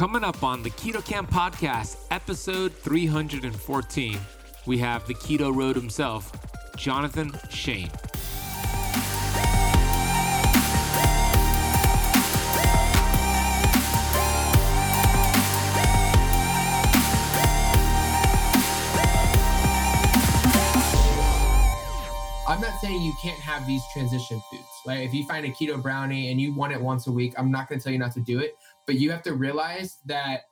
Coming 0.00 0.24
up 0.24 0.42
on 0.42 0.62
the 0.62 0.70
Keto 0.70 1.04
Kamp 1.04 1.30
Podcast, 1.30 1.98
episode 2.10 2.72
314, 2.72 4.18
we 4.64 4.78
have 4.78 5.06
the 5.06 5.12
Keto 5.12 5.54
Road 5.54 5.76
himself, 5.76 6.32
Jonathan 6.74 7.30
Shane. 7.50 7.90
I'm 22.48 22.60
not 22.62 22.80
saying 22.80 23.02
you 23.02 23.12
can't 23.22 23.38
have 23.38 23.66
these 23.66 23.82
transition 23.92 24.42
foods. 24.50 24.64
Like 24.86 25.00
if 25.00 25.12
you 25.12 25.26
find 25.26 25.44
a 25.44 25.50
keto 25.50 25.80
brownie 25.80 26.30
and 26.30 26.40
you 26.40 26.54
want 26.54 26.72
it 26.72 26.80
once 26.80 27.06
a 27.06 27.12
week, 27.12 27.34
I'm 27.36 27.50
not 27.50 27.68
going 27.68 27.78
to 27.78 27.84
tell 27.84 27.92
you 27.92 27.98
not 27.98 28.12
to 28.14 28.20
do 28.20 28.38
it, 28.38 28.56
but 28.90 28.98
you 28.98 29.08
have 29.08 29.22
to 29.22 29.34
realize 29.34 29.98
that 30.04 30.46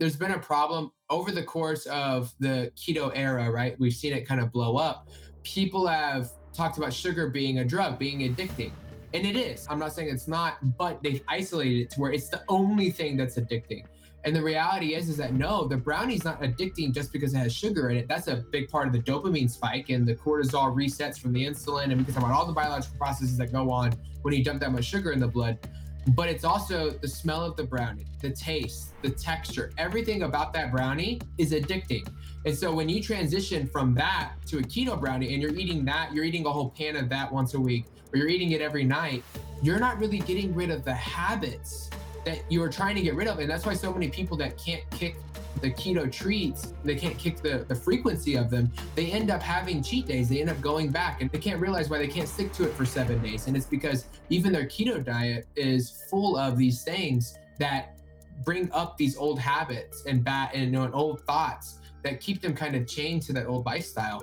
there's 0.00 0.16
been 0.16 0.32
a 0.32 0.38
problem 0.40 0.90
over 1.10 1.30
the 1.30 1.44
course 1.44 1.86
of 1.86 2.34
the 2.40 2.72
keto 2.76 3.12
era, 3.14 3.52
right? 3.52 3.78
We've 3.78 3.92
seen 3.92 4.12
it 4.12 4.26
kind 4.26 4.40
of 4.40 4.50
blow 4.50 4.76
up. 4.76 5.10
People 5.44 5.86
have 5.86 6.28
talked 6.52 6.76
about 6.76 6.92
sugar 6.92 7.28
being 7.28 7.60
a 7.60 7.64
drug, 7.64 8.00
being 8.00 8.18
addicting. 8.28 8.72
And 9.14 9.24
it 9.24 9.36
is. 9.36 9.64
I'm 9.70 9.78
not 9.78 9.92
saying 9.92 10.08
it's 10.08 10.26
not, 10.26 10.76
but 10.76 11.04
they've 11.04 11.22
isolated 11.28 11.82
it 11.82 11.90
to 11.90 12.00
where 12.00 12.10
it's 12.10 12.30
the 12.30 12.42
only 12.48 12.90
thing 12.90 13.16
that's 13.16 13.36
addicting. 13.36 13.84
And 14.24 14.34
the 14.34 14.42
reality 14.42 14.96
is, 14.96 15.08
is 15.08 15.16
that 15.18 15.34
no, 15.34 15.68
the 15.68 15.76
brownie's 15.76 16.24
not 16.24 16.42
addicting 16.42 16.92
just 16.92 17.12
because 17.12 17.32
it 17.32 17.38
has 17.38 17.54
sugar 17.54 17.90
in 17.90 17.96
it. 17.96 18.08
That's 18.08 18.26
a 18.26 18.42
big 18.50 18.70
part 18.70 18.88
of 18.88 18.92
the 18.92 18.98
dopamine 18.98 19.48
spike 19.48 19.88
and 19.88 20.04
the 20.04 20.16
cortisol 20.16 20.74
resets 20.74 21.16
from 21.16 21.32
the 21.32 21.46
insulin, 21.46 21.92
and 21.92 21.98
because 21.98 22.16
about 22.16 22.32
all 22.32 22.44
the 22.44 22.52
biological 22.52 22.98
processes 22.98 23.38
that 23.38 23.52
go 23.52 23.70
on 23.70 23.92
when 24.22 24.34
you 24.34 24.42
dump 24.42 24.60
that 24.62 24.72
much 24.72 24.84
sugar 24.84 25.12
in 25.12 25.20
the 25.20 25.28
blood. 25.28 25.60
But 26.08 26.28
it's 26.28 26.44
also 26.44 26.90
the 26.90 27.08
smell 27.08 27.44
of 27.44 27.56
the 27.56 27.62
brownie, 27.64 28.06
the 28.20 28.30
taste, 28.30 28.92
the 29.02 29.10
texture, 29.10 29.72
everything 29.78 30.24
about 30.24 30.52
that 30.54 30.72
brownie 30.72 31.20
is 31.38 31.52
addicting. 31.52 32.06
And 32.44 32.56
so 32.56 32.72
when 32.74 32.88
you 32.88 33.00
transition 33.00 33.68
from 33.68 33.94
that 33.94 34.32
to 34.46 34.58
a 34.58 34.62
keto 34.62 34.98
brownie 34.98 35.32
and 35.32 35.40
you're 35.40 35.54
eating 35.54 35.84
that, 35.84 36.12
you're 36.12 36.24
eating 36.24 36.44
a 36.46 36.50
whole 36.50 36.70
pan 36.70 36.96
of 36.96 37.08
that 37.10 37.32
once 37.32 37.54
a 37.54 37.60
week, 37.60 37.84
or 38.12 38.18
you're 38.18 38.28
eating 38.28 38.50
it 38.50 38.60
every 38.60 38.84
night, 38.84 39.22
you're 39.62 39.78
not 39.78 39.98
really 39.98 40.18
getting 40.18 40.52
rid 40.54 40.70
of 40.70 40.84
the 40.84 40.92
habits 40.92 41.88
that 42.24 42.42
you 42.48 42.62
are 42.62 42.68
trying 42.68 42.94
to 42.96 43.02
get 43.02 43.14
rid 43.14 43.28
of. 43.28 43.38
And 43.38 43.50
that's 43.50 43.66
why 43.66 43.74
so 43.74 43.92
many 43.92 44.08
people 44.08 44.36
that 44.38 44.56
can't 44.56 44.82
kick 44.90 45.16
the 45.60 45.70
keto 45.70 46.10
treats, 46.10 46.74
they 46.84 46.94
can't 46.94 47.16
kick 47.18 47.40
the, 47.40 47.64
the 47.68 47.74
frequency 47.74 48.34
of 48.34 48.50
them, 48.50 48.72
they 48.94 49.12
end 49.12 49.30
up 49.30 49.42
having 49.42 49.82
cheat 49.82 50.06
days. 50.06 50.28
They 50.28 50.40
end 50.40 50.50
up 50.50 50.60
going 50.60 50.90
back 50.90 51.20
and 51.20 51.30
they 51.30 51.38
can't 51.38 51.60
realize 51.60 51.88
why 51.88 51.98
they 51.98 52.08
can't 52.08 52.28
stick 52.28 52.52
to 52.54 52.64
it 52.64 52.72
for 52.74 52.84
seven 52.84 53.22
days. 53.22 53.46
And 53.46 53.56
it's 53.56 53.66
because 53.66 54.06
even 54.28 54.52
their 54.52 54.66
keto 54.66 55.04
diet 55.04 55.46
is 55.56 56.04
full 56.10 56.36
of 56.36 56.58
these 56.58 56.82
things 56.82 57.38
that 57.58 57.96
bring 58.44 58.70
up 58.72 58.96
these 58.96 59.16
old 59.16 59.38
habits 59.38 60.04
and 60.06 60.24
bad 60.24 60.50
and, 60.54 60.64
you 60.64 60.70
know, 60.70 60.82
and 60.84 60.94
old 60.94 61.20
thoughts 61.22 61.78
that 62.02 62.20
keep 62.20 62.40
them 62.40 62.54
kind 62.54 62.74
of 62.74 62.86
chained 62.86 63.22
to 63.22 63.32
that 63.32 63.46
old 63.46 63.64
lifestyle. 63.66 64.22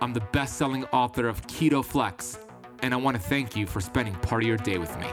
I'm 0.00 0.12
the 0.12 0.20
best 0.20 0.56
selling 0.56 0.84
author 0.86 1.26
of 1.26 1.40
Keto 1.46 1.84
Flex, 1.84 2.38
and 2.82 2.92
I 2.92 2.96
want 2.98 3.16
to 3.16 3.22
thank 3.22 3.56
you 3.56 3.66
for 3.66 3.80
spending 3.80 4.14
part 4.16 4.42
of 4.42 4.48
your 4.48 4.58
day 4.58 4.76
with 4.78 4.94
me. 4.98 5.06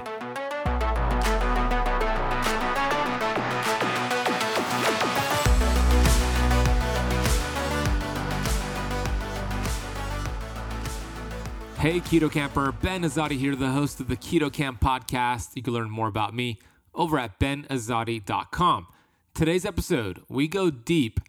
Hey, 11.77 11.99
Keto 11.99 12.31
Kamper, 12.31 12.71
Ben 12.71 13.03
Azadi 13.03 13.37
here, 13.37 13.55
the 13.55 13.71
host 13.71 13.99
of 13.99 14.07
the 14.07 14.15
Keto 14.15 14.51
Kamp 14.51 14.79
podcast. 14.79 15.49
You 15.55 15.61
can 15.61 15.73
learn 15.73 15.89
more 15.89 16.07
about 16.07 16.33
me 16.33 16.59
over 16.93 17.19
at 17.19 17.39
benazadi.com. 17.39 18.87
Today's 19.33 19.65
episode, 19.65 20.23
we 20.29 20.47
go 20.47 20.69
deep 20.69 21.19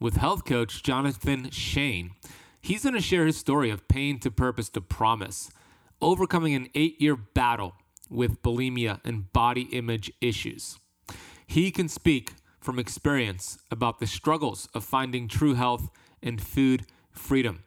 with 0.00 0.16
health 0.16 0.44
coach 0.44 0.82
Jonathan 0.82 1.50
Shane. 1.50 2.12
He's 2.60 2.82
going 2.82 2.94
to 2.94 3.00
share 3.00 3.26
his 3.26 3.38
story 3.38 3.70
of 3.70 3.88
pain 3.88 4.18
to 4.20 4.30
purpose 4.30 4.68
to 4.70 4.80
promise, 4.80 5.50
overcoming 6.00 6.54
an 6.54 6.68
eight 6.74 7.00
year 7.00 7.16
battle 7.16 7.74
with 8.10 8.42
bulimia 8.42 9.00
and 9.04 9.32
body 9.32 9.62
image 9.72 10.12
issues. 10.20 10.78
He 11.46 11.70
can 11.70 11.88
speak 11.88 12.34
from 12.60 12.78
experience 12.78 13.58
about 13.70 13.98
the 13.98 14.06
struggles 14.06 14.68
of 14.74 14.84
finding 14.84 15.26
true 15.26 15.54
health 15.54 15.88
and 16.22 16.40
food 16.40 16.84
freedom. 17.10 17.64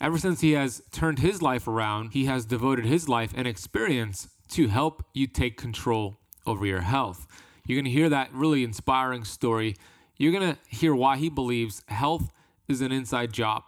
Ever 0.00 0.18
since 0.18 0.40
he 0.40 0.52
has 0.52 0.82
turned 0.90 1.20
his 1.20 1.40
life 1.40 1.68
around, 1.68 2.10
he 2.10 2.24
has 2.24 2.44
devoted 2.44 2.84
his 2.84 3.08
life 3.08 3.32
and 3.36 3.46
experience 3.46 4.28
to 4.50 4.68
help 4.68 5.04
you 5.14 5.26
take 5.26 5.56
control 5.56 6.16
over 6.46 6.66
your 6.66 6.80
health. 6.80 7.26
You're 7.64 7.76
going 7.76 7.84
to 7.84 7.90
hear 7.90 8.08
that 8.08 8.34
really 8.34 8.64
inspiring 8.64 9.24
story. 9.24 9.76
You're 10.16 10.32
going 10.32 10.54
to 10.54 10.58
hear 10.68 10.94
why 10.94 11.16
he 11.16 11.30
believes 11.30 11.82
health 11.86 12.30
is 12.68 12.80
an 12.80 12.90
inside 12.90 13.32
job 13.32 13.62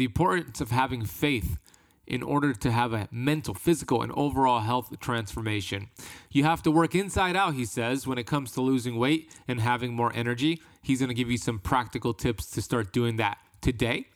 the 0.00 0.06
importance 0.06 0.62
of 0.62 0.70
having 0.70 1.04
faith 1.04 1.58
in 2.06 2.22
order 2.22 2.54
to 2.54 2.70
have 2.70 2.94
a 2.94 3.06
mental, 3.10 3.52
physical, 3.52 4.00
and 4.00 4.10
overall 4.12 4.60
health 4.60 4.98
transformation. 4.98 5.90
You 6.30 6.44
have 6.44 6.62
to 6.62 6.70
work 6.70 6.94
inside 6.94 7.36
out, 7.36 7.52
he 7.52 7.66
says, 7.66 8.06
when 8.06 8.16
it 8.16 8.26
comes 8.26 8.52
to 8.52 8.62
losing 8.62 8.96
weight 8.96 9.30
and 9.46 9.60
having 9.60 9.92
more 9.92 10.10
energy. 10.14 10.62
He's 10.82 11.00
going 11.00 11.10
to 11.10 11.14
give 11.14 11.30
you 11.30 11.36
some 11.36 11.58
practical 11.58 12.14
tips 12.14 12.50
to 12.52 12.62
start 12.62 12.94
doing 12.94 13.16
that 13.16 13.36
today. 13.60 14.06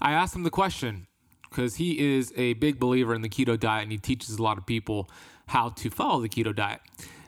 I 0.00 0.12
asked 0.12 0.36
him 0.36 0.44
the 0.44 0.50
question 0.50 1.08
because 1.50 1.74
he 1.74 1.98
is 1.98 2.32
a 2.36 2.52
big 2.54 2.78
believer 2.78 3.12
in 3.12 3.22
the 3.22 3.28
keto 3.28 3.58
diet 3.58 3.82
and 3.82 3.90
he 3.90 3.98
teaches 3.98 4.38
a 4.38 4.42
lot 4.44 4.58
of 4.58 4.64
people 4.64 5.10
how 5.48 5.70
to 5.70 5.90
follow 5.90 6.22
the 6.22 6.28
keto 6.28 6.54
diet. 6.54 6.80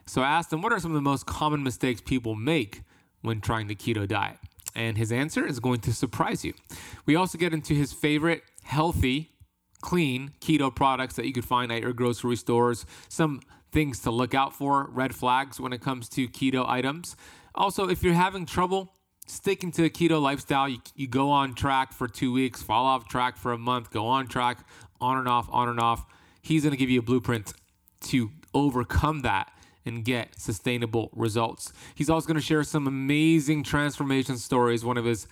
So 0.06 0.22
I 0.22 0.28
asked 0.28 0.52
him, 0.52 0.62
what 0.62 0.72
are 0.72 0.78
some 0.78 0.92
of 0.92 0.94
the 0.94 1.00
most 1.00 1.26
common 1.26 1.64
mistakes 1.64 2.00
people 2.00 2.36
make 2.36 2.82
when 3.22 3.40
trying 3.40 3.66
the 3.66 3.74
keto 3.74 4.06
diet? 4.06 4.38
And 4.74 4.98
his 4.98 5.12
answer 5.12 5.46
is 5.46 5.60
going 5.60 5.80
to 5.80 5.92
surprise 5.92 6.44
you. 6.44 6.54
We 7.06 7.16
also 7.16 7.38
get 7.38 7.52
into 7.52 7.74
his 7.74 7.92
favorite 7.92 8.42
healthy, 8.62 9.32
clean 9.80 10.32
keto 10.40 10.74
products 10.74 11.16
that 11.16 11.26
you 11.26 11.32
could 11.32 11.44
find 11.44 11.70
at 11.70 11.82
your 11.82 11.92
grocery 11.92 12.36
stores, 12.36 12.86
some 13.08 13.40
things 13.72 14.00
to 14.00 14.10
look 14.10 14.34
out 14.34 14.54
for, 14.54 14.88
red 14.90 15.14
flags 15.14 15.60
when 15.60 15.72
it 15.72 15.80
comes 15.80 16.08
to 16.10 16.28
keto 16.28 16.66
items. 16.68 17.16
Also, 17.54 17.88
if 17.88 18.02
you're 18.02 18.14
having 18.14 18.46
trouble 18.46 18.92
sticking 19.26 19.70
to 19.72 19.84
a 19.84 19.90
keto 19.90 20.20
lifestyle, 20.20 20.68
you, 20.68 20.78
you 20.94 21.06
go 21.06 21.30
on 21.30 21.54
track 21.54 21.92
for 21.92 22.08
two 22.08 22.32
weeks, 22.32 22.62
fall 22.62 22.86
off 22.86 23.08
track 23.08 23.36
for 23.36 23.52
a 23.52 23.58
month, 23.58 23.90
go 23.90 24.06
on 24.06 24.26
track, 24.26 24.66
on 25.00 25.18
and 25.18 25.28
off, 25.28 25.48
on 25.50 25.68
and 25.68 25.80
off. 25.80 26.06
He's 26.42 26.62
going 26.62 26.72
to 26.72 26.76
give 26.76 26.90
you 26.90 27.00
a 27.00 27.02
blueprint 27.02 27.52
to 28.02 28.30
overcome 28.52 29.22
that 29.22 29.52
and 29.84 30.04
get 30.04 30.38
sustainable 30.40 31.10
results. 31.12 31.72
He's 31.94 32.10
also 32.10 32.26
going 32.26 32.36
to 32.36 32.42
share 32.42 32.64
some 32.64 32.86
amazing 32.86 33.64
transformation 33.64 34.36
stories. 34.38 34.84
One 34.84 34.96
of 34.96 35.04
his 35.04 35.26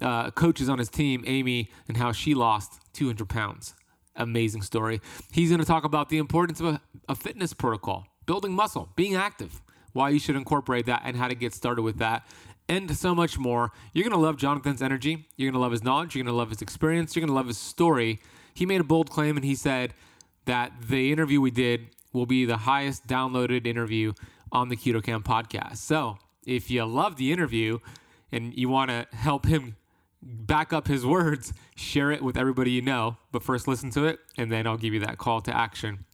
uh, 0.00 0.30
coaches 0.30 0.68
on 0.68 0.78
his 0.78 0.88
team, 0.88 1.24
Amy, 1.26 1.70
and 1.88 1.96
how 1.96 2.12
she 2.12 2.34
lost 2.34 2.80
200 2.92 3.28
pounds. 3.28 3.74
Amazing 4.14 4.62
story. 4.62 5.00
He's 5.32 5.50
going 5.50 5.60
to 5.60 5.66
talk 5.66 5.84
about 5.84 6.08
the 6.08 6.18
importance 6.18 6.60
of 6.60 6.66
a, 6.66 6.80
a 7.08 7.14
fitness 7.14 7.52
protocol, 7.52 8.06
building 8.26 8.52
muscle, 8.52 8.88
being 8.96 9.14
active, 9.14 9.60
why 9.92 10.10
you 10.10 10.18
should 10.18 10.36
incorporate 10.36 10.86
that, 10.86 11.02
and 11.04 11.16
how 11.16 11.28
to 11.28 11.34
get 11.34 11.52
started 11.54 11.82
with 11.82 11.98
that 11.98 12.26
and 12.68 12.96
so 12.96 13.14
much 13.14 13.38
more. 13.38 13.72
You're 13.92 14.04
going 14.04 14.12
to 14.12 14.18
love 14.18 14.36
Jonathan's 14.36 14.82
energy. 14.82 15.26
You're 15.36 15.50
going 15.50 15.58
to 15.58 15.62
love 15.62 15.72
his 15.72 15.84
knowledge. 15.84 16.14
You're 16.14 16.24
going 16.24 16.32
to 16.32 16.36
love 16.36 16.50
his 16.50 16.62
experience. 16.62 17.14
You're 17.14 17.20
going 17.22 17.28
to 17.30 17.34
love 17.34 17.46
his 17.46 17.58
story. 17.58 18.20
He 18.54 18.66
made 18.66 18.80
a 18.80 18.84
bold 18.84 19.10
claim 19.10 19.36
and 19.36 19.44
he 19.44 19.54
said 19.54 19.94
that 20.46 20.72
the 20.88 21.12
interview 21.12 21.40
we 21.40 21.50
did 21.50 21.88
will 22.16 22.26
be 22.26 22.46
the 22.46 22.56
highest 22.56 23.06
downloaded 23.06 23.66
interview 23.66 24.12
on 24.50 24.70
the 24.70 24.76
Keto 24.76 25.02
Kamp 25.02 25.26
podcast. 25.26 25.76
So 25.76 26.18
if 26.46 26.70
you 26.70 26.84
love 26.86 27.16
the 27.16 27.30
interview 27.30 27.78
and 28.32 28.56
you 28.56 28.68
want 28.68 28.90
to 28.90 29.06
help 29.14 29.44
him 29.46 29.76
back 30.22 30.72
up 30.72 30.88
his 30.88 31.04
words, 31.04 31.52
share 31.76 32.10
it 32.10 32.22
with 32.22 32.36
everybody 32.36 32.70
you 32.70 32.82
know. 32.82 33.18
But 33.32 33.42
first, 33.42 33.68
listen 33.68 33.90
to 33.90 34.06
it, 34.06 34.18
and 34.38 34.50
then 34.50 34.66
I'll 34.66 34.78
give 34.78 34.94
you 34.94 35.00
that 35.00 35.18
call 35.18 35.42
to 35.42 35.56
action. 35.56 36.04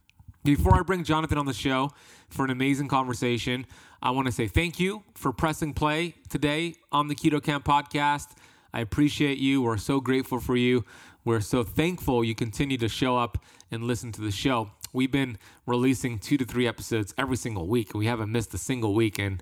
Before 0.43 0.75
I 0.75 0.81
bring 0.81 1.05
Jonathan 1.05 1.37
on 1.37 1.45
the 1.45 1.53
show 1.53 1.91
for 2.29 2.43
an 2.43 2.51
amazing 2.51 2.89
conversation, 2.89 3.65
I 4.01 4.11
want 4.11 4.25
to 4.25 4.33
say 4.33 4.47
thank 4.47 4.77
you 4.79 5.03
for 5.15 5.31
pressing 5.31 5.73
play 5.73 6.15
today 6.27 6.75
on 6.91 7.07
the 7.07 7.15
Keto 7.15 7.41
Kamp 7.41 7.63
podcast. 7.63 8.27
I 8.73 8.81
appreciate 8.81 9.37
you. 9.37 9.61
We're 9.61 9.77
so 9.77 10.01
grateful 10.01 10.41
for 10.41 10.57
you. 10.57 10.83
We're 11.23 11.39
so 11.39 11.63
thankful 11.63 12.25
you 12.25 12.35
continue 12.35 12.77
to 12.79 12.89
show 12.89 13.17
up 13.17 13.37
and 13.71 13.85
listen 13.85 14.11
to 14.11 14.21
the 14.21 14.31
show. 14.31 14.71
We've 14.93 15.11
been 15.11 15.37
releasing 15.65 16.19
two 16.19 16.37
to 16.37 16.45
three 16.45 16.67
episodes 16.67 17.13
every 17.17 17.37
single 17.37 17.67
week. 17.67 17.93
We 17.93 18.05
haven't 18.05 18.31
missed 18.31 18.53
a 18.53 18.57
single 18.57 18.93
week 18.93 19.19
in 19.19 19.41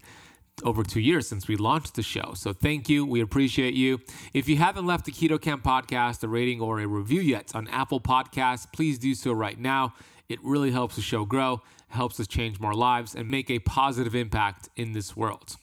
over 0.63 0.83
two 0.83 1.00
years 1.00 1.27
since 1.27 1.48
we 1.48 1.56
launched 1.56 1.95
the 1.95 2.03
show. 2.03 2.33
So 2.36 2.53
thank 2.53 2.89
you. 2.89 3.06
We 3.06 3.21
appreciate 3.21 3.74
you. 3.74 4.00
If 4.33 4.48
you 4.48 4.57
haven't 4.57 4.86
left 4.86 5.06
the 5.06 5.12
Keto 5.12 5.39
Kamp 5.42 5.63
podcast 5.63 6.24
a 6.24 6.27
rating 6.27 6.62
or 6.62 6.80
a 6.80 6.88
review 6.88 7.21
yet 7.21 7.51
on 7.53 7.68
Apple 7.68 8.00
Podcasts, 8.00 8.65
please 8.71 8.98
do 8.98 9.13
so 9.13 9.31
right 9.31 9.59
now. 9.59 9.94
It 10.30 10.39
really 10.44 10.71
helps 10.71 10.95
the 10.95 11.01
show 11.01 11.25
grow, 11.25 11.62
helps 11.89 12.19
us 12.19 12.27
change 12.27 12.59
more 12.59 12.74
lives, 12.74 13.15
and 13.15 13.30
make 13.30 13.50
a 13.50 13.59
positive 13.59 14.15
impact 14.15 14.69
in 14.77 14.94
this 14.94 15.15
world. 15.15 15.57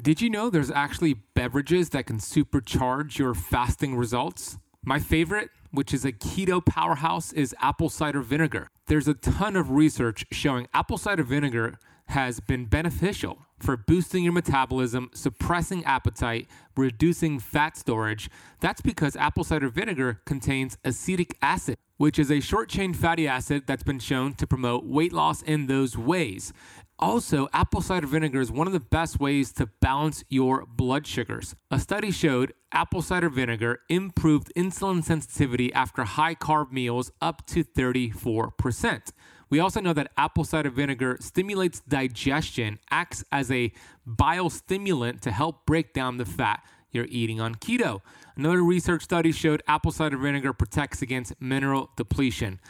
Did 0.00 0.20
you 0.20 0.30
know 0.30 0.48
there's 0.48 0.70
actually 0.70 1.14
beverages 1.14 1.88
that 1.90 2.06
can 2.06 2.18
supercharge 2.18 3.18
your 3.18 3.34
fasting 3.34 3.96
results? 3.96 4.56
My 4.84 5.00
favorite, 5.00 5.50
which 5.70 5.92
is 5.92 6.04
a 6.04 6.12
keto 6.12 6.64
powerhouse, 6.64 7.32
is 7.32 7.54
apple 7.60 7.88
cider 7.88 8.20
vinegar. 8.20 8.68
There's 8.86 9.08
a 9.08 9.14
ton 9.14 9.56
of 9.56 9.70
research 9.70 10.24
showing 10.30 10.68
apple 10.72 10.98
cider 10.98 11.22
vinegar 11.22 11.78
has 12.08 12.40
been 12.40 12.64
beneficial 12.64 13.38
for 13.58 13.76
boosting 13.76 14.24
your 14.24 14.32
metabolism, 14.32 15.10
suppressing 15.12 15.84
appetite, 15.84 16.48
reducing 16.76 17.38
fat 17.38 17.76
storage. 17.76 18.30
That's 18.60 18.80
because 18.80 19.14
apple 19.16 19.44
cider 19.44 19.68
vinegar 19.68 20.22
contains 20.24 20.78
acetic 20.84 21.36
acid, 21.42 21.76
which 21.96 22.18
is 22.18 22.30
a 22.30 22.40
short 22.40 22.68
chain 22.68 22.94
fatty 22.94 23.28
acid 23.28 23.64
that's 23.66 23.82
been 23.82 23.98
shown 23.98 24.34
to 24.34 24.46
promote 24.46 24.84
weight 24.84 25.12
loss 25.12 25.42
in 25.42 25.66
those 25.66 25.98
ways. 25.98 26.52
Also, 27.00 27.48
apple 27.52 27.80
cider 27.80 28.08
vinegar 28.08 28.40
is 28.40 28.50
one 28.50 28.66
of 28.66 28.72
the 28.72 28.80
best 28.80 29.20
ways 29.20 29.52
to 29.52 29.66
balance 29.80 30.24
your 30.28 30.66
blood 30.66 31.06
sugars. 31.06 31.54
A 31.70 31.78
study 31.78 32.10
showed 32.10 32.52
apple 32.72 33.02
cider 33.02 33.28
vinegar 33.28 33.80
improved 33.88 34.52
insulin 34.56 35.04
sensitivity 35.04 35.72
after 35.72 36.02
high 36.02 36.34
carb 36.34 36.72
meals 36.72 37.12
up 37.20 37.46
to 37.46 37.62
34%. 37.62 39.12
We 39.48 39.60
also 39.60 39.80
know 39.80 39.92
that 39.92 40.10
apple 40.16 40.42
cider 40.42 40.70
vinegar 40.70 41.18
stimulates 41.20 41.80
digestion, 41.80 42.80
acts 42.90 43.24
as 43.30 43.50
a 43.52 43.72
bile 44.04 44.50
stimulant 44.50 45.22
to 45.22 45.30
help 45.30 45.66
break 45.66 45.92
down 45.94 46.16
the 46.16 46.26
fat 46.26 46.64
you're 46.90 47.06
eating 47.10 47.40
on 47.40 47.54
keto. 47.54 48.00
Another 48.36 48.62
research 48.62 49.04
study 49.04 49.30
showed 49.30 49.62
apple 49.68 49.92
cider 49.92 50.16
vinegar 50.16 50.52
protects 50.52 51.02
against 51.02 51.40
mineral 51.40 51.90
depletion. 51.96 52.60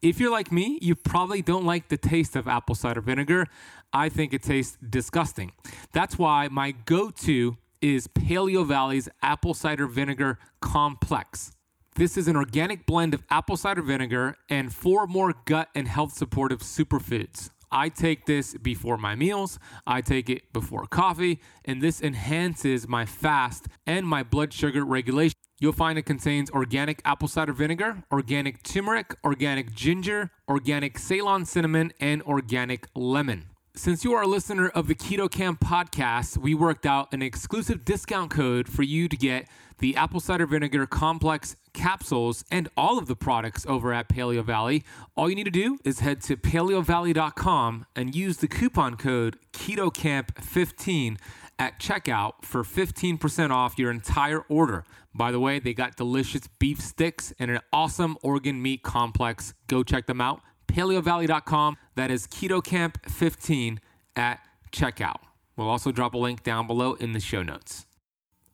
If 0.00 0.20
you're 0.20 0.30
like 0.30 0.52
me, 0.52 0.78
you 0.80 0.94
probably 0.94 1.42
don't 1.42 1.64
like 1.64 1.88
the 1.88 1.96
taste 1.96 2.36
of 2.36 2.46
apple 2.46 2.76
cider 2.76 3.00
vinegar. 3.00 3.46
I 3.92 4.08
think 4.08 4.32
it 4.32 4.44
tastes 4.44 4.78
disgusting. 4.88 5.50
That's 5.92 6.16
why 6.16 6.46
my 6.46 6.70
go 6.70 7.10
to 7.10 7.56
is 7.80 8.06
Paleo 8.06 8.64
Valley's 8.64 9.08
apple 9.22 9.54
cider 9.54 9.88
vinegar 9.88 10.38
complex. 10.60 11.50
This 11.96 12.16
is 12.16 12.28
an 12.28 12.36
organic 12.36 12.86
blend 12.86 13.12
of 13.12 13.24
apple 13.28 13.56
cider 13.56 13.82
vinegar 13.82 14.36
and 14.48 14.72
four 14.72 15.08
more 15.08 15.34
gut 15.46 15.68
and 15.74 15.88
health 15.88 16.12
supportive 16.12 16.60
superfoods. 16.60 17.50
I 17.72 17.88
take 17.88 18.26
this 18.26 18.54
before 18.54 18.98
my 18.98 19.16
meals, 19.16 19.58
I 19.84 20.00
take 20.00 20.30
it 20.30 20.52
before 20.52 20.86
coffee, 20.86 21.40
and 21.64 21.82
this 21.82 22.00
enhances 22.00 22.86
my 22.86 23.04
fast 23.04 23.66
and 23.84 24.06
my 24.06 24.22
blood 24.22 24.52
sugar 24.52 24.84
regulation. 24.84 25.34
You'll 25.60 25.72
find 25.72 25.98
it 25.98 26.02
contains 26.02 26.50
organic 26.50 27.02
apple 27.04 27.28
cider 27.28 27.52
vinegar, 27.52 28.04
organic 28.12 28.62
turmeric, 28.62 29.16
organic 29.24 29.74
ginger, 29.74 30.30
organic 30.48 30.98
Ceylon 30.98 31.44
cinnamon, 31.44 31.92
and 32.00 32.22
organic 32.22 32.86
lemon. 32.94 33.46
Since 33.74 34.04
you 34.04 34.12
are 34.14 34.22
a 34.22 34.26
listener 34.26 34.68
of 34.68 34.88
the 34.88 34.94
Keto 34.94 35.30
Kamp 35.30 35.60
podcast, 35.60 36.36
we 36.36 36.52
worked 36.52 36.84
out 36.84 37.12
an 37.12 37.22
exclusive 37.22 37.84
discount 37.84 38.30
code 38.30 38.68
for 38.68 38.82
you 38.82 39.08
to 39.08 39.16
get 39.16 39.48
the 39.78 39.94
apple 39.94 40.18
cider 40.18 40.46
vinegar 40.46 40.84
complex 40.86 41.54
capsules 41.72 42.44
and 42.50 42.68
all 42.76 42.98
of 42.98 43.06
the 43.06 43.14
products 43.14 43.64
over 43.66 43.92
at 43.92 44.08
Paleo 44.08 44.44
Valley. 44.44 44.82
All 45.16 45.30
you 45.30 45.36
need 45.36 45.44
to 45.44 45.50
do 45.50 45.78
is 45.84 46.00
head 46.00 46.20
to 46.22 46.36
paleovalley.com 46.36 47.86
and 47.94 48.14
use 48.14 48.38
the 48.38 48.48
coupon 48.48 48.96
code 48.96 49.38
KetoKamp15 49.52 51.16
at 51.58 51.80
checkout 51.80 52.34
for 52.42 52.62
15% 52.62 53.50
off 53.50 53.78
your 53.78 53.90
entire 53.90 54.40
order. 54.48 54.84
By 55.14 55.32
the 55.32 55.40
way, 55.40 55.58
they 55.58 55.74
got 55.74 55.96
delicious 55.96 56.46
beef 56.58 56.80
sticks 56.80 57.32
and 57.38 57.50
an 57.50 57.60
awesome 57.72 58.16
organ 58.22 58.62
meat 58.62 58.82
complex. 58.82 59.54
Go 59.66 59.82
check 59.82 60.06
them 60.06 60.20
out 60.20 60.40
paleovalley.com. 60.68 61.76
That 61.96 62.10
is 62.10 62.26
KetoKamp15 62.28 63.78
at 64.14 64.40
checkout. 64.70 65.18
We'll 65.56 65.68
also 65.68 65.90
drop 65.90 66.14
a 66.14 66.18
link 66.18 66.44
down 66.44 66.66
below 66.68 66.94
in 66.94 67.12
the 67.12 67.20
show 67.20 67.42
notes. 67.42 67.86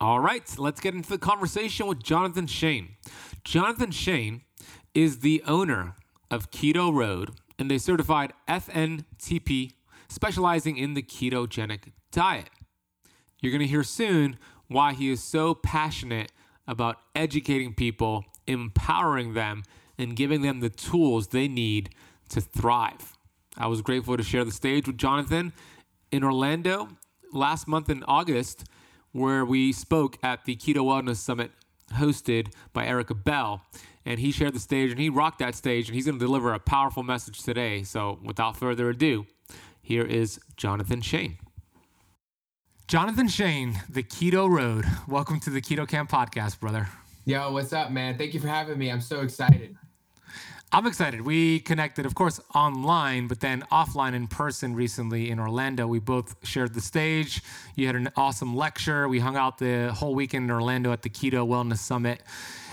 All 0.01 0.21
right, 0.21 0.43
let's 0.59 0.81
get 0.81 0.95
into 0.95 1.09
the 1.09 1.19
conversation 1.19 1.87
with 1.87 2.03
Jonathan 2.03 2.47
Shane. 2.47 2.97
Jonathan 3.45 3.91
Shane 3.91 4.43
is 4.95 5.21
the 5.21 5.43
owner 5.47 5.97
of 6.31 6.51
Keto 6.51 6.93
Road 6.93 7.33
and 7.59 7.71
a 7.71 7.79
certified 7.79 8.33
FNTP 8.49 9.73
specializing 10.09 10.77
in 10.77 10.95
the 10.95 11.03
ketogenic 11.03 11.93
diet. 12.11 12.51
You're 13.45 13.51
going 13.51 13.61
to 13.61 13.67
hear 13.67 13.85
soon 13.85 14.39
why 14.69 14.95
he 14.95 15.11
is 15.11 15.23
so 15.23 15.55
passionate 15.55 16.33
about 16.67 16.97
educating 17.15 17.75
people, 17.75 18.25
empowering 18.47 19.35
them, 19.35 19.65
and 19.99 20.17
giving 20.17 20.41
them 20.41 20.61
the 20.61 20.71
tools 20.71 21.29
they 21.29 21.47
need 21.47 21.91
to 22.31 22.41
thrive. 22.41 23.13
I 23.59 23.67
was 23.67 23.83
grateful 23.83 24.17
to 24.17 24.23
share 24.23 24.47
the 24.47 24.51
stage 24.51 24.87
with 24.87 24.97
Jonathan 24.97 25.53
in 26.11 26.25
Orlando 26.25 26.89
last 27.35 27.69
month 27.69 27.91
in 27.91 28.03
August, 28.05 28.65
where 29.13 29.45
we 29.45 29.75
spoke 29.75 30.17
at 30.23 30.47
the 30.47 30.57
Keto 30.57 30.77
Wellness 30.77 31.17
Summit 31.17 31.51
hosted 31.93 32.51
by 32.73 32.87
Erica 32.87 33.15
Bell. 33.15 33.61
And 34.07 34.21
he 34.21 34.33
shared 34.33 34.55
the 34.55 34.59
stage 34.59 34.91
and 34.91 34.99
he 34.99 35.11
rocked 35.11 35.41
that 35.41 35.55
stage, 35.55 35.89
and 35.89 35.95
he's 35.95 36.07
going 36.07 36.19
to 36.19 36.25
deliver 36.25 36.55
a 36.55 36.59
powerful 36.59 37.03
message 37.03 37.43
today. 37.43 37.83
So, 37.83 38.19
without 38.25 38.57
further 38.57 38.89
ado, 38.89 39.27
here 39.83 40.05
is 40.07 40.41
Jonathan 40.57 41.03
Shane. 41.03 41.37
Jonathan 42.87 43.29
Shane, 43.29 43.81
the 43.89 44.03
Keto 44.03 44.47
Road. 44.47 44.85
Welcome 45.09 45.41
to 45.41 45.51
the 45.51 45.63
Keto 45.63 45.89
Kamp 45.89 46.11
podcast, 46.11 46.61
brother. 46.61 46.87
Yo, 47.25 47.51
what's 47.51 47.73
up, 47.73 47.91
man? 47.91 48.19
Thank 48.19 48.35
you 48.35 48.41
for 48.41 48.49
having 48.49 48.79
me. 48.79 48.91
I'm 48.91 49.01
so 49.01 49.23
excited. 49.23 49.75
I'm 50.71 50.87
excited. 50.87 51.23
We 51.23 51.61
connected, 51.61 52.05
of 52.05 52.15
course, 52.15 52.41
online, 52.55 53.27
but 53.27 53.41
then 53.41 53.63
offline 53.73 54.13
in 54.13 54.27
person 54.27 54.75
recently 54.75 55.31
in 55.31 55.41
Orlando. 55.41 55.87
We 55.87 55.99
both 55.99 56.37
shared 56.47 56.75
the 56.75 56.83
stage. 56.83 57.43
You 57.75 57.87
had 57.87 57.97
an 57.97 58.11
awesome 58.17 58.55
lecture. 58.55 59.09
We 59.09 59.19
hung 59.19 59.37
out 59.37 59.57
the 59.57 59.91
whole 59.95 60.15
weekend 60.15 60.45
in 60.45 60.51
Orlando 60.51 60.93
at 60.93 61.01
the 61.01 61.11
Keto 61.11 61.49
Wellness 61.49 61.79
Summit. 61.79 62.21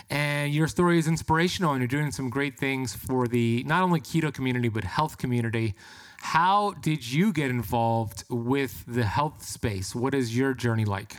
And 0.09 0.53
your 0.53 0.67
story 0.67 0.99
is 0.99 1.07
inspirational, 1.07 1.71
and 1.71 1.79
you're 1.79 1.87
doing 1.87 2.11
some 2.11 2.29
great 2.29 2.59
things 2.59 2.93
for 2.93 3.29
the 3.29 3.63
not 3.65 3.81
only 3.81 4.01
keto 4.01 4.33
community, 4.33 4.67
but 4.67 4.83
health 4.83 5.17
community. 5.17 5.73
How 6.21 6.73
did 6.81 7.11
you 7.11 7.33
get 7.33 7.49
involved 7.49 8.23
with 8.29 8.83
the 8.87 9.03
health 9.03 9.43
space? 9.43 9.95
What 9.95 10.13
is 10.13 10.37
your 10.37 10.53
journey 10.53 10.85
like? 10.85 11.17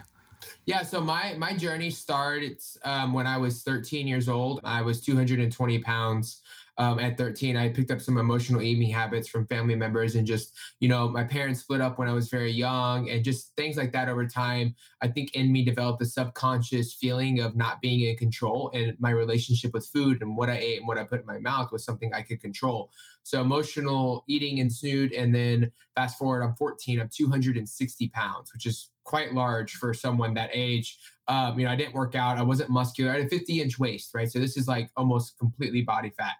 Yeah, 0.64 0.82
so 0.82 1.00
my 1.00 1.34
my 1.36 1.54
journey 1.54 1.90
started 1.90 2.60
um, 2.84 3.12
when 3.12 3.26
I 3.26 3.36
was 3.36 3.62
13 3.62 4.06
years 4.06 4.28
old. 4.28 4.60
I 4.64 4.80
was 4.82 5.00
220 5.00 5.78
pounds 5.80 6.41
um, 6.78 6.98
at 6.98 7.18
13 7.18 7.56
i 7.56 7.68
picked 7.68 7.90
up 7.90 8.00
some 8.00 8.18
emotional 8.18 8.62
eating 8.62 8.88
habits 8.88 9.28
from 9.28 9.46
family 9.46 9.74
members 9.74 10.14
and 10.14 10.26
just 10.26 10.54
you 10.80 10.88
know 10.88 11.08
my 11.08 11.24
parents 11.24 11.60
split 11.60 11.80
up 11.80 11.98
when 11.98 12.08
i 12.08 12.12
was 12.12 12.28
very 12.28 12.50
young 12.50 13.08
and 13.10 13.24
just 13.24 13.52
things 13.56 13.76
like 13.76 13.92
that 13.92 14.08
over 14.08 14.26
time 14.26 14.74
i 15.02 15.08
think 15.08 15.34
in 15.34 15.52
me 15.52 15.64
developed 15.64 16.02
a 16.02 16.06
subconscious 16.06 16.94
feeling 16.94 17.40
of 17.40 17.56
not 17.56 17.80
being 17.80 18.08
in 18.08 18.16
control 18.16 18.70
and 18.74 18.96
my 18.98 19.10
relationship 19.10 19.72
with 19.74 19.86
food 19.86 20.22
and 20.22 20.36
what 20.36 20.48
i 20.48 20.56
ate 20.56 20.78
and 20.78 20.88
what 20.88 20.98
i 20.98 21.04
put 21.04 21.20
in 21.20 21.26
my 21.26 21.38
mouth 21.38 21.70
was 21.70 21.84
something 21.84 22.12
i 22.14 22.22
could 22.22 22.40
control 22.40 22.90
so 23.22 23.40
emotional 23.40 24.24
eating 24.26 24.58
ensued 24.58 25.12
and 25.12 25.34
then 25.34 25.70
fast 25.94 26.18
forward 26.18 26.42
i'm 26.42 26.54
14 26.54 27.00
i'm 27.00 27.10
260 27.14 28.08
pounds 28.08 28.52
which 28.52 28.66
is 28.66 28.90
quite 29.04 29.34
large 29.34 29.72
for 29.74 29.92
someone 29.92 30.32
that 30.32 30.50
age 30.52 30.98
um, 31.28 31.58
you 31.58 31.64
know, 31.64 31.72
I 31.72 31.76
didn't 31.76 31.94
work 31.94 32.14
out. 32.14 32.38
I 32.38 32.42
wasn't 32.42 32.70
muscular. 32.70 33.12
I 33.12 33.18
had 33.18 33.26
a 33.26 33.28
50 33.28 33.60
inch 33.60 33.78
waist, 33.78 34.10
right? 34.14 34.30
So 34.30 34.38
this 34.38 34.56
is 34.56 34.66
like 34.66 34.90
almost 34.96 35.38
completely 35.38 35.82
body 35.82 36.12
fat. 36.18 36.34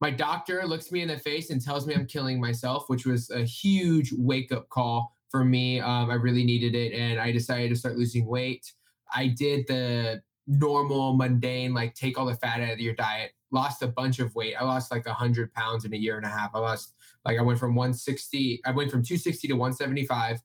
My 0.00 0.10
doctor 0.10 0.64
looks 0.64 0.92
me 0.92 1.02
in 1.02 1.08
the 1.08 1.18
face 1.18 1.50
and 1.50 1.60
tells 1.60 1.86
me 1.86 1.94
I'm 1.94 2.06
killing 2.06 2.40
myself, 2.40 2.84
which 2.88 3.04
was 3.04 3.30
a 3.30 3.42
huge 3.42 4.12
wake 4.16 4.52
up 4.52 4.68
call 4.68 5.12
for 5.28 5.44
me. 5.44 5.80
Um, 5.80 6.10
I 6.10 6.14
really 6.14 6.44
needed 6.44 6.74
it. 6.74 6.92
And 6.92 7.20
I 7.20 7.32
decided 7.32 7.70
to 7.70 7.76
start 7.76 7.96
losing 7.96 8.26
weight. 8.26 8.72
I 9.12 9.28
did 9.28 9.66
the 9.66 10.22
normal, 10.46 11.14
mundane, 11.14 11.74
like 11.74 11.94
take 11.94 12.18
all 12.18 12.26
the 12.26 12.34
fat 12.36 12.60
out 12.60 12.72
of 12.72 12.80
your 12.80 12.94
diet, 12.94 13.32
lost 13.50 13.82
a 13.82 13.88
bunch 13.88 14.18
of 14.18 14.34
weight. 14.34 14.54
I 14.58 14.64
lost 14.64 14.90
like 14.90 15.06
100 15.06 15.52
pounds 15.52 15.84
in 15.84 15.92
a 15.92 15.96
year 15.96 16.16
and 16.16 16.24
a 16.24 16.28
half. 16.28 16.50
I 16.54 16.58
lost, 16.58 16.94
like, 17.24 17.38
I 17.38 17.42
went 17.42 17.58
from 17.58 17.74
160, 17.74 18.60
I 18.64 18.70
went 18.70 18.90
from 18.90 19.02
260 19.02 19.48
to 19.48 19.54
175. 19.54 20.40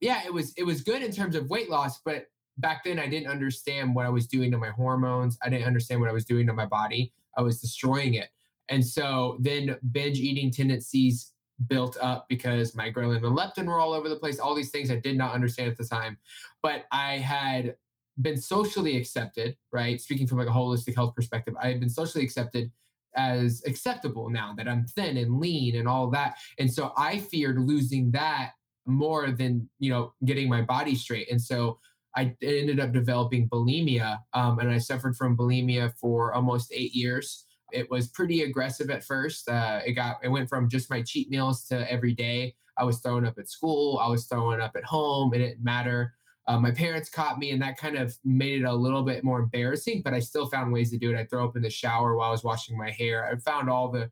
Yeah, 0.00 0.22
it 0.24 0.32
was, 0.32 0.52
it 0.56 0.64
was 0.64 0.82
good 0.82 1.02
in 1.02 1.10
terms 1.10 1.34
of 1.34 1.50
weight 1.50 1.70
loss, 1.70 2.00
but 2.04 2.26
back 2.58 2.84
then 2.84 2.98
I 2.98 3.08
didn't 3.08 3.28
understand 3.28 3.94
what 3.94 4.06
I 4.06 4.10
was 4.10 4.26
doing 4.26 4.50
to 4.52 4.58
my 4.58 4.70
hormones. 4.70 5.38
I 5.42 5.48
didn't 5.48 5.66
understand 5.66 6.00
what 6.00 6.10
I 6.10 6.12
was 6.12 6.24
doing 6.24 6.46
to 6.46 6.52
my 6.52 6.66
body. 6.66 7.12
I 7.36 7.42
was 7.42 7.60
destroying 7.60 8.14
it. 8.14 8.28
And 8.68 8.84
so 8.84 9.36
then 9.40 9.76
binge 9.92 10.18
eating 10.18 10.50
tendencies 10.50 11.32
built 11.66 11.96
up 12.00 12.26
because 12.28 12.74
my 12.74 12.90
ghrelin 12.90 13.16
and 13.16 13.36
leptin 13.36 13.66
were 13.66 13.80
all 13.80 13.92
over 13.92 14.08
the 14.08 14.16
place, 14.16 14.38
all 14.38 14.54
these 14.54 14.70
things 14.70 14.90
I 14.90 14.96
did 14.96 15.16
not 15.16 15.34
understand 15.34 15.70
at 15.70 15.76
the 15.76 15.84
time. 15.84 16.18
But 16.62 16.84
I 16.92 17.14
had 17.18 17.76
been 18.20 18.36
socially 18.36 18.96
accepted, 18.96 19.56
right? 19.72 20.00
Speaking 20.00 20.26
from 20.26 20.38
like 20.38 20.48
a 20.48 20.52
holistic 20.52 20.94
health 20.94 21.14
perspective, 21.14 21.54
I 21.60 21.68
had 21.68 21.80
been 21.80 21.90
socially 21.90 22.24
accepted 22.24 22.70
as 23.16 23.62
acceptable 23.66 24.30
now 24.30 24.54
that 24.56 24.68
I'm 24.68 24.86
thin 24.86 25.16
and 25.16 25.40
lean 25.40 25.76
and 25.76 25.88
all 25.88 26.10
that. 26.10 26.36
And 26.58 26.72
so 26.72 26.92
I 26.96 27.18
feared 27.18 27.58
losing 27.58 28.10
that 28.12 28.52
more 28.86 29.30
than, 29.30 29.68
you 29.78 29.90
know, 29.90 30.12
getting 30.24 30.48
my 30.48 30.62
body 30.62 30.94
straight. 30.94 31.30
And 31.30 31.40
so 31.40 31.78
I 32.16 32.34
ended 32.42 32.80
up 32.80 32.92
developing 32.92 33.48
bulimia 33.48 34.18
um, 34.32 34.58
and 34.58 34.70
I 34.70 34.78
suffered 34.78 35.16
from 35.16 35.36
bulimia 35.36 35.92
for 36.00 36.32
almost 36.32 36.72
eight 36.72 36.94
years. 36.94 37.46
It 37.72 37.90
was 37.90 38.08
pretty 38.08 38.42
aggressive 38.42 38.90
at 38.90 39.04
first. 39.04 39.48
Uh, 39.48 39.80
it 39.84 39.92
got 39.92 40.16
it 40.22 40.28
went 40.28 40.48
from 40.48 40.68
just 40.68 40.90
my 40.90 41.02
cheat 41.02 41.30
meals 41.30 41.64
to 41.64 41.90
every 41.90 42.14
day. 42.14 42.54
I 42.76 42.84
was 42.84 42.98
throwing 43.00 43.26
up 43.26 43.38
at 43.38 43.48
school. 43.48 43.98
I 43.98 44.08
was 44.08 44.26
throwing 44.26 44.60
up 44.60 44.76
at 44.76 44.84
home. 44.84 45.34
It 45.34 45.38
didn't 45.38 45.64
matter. 45.64 46.14
Uh, 46.46 46.58
my 46.58 46.70
parents 46.70 47.10
caught 47.10 47.38
me, 47.38 47.50
and 47.50 47.60
that 47.60 47.76
kind 47.76 47.96
of 47.96 48.16
made 48.24 48.62
it 48.62 48.64
a 48.64 48.72
little 48.72 49.02
bit 49.02 49.22
more 49.22 49.40
embarrassing. 49.40 50.00
But 50.02 50.14
I 50.14 50.20
still 50.20 50.48
found 50.48 50.72
ways 50.72 50.90
to 50.92 50.98
do 50.98 51.12
it. 51.12 51.18
I 51.18 51.26
throw 51.26 51.44
up 51.44 51.56
in 51.56 51.62
the 51.62 51.70
shower 51.70 52.16
while 52.16 52.28
I 52.28 52.32
was 52.32 52.44
washing 52.44 52.78
my 52.78 52.90
hair. 52.90 53.30
I 53.30 53.36
found 53.36 53.68
all 53.68 53.90
the 53.90 54.10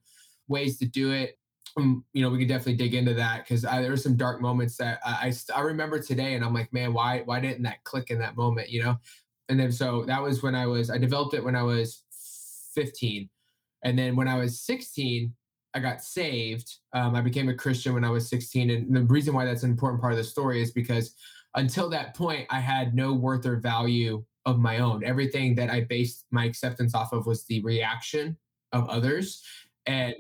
ways 0.48 0.78
to 0.78 0.86
do 0.86 1.12
it. 1.12 1.38
Um, 1.78 2.04
you 2.12 2.22
know, 2.22 2.30
we 2.30 2.38
could 2.38 2.48
definitely 2.48 2.76
dig 2.76 2.94
into 2.94 3.14
that 3.14 3.44
because 3.44 3.62
there 3.62 3.90
were 3.90 3.96
some 3.96 4.16
dark 4.16 4.40
moments 4.40 4.76
that 4.76 5.00
I, 5.04 5.32
I 5.54 5.58
I 5.58 5.60
remember 5.62 5.98
today, 5.98 6.34
and 6.34 6.44
I'm 6.44 6.52
like, 6.52 6.72
man, 6.72 6.92
why 6.92 7.22
why 7.24 7.40
didn't 7.40 7.62
that 7.62 7.84
click 7.84 8.10
in 8.10 8.18
that 8.18 8.36
moment? 8.36 8.68
You 8.68 8.84
know, 8.84 8.98
and 9.48 9.58
then 9.58 9.72
so 9.72 10.04
that 10.04 10.22
was 10.22 10.42
when 10.42 10.54
I 10.54 10.66
was 10.66 10.90
I 10.90 10.98
developed 10.98 11.34
it 11.34 11.44
when 11.44 11.56
I 11.56 11.62
was 11.62 12.02
15, 12.74 13.28
and 13.84 13.98
then 13.98 14.16
when 14.16 14.28
I 14.28 14.36
was 14.38 14.60
16, 14.60 15.32
I 15.74 15.78
got 15.78 16.02
saved. 16.02 16.72
Um, 16.92 17.14
I 17.14 17.20
became 17.20 17.48
a 17.48 17.54
Christian 17.54 17.94
when 17.94 18.04
I 18.04 18.10
was 18.10 18.28
16, 18.28 18.70
and 18.70 18.96
the 18.96 19.02
reason 19.02 19.34
why 19.34 19.44
that's 19.44 19.62
an 19.62 19.70
important 19.70 20.00
part 20.00 20.12
of 20.12 20.18
the 20.18 20.24
story 20.24 20.62
is 20.62 20.70
because 20.72 21.14
until 21.54 21.88
that 21.90 22.14
point, 22.14 22.46
I 22.50 22.60
had 22.60 22.94
no 22.94 23.14
worth 23.14 23.46
or 23.46 23.56
value 23.56 24.24
of 24.44 24.58
my 24.58 24.78
own. 24.78 25.04
Everything 25.04 25.54
that 25.56 25.70
I 25.70 25.82
based 25.82 26.26
my 26.30 26.44
acceptance 26.44 26.94
off 26.94 27.12
of 27.12 27.26
was 27.26 27.44
the 27.46 27.62
reaction 27.62 28.36
of 28.72 28.88
others. 28.88 29.42
And 29.86 30.14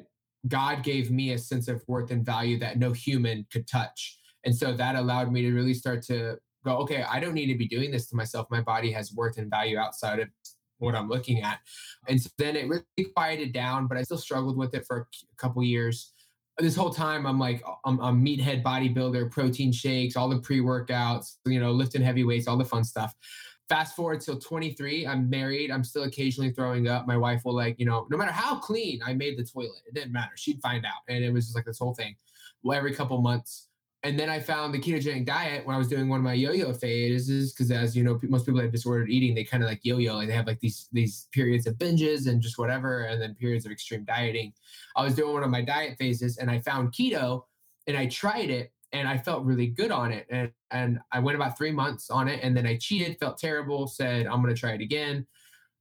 God 0.48 0.82
gave 0.82 1.10
me 1.10 1.32
a 1.32 1.38
sense 1.38 1.68
of 1.68 1.82
worth 1.86 2.10
and 2.10 2.24
value 2.24 2.58
that 2.58 2.78
no 2.78 2.92
human 2.92 3.46
could 3.52 3.66
touch. 3.66 4.18
And 4.44 4.54
so 4.54 4.72
that 4.72 4.96
allowed 4.96 5.32
me 5.32 5.42
to 5.42 5.52
really 5.52 5.74
start 5.74 6.02
to 6.04 6.38
go, 6.64 6.76
okay, 6.78 7.02
I 7.02 7.20
don't 7.20 7.34
need 7.34 7.46
to 7.46 7.58
be 7.58 7.68
doing 7.68 7.90
this 7.90 8.06
to 8.08 8.16
myself. 8.16 8.46
My 8.50 8.60
body 8.60 8.90
has 8.92 9.12
worth 9.12 9.38
and 9.38 9.50
value 9.50 9.78
outside 9.78 10.20
of 10.20 10.28
what 10.78 10.94
I'm 10.94 11.08
looking 11.08 11.42
at. 11.42 11.60
And 12.08 12.20
so 12.20 12.28
then 12.38 12.56
it 12.56 12.68
really 12.68 13.10
quieted 13.14 13.52
down, 13.52 13.86
but 13.86 13.96
I 13.96 14.02
still 14.02 14.18
struggled 14.18 14.56
with 14.56 14.74
it 14.74 14.86
for 14.86 15.08
a 15.22 15.36
couple 15.36 15.62
years 15.62 16.12
this 16.58 16.76
whole 16.76 16.90
time 16.90 17.26
I'm 17.26 17.38
like 17.38 17.62
I'm 17.84 17.98
a 18.00 18.12
meathead 18.12 18.62
bodybuilder, 18.62 19.30
protein 19.30 19.72
shakes, 19.72 20.16
all 20.16 20.28
the 20.28 20.38
pre-workouts, 20.38 21.36
you 21.46 21.60
know, 21.60 21.70
lifting 21.72 22.02
heavy 22.02 22.24
weights, 22.24 22.48
all 22.48 22.56
the 22.56 22.64
fun 22.64 22.84
stuff. 22.84 23.14
Fast 23.68 23.96
forward 23.96 24.20
till 24.20 24.38
23, 24.38 25.06
I'm 25.06 25.28
married. 25.28 25.70
I'm 25.70 25.82
still 25.82 26.04
occasionally 26.04 26.52
throwing 26.52 26.86
up. 26.86 27.06
My 27.06 27.16
wife 27.16 27.42
will 27.44 27.54
like, 27.54 27.78
you 27.78 27.84
know, 27.84 28.06
no 28.10 28.16
matter 28.16 28.30
how 28.30 28.56
clean 28.56 29.00
I 29.04 29.12
made 29.12 29.36
the 29.36 29.44
toilet, 29.44 29.82
it 29.86 29.94
didn't 29.94 30.12
matter. 30.12 30.32
She'd 30.36 30.60
find 30.62 30.86
out, 30.86 31.02
and 31.08 31.24
it 31.24 31.32
was 31.32 31.46
just 31.46 31.56
like 31.56 31.64
this 31.64 31.78
whole 31.78 31.94
thing. 31.94 32.14
Well, 32.62 32.78
every 32.78 32.94
couple 32.94 33.20
months, 33.20 33.65
and 34.02 34.18
then 34.18 34.28
I 34.28 34.40
found 34.40 34.72
the 34.72 34.78
ketogenic 34.78 35.24
diet 35.24 35.66
when 35.66 35.74
I 35.74 35.78
was 35.78 35.88
doing 35.88 36.08
one 36.08 36.18
of 36.18 36.24
my 36.24 36.34
yo-yo 36.34 36.72
phases, 36.72 37.52
because 37.52 37.70
as 37.70 37.96
you 37.96 38.04
know, 38.04 38.20
most 38.24 38.46
people 38.46 38.60
have 38.60 38.70
disordered 38.70 39.10
eating, 39.10 39.34
they 39.34 39.44
kind 39.44 39.62
of 39.62 39.68
like 39.68 39.80
yo-yo, 39.82 40.14
like 40.16 40.28
they 40.28 40.34
have 40.34 40.46
like 40.46 40.60
these 40.60 40.88
these 40.92 41.28
periods 41.32 41.66
of 41.66 41.74
binges 41.74 42.28
and 42.28 42.40
just 42.40 42.58
whatever, 42.58 43.04
and 43.04 43.20
then 43.20 43.34
periods 43.34 43.66
of 43.66 43.72
extreme 43.72 44.04
dieting. 44.04 44.52
I 44.94 45.02
was 45.02 45.14
doing 45.14 45.32
one 45.32 45.42
of 45.42 45.50
my 45.50 45.62
diet 45.62 45.96
phases, 45.98 46.38
and 46.38 46.50
I 46.50 46.60
found 46.60 46.92
keto, 46.92 47.42
and 47.86 47.96
I 47.96 48.06
tried 48.06 48.50
it, 48.50 48.72
and 48.92 49.08
I 49.08 49.18
felt 49.18 49.44
really 49.44 49.68
good 49.68 49.90
on 49.90 50.12
it, 50.12 50.26
and 50.30 50.52
and 50.70 51.00
I 51.10 51.18
went 51.18 51.36
about 51.36 51.56
three 51.56 51.72
months 51.72 52.10
on 52.10 52.28
it, 52.28 52.40
and 52.42 52.56
then 52.56 52.66
I 52.66 52.76
cheated, 52.76 53.18
felt 53.18 53.38
terrible, 53.38 53.86
said 53.86 54.26
I'm 54.26 54.42
gonna 54.42 54.54
try 54.54 54.72
it 54.72 54.80
again. 54.80 55.26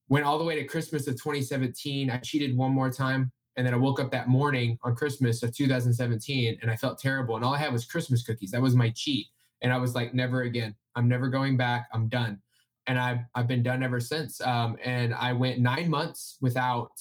Went 0.08 0.26
all 0.26 0.38
the 0.38 0.44
way 0.44 0.56
to 0.56 0.64
Christmas 0.66 1.08
of 1.08 1.16
2017. 1.16 2.10
I 2.10 2.18
cheated 2.18 2.56
one 2.56 2.72
more 2.72 2.92
time 2.92 3.32
and 3.58 3.66
then 3.66 3.74
I 3.74 3.78
woke 3.78 4.00
up 4.00 4.12
that 4.12 4.28
morning 4.28 4.78
on 4.84 4.96
Christmas 4.96 5.42
of 5.42 5.56
2017 5.56 6.60
and 6.62 6.70
I 6.70 6.76
felt 6.76 7.00
terrible. 7.00 7.36
And 7.36 7.46
all 7.46 7.54
I 7.54 7.58
had 7.58 7.72
was 7.72 7.86
Christmas 7.86 8.24
cookies. 8.24 8.52
That 8.52 8.62
was 8.62 8.76
my 8.76 8.90
cheat. 8.90 9.28
And 9.62 9.72
I 9.72 9.78
was 9.78 9.96
like, 9.96 10.14
never 10.14 10.42
again. 10.42 10.76
I'm 10.96 11.08
never 11.08 11.30
going 11.30 11.56
back. 11.56 11.88
I'm 11.94 12.08
done. 12.10 12.40
And 12.88 13.00
I've, 13.00 13.20
I've 13.34 13.48
been 13.48 13.64
done 13.64 13.82
ever 13.82 14.00
since. 14.00 14.42
Um, 14.42 14.78
and 14.84 15.14
I 15.14 15.34
went 15.34 15.60
nine 15.60 15.90
months 15.90 16.38
without 16.42 16.92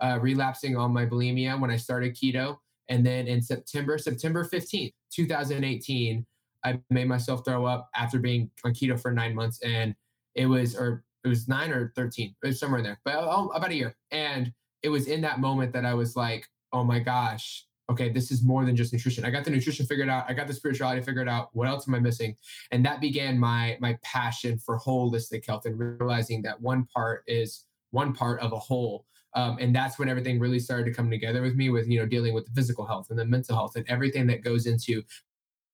uh, 0.00 0.18
relapsing 0.20 0.76
on 0.76 0.92
my 0.92 1.04
bulimia 1.04 1.60
when 1.60 1.70
I 1.70 1.76
started 1.76 2.14
keto. 2.14 2.56
And 2.88 3.04
then 3.04 3.28
in 3.28 3.42
September, 3.42 3.98
September 3.98 4.44
15th, 4.44 4.92
2018, 5.12 6.26
I 6.64 6.80
made 6.90 7.06
myself 7.06 7.44
throw 7.44 7.66
up 7.66 7.88
after 7.94 8.18
being 8.18 8.50
on 8.64 8.72
keto 8.72 8.98
for 9.00 9.12
nine 9.12 9.34
months. 9.34 9.60
And 9.62 9.94
it 10.34 10.46
was, 10.46 10.74
or 10.74 11.04
it 11.24 11.28
was 11.28 11.48
nine 11.48 11.70
or 11.70 11.92
13, 11.94 12.34
it 12.42 12.46
was 12.46 12.58
somewhere 12.58 12.78
in 12.78 12.84
there, 12.84 13.00
but 13.04 13.14
oh, 13.16 13.48
about 13.54 13.70
a 13.70 13.74
year. 13.74 13.96
And 14.10 14.52
it 14.82 14.88
was 14.88 15.06
in 15.06 15.20
that 15.22 15.40
moment 15.40 15.72
that 15.72 15.84
I 15.84 15.94
was 15.94 16.16
like, 16.16 16.46
oh 16.72 16.84
my 16.84 16.98
gosh, 16.98 17.64
okay, 17.90 18.10
this 18.10 18.30
is 18.30 18.44
more 18.44 18.64
than 18.64 18.76
just 18.76 18.92
nutrition. 18.92 19.24
I 19.24 19.30
got 19.30 19.44
the 19.44 19.50
nutrition 19.50 19.86
figured 19.86 20.08
out. 20.08 20.26
I 20.28 20.34
got 20.34 20.46
the 20.46 20.52
spirituality 20.52 21.00
figured 21.02 21.28
out. 21.28 21.48
What 21.52 21.68
else 21.68 21.88
am 21.88 21.94
I 21.94 22.00
missing? 22.00 22.36
And 22.70 22.84
that 22.84 23.00
began 23.00 23.38
my 23.38 23.76
my 23.80 23.98
passion 24.02 24.58
for 24.58 24.78
holistic 24.78 25.46
health 25.46 25.64
and 25.64 25.78
realizing 25.78 26.42
that 26.42 26.60
one 26.60 26.84
part 26.86 27.24
is 27.26 27.64
one 27.90 28.12
part 28.12 28.40
of 28.40 28.52
a 28.52 28.58
whole. 28.58 29.06
Um, 29.34 29.58
and 29.60 29.74
that's 29.74 29.98
when 29.98 30.08
everything 30.08 30.38
really 30.38 30.58
started 30.58 30.84
to 30.84 30.92
come 30.92 31.10
together 31.10 31.42
with 31.42 31.54
me 31.54 31.70
with 31.70 31.88
you 31.88 31.98
know 31.98 32.06
dealing 32.06 32.34
with 32.34 32.46
the 32.46 32.52
physical 32.52 32.86
health 32.86 33.08
and 33.10 33.18
the 33.18 33.24
mental 33.24 33.54
health 33.54 33.76
and 33.76 33.88
everything 33.88 34.26
that 34.26 34.42
goes 34.42 34.66
into 34.66 35.02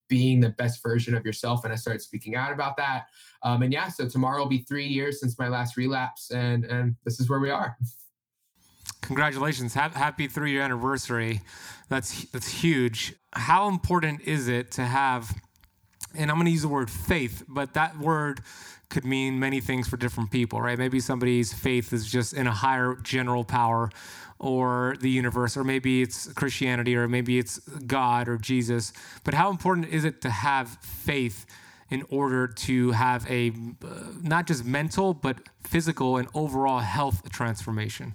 being 0.09 0.41
the 0.41 0.51
best 0.51 0.83
version 0.83 1.15
of 1.15 1.25
yourself 1.25 1.65
and 1.65 1.73
i 1.73 1.77
started 1.77 2.01
speaking 2.03 2.37
out 2.37 2.53
about 2.53 2.77
that 2.77 3.07
um, 3.43 3.63
and 3.63 3.73
yeah 3.73 3.89
so 3.89 4.07
tomorrow 4.07 4.41
will 4.41 4.49
be 4.49 4.59
three 4.59 4.87
years 4.87 5.19
since 5.19 5.39
my 5.39 5.49
last 5.49 5.79
relapse 5.79 6.31
and 6.31 6.65
and 6.67 6.95
this 7.05 7.21
is 7.21 7.31
where 7.31 7.41
we 7.41 7.49
are 7.49 7.79
Congratulations. 9.05 9.75
Happy 9.75 10.27
three 10.29 10.53
year 10.53 10.63
anniversary. 10.63 11.43
That's, 11.91 12.25
that's 12.31 12.49
huge. 12.49 13.15
How 13.35 13.69
important 13.69 14.23
is 14.23 14.49
it 14.49 14.71
to 14.73 14.83
have, 14.83 15.31
and 16.15 16.31
I'm 16.31 16.39
going 16.39 16.47
to 16.47 16.51
use 16.51 16.63
the 16.63 16.69
word 16.69 16.91
faith, 16.91 17.45
but 17.47 17.75
that 17.75 17.99
word 17.99 18.41
could 18.89 19.05
mean 19.05 19.39
many 19.39 19.61
things 19.61 19.89
for 19.89 19.99
different 19.99 20.31
people, 20.31 20.63
right? 20.63 20.79
Maybe 20.79 21.01
somebody's 21.01 21.53
faith 21.53 21.93
is 21.93 22.11
just 22.11 22.33
in 22.33 22.47
a 22.47 22.51
higher 22.51 22.97
general 23.03 23.45
power 23.45 23.91
or 24.39 24.97
the 25.01 25.11
universe, 25.11 25.55
or 25.55 25.65
maybe 25.65 26.01
it's 26.01 26.33
Christianity, 26.33 26.97
or 26.97 27.07
maybe 27.07 27.39
it's 27.39 27.59
God 27.59 28.27
or 28.27 28.39
Jesus. 28.39 28.95
But 29.23 29.35
how 29.35 29.51
important 29.51 29.89
is 29.89 30.07
it 30.07 30.23
to 30.23 30.31
have 30.31 30.79
faith 30.81 31.45
in 31.91 32.05
order 32.09 32.47
to 32.47 32.93
have 32.93 33.31
a 33.31 33.53
uh, 33.85 33.89
not 34.23 34.47
just 34.47 34.65
mental, 34.65 35.13
but 35.13 35.37
physical 35.63 36.17
and 36.17 36.27
overall 36.33 36.79
health 36.79 37.31
transformation? 37.31 38.15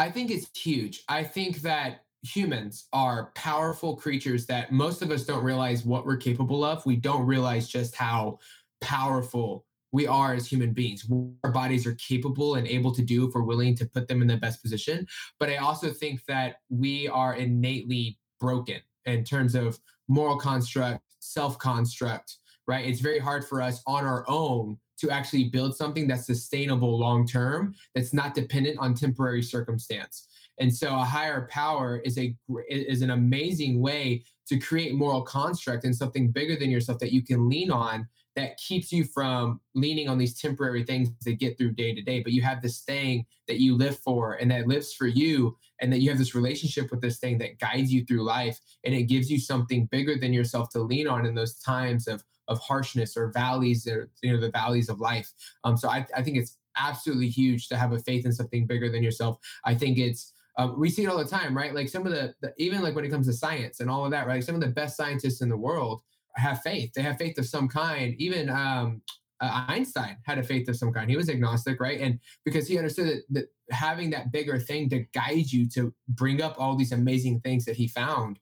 I 0.00 0.10
think 0.10 0.30
it's 0.30 0.48
huge. 0.58 1.04
I 1.10 1.22
think 1.22 1.60
that 1.60 2.04
humans 2.22 2.86
are 2.90 3.32
powerful 3.34 3.96
creatures 3.96 4.46
that 4.46 4.72
most 4.72 5.02
of 5.02 5.10
us 5.10 5.26
don't 5.26 5.44
realize 5.44 5.84
what 5.84 6.06
we're 6.06 6.16
capable 6.16 6.64
of. 6.64 6.84
We 6.86 6.96
don't 6.96 7.26
realize 7.26 7.68
just 7.68 7.94
how 7.94 8.38
powerful 8.80 9.66
we 9.92 10.06
are 10.06 10.32
as 10.32 10.46
human 10.46 10.72
beings. 10.72 11.06
Our 11.44 11.52
bodies 11.52 11.86
are 11.86 11.96
capable 11.96 12.54
and 12.54 12.66
able 12.66 12.94
to 12.94 13.02
do 13.02 13.28
if 13.28 13.34
we're 13.34 13.42
willing 13.42 13.76
to 13.76 13.84
put 13.84 14.08
them 14.08 14.22
in 14.22 14.28
the 14.28 14.38
best 14.38 14.62
position. 14.62 15.06
But 15.38 15.50
I 15.50 15.56
also 15.56 15.90
think 15.90 16.24
that 16.24 16.60
we 16.70 17.06
are 17.08 17.34
innately 17.34 18.18
broken 18.40 18.80
in 19.04 19.22
terms 19.22 19.54
of 19.54 19.78
moral 20.08 20.38
construct, 20.38 21.02
self 21.18 21.58
construct, 21.58 22.38
right? 22.66 22.86
It's 22.86 23.00
very 23.00 23.18
hard 23.18 23.44
for 23.44 23.60
us 23.60 23.82
on 23.86 24.06
our 24.06 24.24
own 24.28 24.78
to 25.00 25.10
actually 25.10 25.44
build 25.44 25.76
something 25.76 26.06
that's 26.06 26.26
sustainable 26.26 26.98
long 26.98 27.26
term 27.26 27.74
that's 27.94 28.12
not 28.12 28.34
dependent 28.34 28.78
on 28.78 28.94
temporary 28.94 29.42
circumstance. 29.42 30.28
And 30.58 30.74
so 30.74 30.88
a 30.94 31.04
higher 31.04 31.48
power 31.50 32.02
is 32.04 32.18
a 32.18 32.36
is 32.68 33.02
an 33.02 33.10
amazing 33.10 33.80
way 33.80 34.24
to 34.48 34.58
create 34.58 34.94
moral 34.94 35.22
construct 35.22 35.84
and 35.84 35.96
something 35.96 36.30
bigger 36.30 36.56
than 36.56 36.70
yourself 36.70 36.98
that 36.98 37.12
you 37.12 37.22
can 37.22 37.48
lean 37.48 37.70
on 37.70 38.06
that 38.40 38.56
keeps 38.56 38.90
you 38.90 39.04
from 39.04 39.60
leaning 39.74 40.08
on 40.08 40.18
these 40.18 40.40
temporary 40.40 40.84
things 40.84 41.08
to 41.22 41.34
get 41.34 41.58
through 41.58 41.72
day 41.72 41.94
to 41.94 42.02
day 42.02 42.22
but 42.22 42.32
you 42.32 42.42
have 42.42 42.62
this 42.62 42.80
thing 42.80 43.24
that 43.46 43.60
you 43.60 43.76
live 43.76 43.98
for 43.98 44.34
and 44.34 44.50
that 44.50 44.66
lives 44.66 44.94
for 44.94 45.06
you 45.06 45.56
and 45.80 45.92
that 45.92 46.00
you 46.00 46.08
have 46.08 46.18
this 46.18 46.34
relationship 46.34 46.90
with 46.90 47.00
this 47.00 47.18
thing 47.18 47.38
that 47.38 47.58
guides 47.58 47.92
you 47.92 48.04
through 48.04 48.22
life 48.22 48.58
and 48.84 48.94
it 48.94 49.04
gives 49.04 49.30
you 49.30 49.38
something 49.38 49.86
bigger 49.86 50.16
than 50.16 50.32
yourself 50.32 50.68
to 50.70 50.80
lean 50.80 51.06
on 51.06 51.26
in 51.26 51.34
those 51.34 51.54
times 51.58 52.08
of 52.08 52.22
of 52.48 52.58
harshness 52.58 53.16
or 53.16 53.30
valleys 53.30 53.86
or 53.86 54.10
you 54.22 54.32
know 54.32 54.40
the 54.40 54.50
valleys 54.50 54.88
of 54.88 55.00
life. 55.00 55.32
Um, 55.64 55.76
so 55.76 55.88
I, 55.88 56.06
I 56.14 56.22
think 56.22 56.36
it's 56.36 56.58
absolutely 56.76 57.28
huge 57.28 57.68
to 57.68 57.76
have 57.76 57.92
a 57.92 57.98
faith 58.00 58.26
in 58.26 58.32
something 58.32 58.66
bigger 58.66 58.90
than 58.90 59.02
yourself. 59.02 59.38
I 59.64 59.74
think 59.74 59.98
it's 59.98 60.32
um, 60.58 60.78
we 60.78 60.90
see 60.90 61.04
it 61.04 61.08
all 61.08 61.18
the 61.18 61.24
time 61.24 61.56
right? 61.56 61.74
Like 61.74 61.88
some 61.88 62.06
of 62.06 62.12
the, 62.12 62.34
the 62.40 62.52
even 62.58 62.82
like 62.82 62.94
when 62.94 63.04
it 63.04 63.10
comes 63.10 63.26
to 63.28 63.32
science 63.32 63.80
and 63.80 63.88
all 63.88 64.04
of 64.04 64.10
that 64.10 64.26
right? 64.26 64.44
Some 64.44 64.56
of 64.56 64.60
the 64.60 64.68
best 64.68 64.96
scientists 64.96 65.40
in 65.40 65.48
the 65.48 65.56
world 65.56 66.02
have 66.40 66.62
faith 66.62 66.92
they 66.94 67.02
have 67.02 67.16
faith 67.16 67.38
of 67.38 67.46
some 67.46 67.68
kind 67.68 68.14
even 68.18 68.48
um, 68.48 69.00
uh, 69.40 69.64
Einstein 69.68 70.16
had 70.24 70.38
a 70.38 70.42
faith 70.42 70.68
of 70.68 70.76
some 70.76 70.92
kind. 70.92 71.08
He 71.08 71.16
was 71.16 71.30
agnostic, 71.30 71.80
right? 71.80 72.00
And 72.00 72.18
because 72.44 72.68
he 72.68 72.76
understood 72.76 73.06
that, 73.06 73.22
that, 73.30 73.44
having 73.70 74.10
that 74.10 74.32
bigger 74.32 74.58
thing 74.58 74.88
to 74.90 75.00
guide 75.14 75.50
you 75.50 75.68
to 75.70 75.94
bring 76.08 76.42
up 76.42 76.56
all 76.58 76.76
these 76.76 76.92
amazing 76.92 77.40
things 77.40 77.64
that 77.64 77.76
he 77.76 77.88
found 77.88 78.38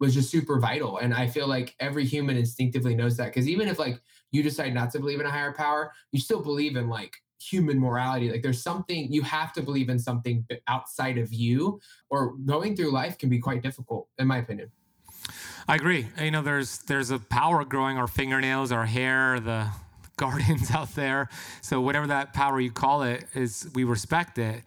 was 0.00 0.14
just 0.14 0.30
super 0.30 0.58
vital. 0.58 0.98
And 0.98 1.14
I 1.14 1.28
feel 1.28 1.46
like 1.46 1.76
every 1.78 2.04
human 2.04 2.36
instinctively 2.36 2.94
knows 2.94 3.16
that. 3.18 3.26
Because 3.26 3.48
even 3.48 3.68
if 3.68 3.78
like 3.78 4.00
you 4.32 4.42
decide 4.42 4.74
not 4.74 4.90
to 4.92 4.98
believe 4.98 5.20
in 5.20 5.26
a 5.26 5.30
higher 5.30 5.52
power, 5.52 5.92
you 6.12 6.20
still 6.20 6.42
believe 6.42 6.76
in 6.76 6.88
like 6.88 7.14
human 7.38 7.78
morality. 7.78 8.30
Like 8.30 8.42
there's 8.42 8.62
something 8.62 9.12
you 9.12 9.22
have 9.22 9.52
to 9.52 9.62
believe 9.62 9.88
in 9.88 9.98
something 9.98 10.46
outside 10.66 11.18
of 11.18 11.32
you, 11.32 11.80
or 12.08 12.34
going 12.44 12.74
through 12.74 12.90
life 12.90 13.18
can 13.18 13.28
be 13.28 13.38
quite 13.38 13.62
difficult, 13.62 14.08
in 14.18 14.26
my 14.26 14.38
opinion. 14.38 14.70
I 15.68 15.76
agree. 15.76 16.06
You 16.20 16.30
know, 16.30 16.42
there's 16.42 16.78
there's 16.80 17.10
a 17.10 17.18
power 17.18 17.64
growing 17.64 17.98
our 17.98 18.06
fingernails, 18.06 18.72
our 18.72 18.86
hair, 18.86 19.40
the 19.40 19.68
gardens 20.16 20.70
out 20.70 20.94
there. 20.94 21.28
So 21.60 21.80
whatever 21.80 22.06
that 22.08 22.32
power 22.32 22.60
you 22.60 22.70
call 22.70 23.02
it 23.02 23.24
is, 23.34 23.68
we 23.74 23.84
respect 23.84 24.38
it. 24.38 24.62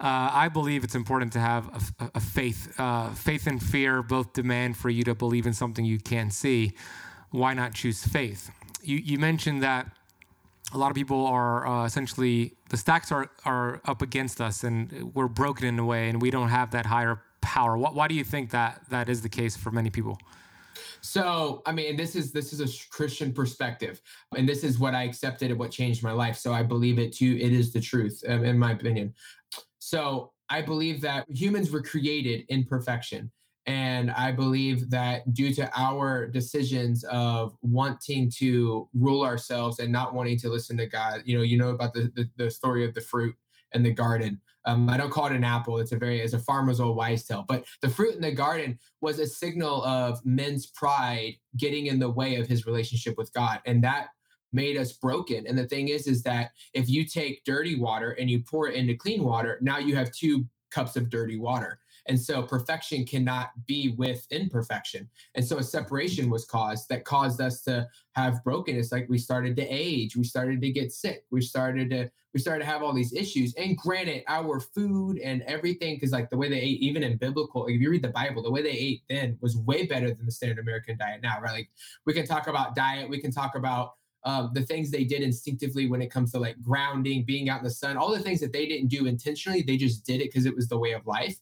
Uh, 0.00 0.28
I 0.32 0.48
believe 0.48 0.84
it's 0.84 0.96
important 0.96 1.32
to 1.34 1.40
have 1.40 1.94
a, 1.98 2.10
a 2.16 2.20
faith. 2.20 2.78
Uh, 2.78 3.10
faith 3.10 3.46
and 3.46 3.62
fear 3.62 4.02
both 4.02 4.32
demand 4.32 4.76
for 4.76 4.90
you 4.90 5.04
to 5.04 5.14
believe 5.14 5.46
in 5.46 5.52
something 5.52 5.84
you 5.84 5.98
can't 5.98 6.32
see. 6.32 6.72
Why 7.30 7.54
not 7.54 7.74
choose 7.74 8.04
faith? 8.04 8.50
You, 8.82 8.98
you 8.98 9.18
mentioned 9.18 9.62
that 9.62 9.90
a 10.72 10.78
lot 10.78 10.90
of 10.90 10.94
people 10.94 11.26
are 11.26 11.66
uh, 11.66 11.84
essentially 11.84 12.54
the 12.70 12.76
stacks 12.76 13.12
are 13.12 13.30
are 13.44 13.80
up 13.84 14.02
against 14.02 14.40
us, 14.40 14.64
and 14.64 15.14
we're 15.14 15.28
broken 15.28 15.66
in 15.66 15.78
a 15.78 15.84
way, 15.84 16.08
and 16.08 16.20
we 16.20 16.30
don't 16.30 16.48
have 16.48 16.72
that 16.72 16.86
higher 16.86 17.20
power. 17.44 17.76
Why, 17.76 17.90
why 17.90 18.08
do 18.08 18.14
you 18.14 18.24
think 18.24 18.50
that 18.50 18.82
that 18.88 19.08
is 19.08 19.22
the 19.22 19.28
case 19.28 19.56
for 19.56 19.70
many 19.70 19.90
people? 19.90 20.18
So, 21.00 21.62
I 21.66 21.72
mean, 21.72 21.96
this 21.96 22.16
is 22.16 22.32
this 22.32 22.52
is 22.52 22.60
a 22.60 22.88
Christian 22.90 23.32
perspective, 23.32 24.00
and 24.36 24.48
this 24.48 24.64
is 24.64 24.78
what 24.78 24.94
I 24.94 25.02
accepted 25.02 25.50
and 25.50 25.60
what 25.60 25.70
changed 25.70 26.02
my 26.02 26.12
life. 26.12 26.36
So 26.36 26.52
I 26.52 26.62
believe 26.62 26.98
it 26.98 27.12
too. 27.12 27.38
It 27.40 27.52
is 27.52 27.72
the 27.72 27.80
truth, 27.80 28.22
um, 28.26 28.42
in 28.44 28.58
my 28.58 28.72
opinion. 28.72 29.14
So 29.78 30.32
I 30.48 30.62
believe 30.62 31.02
that 31.02 31.26
humans 31.28 31.70
were 31.70 31.82
created 31.82 32.46
in 32.48 32.64
perfection. 32.64 33.30
And 33.66 34.10
I 34.10 34.30
believe 34.32 34.90
that 34.90 35.32
due 35.32 35.54
to 35.54 35.70
our 35.74 36.26
decisions 36.26 37.04
of 37.04 37.56
wanting 37.62 38.30
to 38.38 38.88
rule 38.92 39.22
ourselves 39.22 39.78
and 39.78 39.90
not 39.90 40.14
wanting 40.14 40.38
to 40.40 40.48
listen 40.50 40.76
to 40.78 40.86
God, 40.86 41.22
you 41.24 41.36
know, 41.36 41.42
you 41.42 41.56
know 41.56 41.70
about 41.70 41.94
the, 41.94 42.12
the, 42.14 42.28
the 42.36 42.50
story 42.50 42.84
of 42.84 42.94
the 42.94 43.00
fruit 43.00 43.34
and 43.72 43.84
the 43.84 43.90
garden. 43.90 44.40
Um, 44.66 44.88
I 44.88 44.96
don't 44.96 45.10
call 45.10 45.26
it 45.26 45.32
an 45.32 45.44
apple. 45.44 45.78
It's 45.78 45.92
a 45.92 45.98
very, 45.98 46.20
it's 46.20 46.32
a 46.32 46.38
farmer's 46.38 46.80
old 46.80 46.96
wise 46.96 47.24
tale. 47.24 47.44
But 47.46 47.64
the 47.82 47.88
fruit 47.88 48.14
in 48.14 48.22
the 48.22 48.32
garden 48.32 48.78
was 49.00 49.18
a 49.18 49.26
signal 49.26 49.84
of 49.84 50.24
men's 50.24 50.66
pride 50.66 51.34
getting 51.56 51.86
in 51.86 51.98
the 51.98 52.10
way 52.10 52.36
of 52.36 52.46
his 52.46 52.66
relationship 52.66 53.16
with 53.18 53.32
God. 53.32 53.60
And 53.66 53.84
that 53.84 54.08
made 54.52 54.76
us 54.76 54.92
broken. 54.92 55.46
And 55.46 55.58
the 55.58 55.66
thing 55.66 55.88
is, 55.88 56.06
is 56.06 56.22
that 56.22 56.52
if 56.72 56.88
you 56.88 57.04
take 57.04 57.44
dirty 57.44 57.78
water 57.78 58.12
and 58.12 58.30
you 58.30 58.40
pour 58.40 58.68
it 58.68 58.76
into 58.76 58.94
clean 58.94 59.24
water, 59.24 59.58
now 59.60 59.78
you 59.78 59.96
have 59.96 60.12
two 60.12 60.46
cups 60.70 60.96
of 60.96 61.10
dirty 61.10 61.38
water. 61.38 61.80
And 62.06 62.20
so 62.20 62.42
perfection 62.42 63.04
cannot 63.04 63.50
be 63.66 63.94
with 63.96 64.26
imperfection. 64.30 65.08
And 65.34 65.44
so 65.44 65.58
a 65.58 65.62
separation 65.62 66.28
was 66.28 66.44
caused 66.44 66.88
that 66.90 67.04
caused 67.04 67.40
us 67.40 67.62
to 67.62 67.88
have 68.12 68.44
brokenness. 68.44 68.92
Like 68.92 69.08
we 69.08 69.18
started 69.18 69.56
to 69.56 69.62
age, 69.62 70.16
we 70.16 70.24
started 70.24 70.60
to 70.60 70.70
get 70.70 70.92
sick, 70.92 71.24
we 71.30 71.40
started 71.40 71.90
to 71.90 72.10
we 72.34 72.40
started 72.40 72.64
to 72.64 72.70
have 72.70 72.82
all 72.82 72.92
these 72.92 73.12
issues. 73.12 73.54
And 73.54 73.78
granted, 73.78 74.24
our 74.26 74.58
food 74.58 75.18
and 75.18 75.42
everything, 75.42 75.94
because 75.94 76.10
like 76.10 76.30
the 76.30 76.36
way 76.36 76.48
they 76.48 76.60
ate, 76.60 76.80
even 76.80 77.04
in 77.04 77.16
biblical, 77.16 77.66
if 77.66 77.80
you 77.80 77.88
read 77.88 78.02
the 78.02 78.08
Bible, 78.08 78.42
the 78.42 78.50
way 78.50 78.60
they 78.60 78.70
ate 78.70 79.02
then 79.08 79.38
was 79.40 79.56
way 79.56 79.86
better 79.86 80.08
than 80.08 80.26
the 80.26 80.32
standard 80.32 80.58
American 80.58 80.98
diet 80.98 81.22
now, 81.22 81.40
right? 81.40 81.52
Like 81.52 81.70
we 82.06 82.12
can 82.12 82.26
talk 82.26 82.48
about 82.48 82.74
diet, 82.74 83.08
we 83.08 83.20
can 83.20 83.30
talk 83.30 83.54
about 83.54 83.92
um, 84.24 84.50
the 84.54 84.62
things 84.62 84.90
they 84.90 85.04
did 85.04 85.22
instinctively 85.22 85.86
when 85.86 86.00
it 86.00 86.10
comes 86.10 86.32
to 86.32 86.38
like 86.38 86.60
grounding, 86.60 87.24
being 87.24 87.50
out 87.50 87.58
in 87.58 87.64
the 87.64 87.70
sun, 87.70 87.96
all 87.96 88.10
the 88.10 88.18
things 88.18 88.40
that 88.40 88.52
they 88.52 88.66
didn't 88.66 88.88
do 88.88 89.06
intentionally, 89.06 89.62
they 89.62 89.76
just 89.76 90.04
did 90.04 90.20
it 90.20 90.32
because 90.32 90.46
it 90.46 90.56
was 90.56 90.66
the 90.66 90.78
way 90.78 90.92
of 90.92 91.06
life 91.06 91.36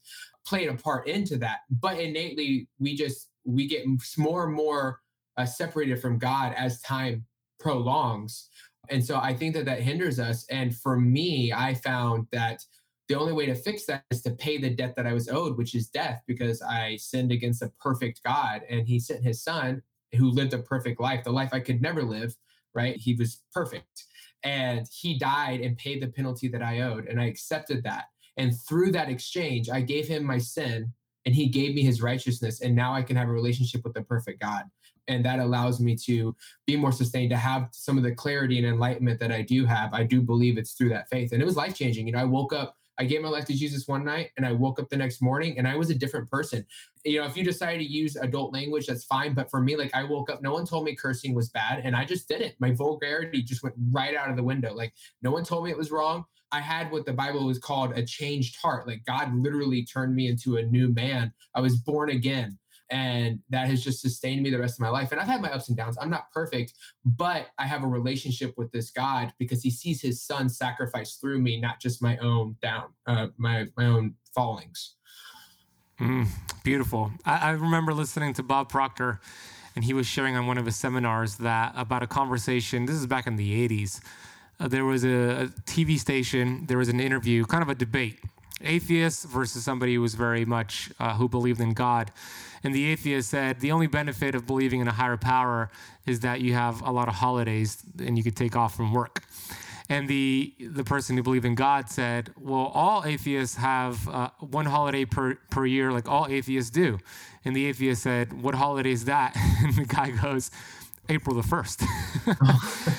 played 0.46 0.68
a 0.68 0.74
part 0.74 1.06
into 1.08 1.36
that. 1.38 1.60
But 1.70 1.98
innately, 1.98 2.68
we 2.78 2.94
just 2.96 3.28
we 3.44 3.66
get 3.66 3.84
more 4.16 4.44
and 4.44 4.54
more 4.54 5.00
uh, 5.36 5.44
separated 5.44 6.00
from 6.00 6.18
God 6.18 6.54
as 6.56 6.80
time 6.80 7.24
prolongs, 7.58 8.48
and 8.90 9.04
so 9.04 9.16
I 9.16 9.34
think 9.34 9.54
that 9.54 9.64
that 9.66 9.80
hinders 9.80 10.18
us. 10.18 10.44
And 10.50 10.76
for 10.76 10.98
me, 10.98 11.52
I 11.52 11.74
found 11.74 12.26
that 12.32 12.64
the 13.08 13.18
only 13.18 13.32
way 13.32 13.46
to 13.46 13.54
fix 13.54 13.86
that 13.86 14.04
is 14.10 14.22
to 14.22 14.30
pay 14.30 14.58
the 14.58 14.70
debt 14.70 14.94
that 14.96 15.06
I 15.06 15.12
was 15.12 15.28
owed, 15.28 15.56
which 15.56 15.74
is 15.74 15.88
death, 15.88 16.22
because 16.26 16.62
I 16.62 16.96
sinned 16.96 17.32
against 17.32 17.62
a 17.62 17.72
perfect 17.80 18.22
God, 18.24 18.62
and 18.68 18.86
He 18.86 18.98
sent 18.98 19.24
His 19.24 19.42
Son 19.42 19.82
who 20.16 20.30
lived 20.30 20.52
a 20.52 20.58
perfect 20.58 21.00
life, 21.00 21.24
the 21.24 21.32
life 21.32 21.50
I 21.52 21.60
could 21.60 21.80
never 21.80 22.02
live. 22.02 22.36
Right? 22.74 22.96
He 22.96 23.14
was 23.14 23.42
perfect. 23.52 24.04
And 24.44 24.86
he 24.90 25.18
died 25.18 25.60
and 25.60 25.76
paid 25.76 26.02
the 26.02 26.08
penalty 26.08 26.48
that 26.48 26.62
I 26.62 26.80
owed. 26.80 27.06
And 27.06 27.20
I 27.20 27.26
accepted 27.26 27.84
that. 27.84 28.06
And 28.36 28.58
through 28.66 28.92
that 28.92 29.08
exchange, 29.08 29.68
I 29.68 29.80
gave 29.80 30.08
him 30.08 30.24
my 30.24 30.38
sin 30.38 30.92
and 31.24 31.34
he 31.34 31.48
gave 31.48 31.74
me 31.74 31.82
his 31.82 32.02
righteousness. 32.02 32.60
And 32.60 32.74
now 32.74 32.92
I 32.92 33.02
can 33.02 33.16
have 33.16 33.28
a 33.28 33.32
relationship 33.32 33.84
with 33.84 33.94
the 33.94 34.02
perfect 34.02 34.40
God. 34.40 34.64
And 35.08 35.24
that 35.24 35.40
allows 35.40 35.80
me 35.80 35.96
to 36.06 36.34
be 36.66 36.76
more 36.76 36.92
sustained, 36.92 37.30
to 37.30 37.36
have 37.36 37.68
some 37.72 37.98
of 37.98 38.04
the 38.04 38.14
clarity 38.14 38.58
and 38.58 38.66
enlightenment 38.66 39.18
that 39.20 39.32
I 39.32 39.42
do 39.42 39.64
have. 39.66 39.92
I 39.92 40.04
do 40.04 40.20
believe 40.20 40.58
it's 40.58 40.72
through 40.72 40.90
that 40.90 41.08
faith. 41.08 41.32
And 41.32 41.42
it 41.42 41.44
was 41.44 41.56
life 41.56 41.74
changing. 41.74 42.06
You 42.06 42.12
know, 42.12 42.20
I 42.20 42.24
woke 42.24 42.52
up, 42.52 42.76
I 42.98 43.04
gave 43.04 43.22
my 43.22 43.28
life 43.28 43.46
to 43.46 43.54
Jesus 43.54 43.88
one 43.88 44.04
night 44.04 44.30
and 44.36 44.46
I 44.46 44.52
woke 44.52 44.78
up 44.78 44.88
the 44.88 44.96
next 44.96 45.20
morning 45.20 45.58
and 45.58 45.66
I 45.66 45.76
was 45.76 45.90
a 45.90 45.94
different 45.94 46.30
person. 46.30 46.64
You 47.04 47.20
know, 47.20 47.26
if 47.26 47.36
you 47.36 47.42
decide 47.42 47.78
to 47.78 47.84
use 47.84 48.16
adult 48.16 48.52
language, 48.52 48.86
that's 48.86 49.04
fine. 49.04 49.34
But 49.34 49.50
for 49.50 49.60
me, 49.60 49.76
like 49.76 49.92
I 49.92 50.04
woke 50.04 50.30
up, 50.30 50.40
no 50.40 50.52
one 50.52 50.66
told 50.66 50.84
me 50.84 50.94
cursing 50.94 51.34
was 51.34 51.48
bad 51.48 51.80
and 51.84 51.96
I 51.96 52.04
just 52.04 52.28
did 52.28 52.40
it. 52.40 52.54
My 52.60 52.70
vulgarity 52.70 53.42
just 53.42 53.62
went 53.64 53.74
right 53.90 54.14
out 54.14 54.30
of 54.30 54.36
the 54.36 54.42
window. 54.42 54.72
Like 54.72 54.92
no 55.20 55.32
one 55.32 55.42
told 55.42 55.64
me 55.64 55.70
it 55.70 55.76
was 55.76 55.90
wrong. 55.90 56.24
I 56.52 56.60
had 56.60 56.92
what 56.92 57.06
the 57.06 57.12
Bible 57.12 57.46
was 57.46 57.58
called 57.58 57.96
a 57.96 58.04
changed 58.04 58.56
heart. 58.56 58.86
Like 58.86 59.04
God 59.06 59.34
literally 59.34 59.84
turned 59.84 60.14
me 60.14 60.28
into 60.28 60.56
a 60.58 60.62
new 60.62 60.92
man. 60.92 61.32
I 61.54 61.60
was 61.60 61.76
born 61.76 62.10
again. 62.10 62.58
And 62.90 63.38
that 63.48 63.68
has 63.68 63.82
just 63.82 64.02
sustained 64.02 64.42
me 64.42 64.50
the 64.50 64.58
rest 64.58 64.74
of 64.74 64.80
my 64.80 64.90
life. 64.90 65.12
And 65.12 65.20
I've 65.20 65.26
had 65.26 65.40
my 65.40 65.50
ups 65.50 65.68
and 65.68 65.76
downs. 65.76 65.96
I'm 65.98 66.10
not 66.10 66.30
perfect, 66.30 66.74
but 67.06 67.46
I 67.58 67.66
have 67.66 67.84
a 67.84 67.86
relationship 67.86 68.52
with 68.58 68.70
this 68.70 68.90
God 68.90 69.32
because 69.38 69.62
he 69.62 69.70
sees 69.70 70.02
his 70.02 70.22
son 70.22 70.50
sacrifice 70.50 71.14
through 71.14 71.40
me, 71.40 71.58
not 71.58 71.80
just 71.80 72.02
my 72.02 72.18
own 72.18 72.56
down, 72.60 72.88
uh, 73.06 73.28
my, 73.38 73.66
my 73.78 73.86
own 73.86 74.16
fallings. 74.34 74.96
Mm, 75.98 76.26
beautiful. 76.64 77.12
I, 77.24 77.38
I 77.38 77.50
remember 77.52 77.94
listening 77.94 78.34
to 78.34 78.42
Bob 78.42 78.68
Proctor, 78.68 79.20
and 79.74 79.84
he 79.84 79.94
was 79.94 80.06
sharing 80.06 80.36
on 80.36 80.46
one 80.46 80.58
of 80.58 80.66
his 80.66 80.76
seminars 80.76 81.36
that 81.36 81.72
about 81.74 82.02
a 82.02 82.06
conversation. 82.06 82.84
This 82.84 82.96
is 82.96 83.06
back 83.06 83.26
in 83.26 83.36
the 83.36 83.68
80s 83.68 84.02
uh, 84.60 84.68
there 84.68 84.84
was 84.84 85.04
a, 85.04 85.08
a, 85.08 85.46
TV 85.66 85.98
station, 85.98 86.66
there 86.66 86.78
was 86.78 86.88
an 86.88 87.00
interview, 87.00 87.44
kind 87.44 87.62
of 87.62 87.68
a 87.68 87.74
debate, 87.74 88.20
atheist 88.60 89.26
versus 89.26 89.64
somebody 89.64 89.94
who 89.94 90.00
was 90.00 90.14
very 90.14 90.44
much 90.44 90.90
uh, 91.00 91.14
who 91.14 91.28
believed 91.28 91.60
in 91.60 91.72
God. 91.72 92.10
And 92.64 92.74
the 92.74 92.86
atheist 92.86 93.30
said 93.30 93.60
the 93.60 93.72
only 93.72 93.88
benefit 93.88 94.34
of 94.34 94.46
believing 94.46 94.80
in 94.80 94.88
a 94.88 94.92
higher 94.92 95.16
power 95.16 95.70
is 96.06 96.20
that 96.20 96.40
you 96.40 96.54
have 96.54 96.80
a 96.82 96.90
lot 96.90 97.08
of 97.08 97.14
holidays 97.14 97.82
and 97.98 98.16
you 98.16 98.22
could 98.22 98.36
take 98.36 98.54
off 98.54 98.76
from 98.76 98.92
work. 98.92 99.24
And 99.88 100.08
the 100.08 100.54
the 100.58 100.84
person 100.84 101.16
who 101.16 101.22
believed 101.22 101.44
in 101.44 101.54
God 101.54 101.90
said, 101.90 102.32
"Well, 102.38 102.70
all 102.72 103.04
atheists 103.04 103.56
have 103.56 104.08
uh, 104.08 104.30
one 104.38 104.66
holiday 104.66 105.04
per 105.04 105.34
per 105.50 105.66
year, 105.66 105.92
like 105.92 106.08
all 106.08 106.28
atheists 106.28 106.70
do." 106.70 106.98
And 107.44 107.54
the 107.54 107.66
atheist 107.66 108.02
said, 108.02 108.32
"What 108.32 108.54
holiday 108.54 108.92
is 108.92 109.04
that?" 109.06 109.36
And 109.62 109.74
the 109.74 109.84
guy 109.84 110.10
goes, 110.10 110.50
"April 111.08 111.34
the 111.36 111.42
1st. 111.42 111.84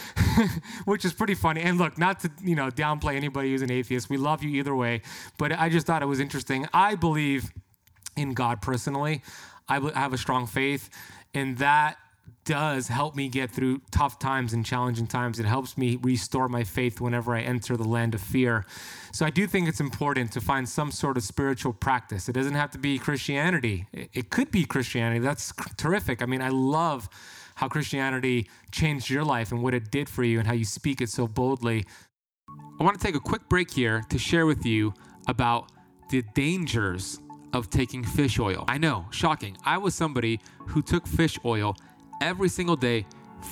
which 0.85 1.05
is 1.05 1.13
pretty 1.13 1.35
funny. 1.35 1.61
And 1.61 1.77
look, 1.77 1.97
not 1.97 2.19
to 2.21 2.31
you 2.43 2.55
know 2.55 2.69
downplay 2.69 3.15
anybody 3.15 3.51
who's 3.51 3.61
an 3.61 3.71
atheist. 3.71 4.09
We 4.09 4.17
love 4.17 4.43
you 4.43 4.49
either 4.51 4.75
way, 4.75 5.01
but 5.37 5.51
I 5.51 5.69
just 5.69 5.87
thought 5.87 6.01
it 6.01 6.07
was 6.07 6.19
interesting. 6.19 6.67
I 6.73 6.95
believe 6.95 7.51
in 8.15 8.33
God 8.33 8.61
personally. 8.61 9.21
I 9.67 9.79
have 9.95 10.13
a 10.13 10.17
strong 10.17 10.45
faith, 10.45 10.89
and 11.33 11.57
that 11.57 11.97
does 12.45 12.89
help 12.89 13.15
me 13.15 13.29
get 13.29 13.49
through 13.49 13.81
tough 13.91 14.19
times 14.19 14.53
and 14.53 14.65
challenging 14.65 15.07
times. 15.07 15.39
It 15.39 15.45
helps 15.45 15.77
me 15.77 15.97
restore 16.01 16.49
my 16.49 16.63
faith 16.63 16.99
whenever 16.99 17.33
I 17.35 17.41
enter 17.41 17.77
the 17.77 17.87
land 17.87 18.13
of 18.13 18.21
fear. 18.21 18.65
So 19.13 19.25
I 19.25 19.29
do 19.29 19.47
think 19.47 19.67
it's 19.69 19.79
important 19.79 20.31
to 20.33 20.41
find 20.41 20.67
some 20.67 20.91
sort 20.91 21.15
of 21.15 21.23
spiritual 21.23 21.73
practice. 21.73 22.27
It 22.27 22.33
doesn't 22.33 22.55
have 22.55 22.71
to 22.71 22.77
be 22.77 22.99
Christianity. 22.99 23.87
It 23.93 24.29
could 24.29 24.51
be 24.51 24.65
Christianity. 24.65 25.19
That's 25.19 25.53
terrific. 25.77 26.21
I 26.21 26.25
mean, 26.25 26.41
I 26.41 26.49
love 26.49 27.07
how 27.55 27.67
Christianity 27.67 28.49
changed 28.71 29.09
your 29.09 29.23
life 29.23 29.51
and 29.51 29.61
what 29.61 29.73
it 29.73 29.91
did 29.91 30.09
for 30.09 30.23
you 30.23 30.39
and 30.39 30.47
how 30.47 30.53
you 30.53 30.65
speak 30.65 31.01
it 31.01 31.09
so 31.09 31.27
boldly. 31.27 31.85
I 32.79 32.83
want 32.83 32.99
to 32.99 33.05
take 33.05 33.15
a 33.15 33.19
quick 33.19 33.47
break 33.49 33.71
here 33.71 34.03
to 34.09 34.17
share 34.17 34.45
with 34.45 34.65
you 34.65 34.93
about 35.27 35.71
the 36.09 36.23
dangers 36.33 37.19
of 37.53 37.69
taking 37.69 38.03
fish 38.03 38.39
oil. 38.39 38.65
I 38.67 38.77
know, 38.77 39.05
shocking. 39.11 39.55
I 39.63 39.77
was 39.77 39.95
somebody 39.95 40.39
who 40.67 40.81
took 40.81 41.07
fish 41.07 41.37
oil 41.45 41.75
every 42.21 42.49
single 42.49 42.75
day 42.75 43.05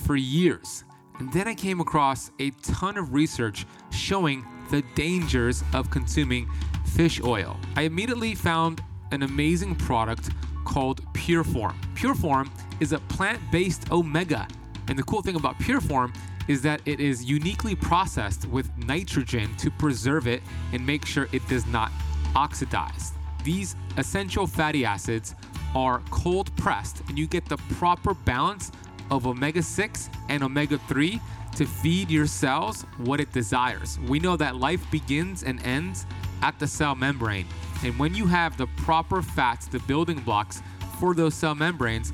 for 0.06 0.16
years. 0.16 0.84
And 1.20 1.32
then 1.32 1.48
I 1.48 1.54
came 1.54 1.80
across 1.80 2.32
a 2.40 2.50
ton 2.62 2.98
of 2.98 3.14
research 3.14 3.66
showing 3.92 4.46
the 4.72 4.82
dangers 4.96 5.64
of 5.74 5.92
consuming 5.92 6.50
fish 6.86 7.22
oil. 7.24 7.58
I 7.76 7.84
immediately 7.84 8.34
found 8.34 8.82
an 9.12 9.24
amazing 9.24 9.76
product 9.76 10.30
called 10.66 11.02
Pureform. 11.14 11.76
Pureform 11.96 12.50
is 12.82 12.91
a 12.91 13.00
plant 13.00 13.39
based 13.52 13.89
omega. 13.91 14.46
And 14.89 15.00
the 15.00 15.04
cool 15.04 15.22
thing 15.22 15.38
about 15.38 15.58
Pureform 15.60 16.13
is 16.50 16.62
that 16.63 16.82
it 16.86 17.00
is 17.00 17.24
uniquely 17.24 17.76
processed 17.76 18.46
with 18.48 18.70
nitrogen 18.78 19.56
to 19.58 19.72
preserve 19.72 20.28
it 20.28 20.41
and 20.74 20.86
make 20.86 21.06
sure 21.06 21.30
it 21.32 21.48
does 21.48 21.65
not 21.67 21.91
oxidize. 22.36 23.13
These 23.46 23.76
essential 23.98 24.48
fatty 24.48 24.84
acids 24.84 25.36
are 25.76 26.02
cold 26.10 26.54
pressed, 26.58 27.02
and 27.08 27.17
you 27.17 27.28
get 27.28 27.46
the 27.46 27.58
proper 27.76 28.13
balance 28.13 28.72
of 29.10 29.28
omega 29.28 29.62
6 29.62 30.10
and 30.30 30.44
omega 30.44 30.78
3 30.88 31.22
to 31.56 31.65
feed 31.65 32.10
your 32.10 32.28
cells 32.28 32.84
what 32.98 33.20
it 33.20 33.32
desires. 33.32 34.00
We 34.08 34.20
know 34.20 34.36
that 34.38 34.56
life 34.56 34.89
begins 34.89 35.44
and 35.44 35.63
ends 35.65 36.06
at 36.41 36.58
the 36.60 36.67
cell 36.67 36.96
membrane. 36.96 37.46
And 37.84 37.98
when 38.00 38.13
you 38.13 38.26
have 38.26 38.58
the 38.58 38.67
proper 38.78 39.22
fats, 39.22 39.67
the 39.67 39.80
building 39.80 40.20
blocks 40.20 40.62
for 41.00 41.13
those 41.13 41.34
cell 41.34 41.56
membranes, 41.56 42.13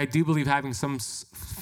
I 0.00 0.04
do 0.04 0.24
believe 0.24 0.46
having 0.46 0.74
some 0.74 1.00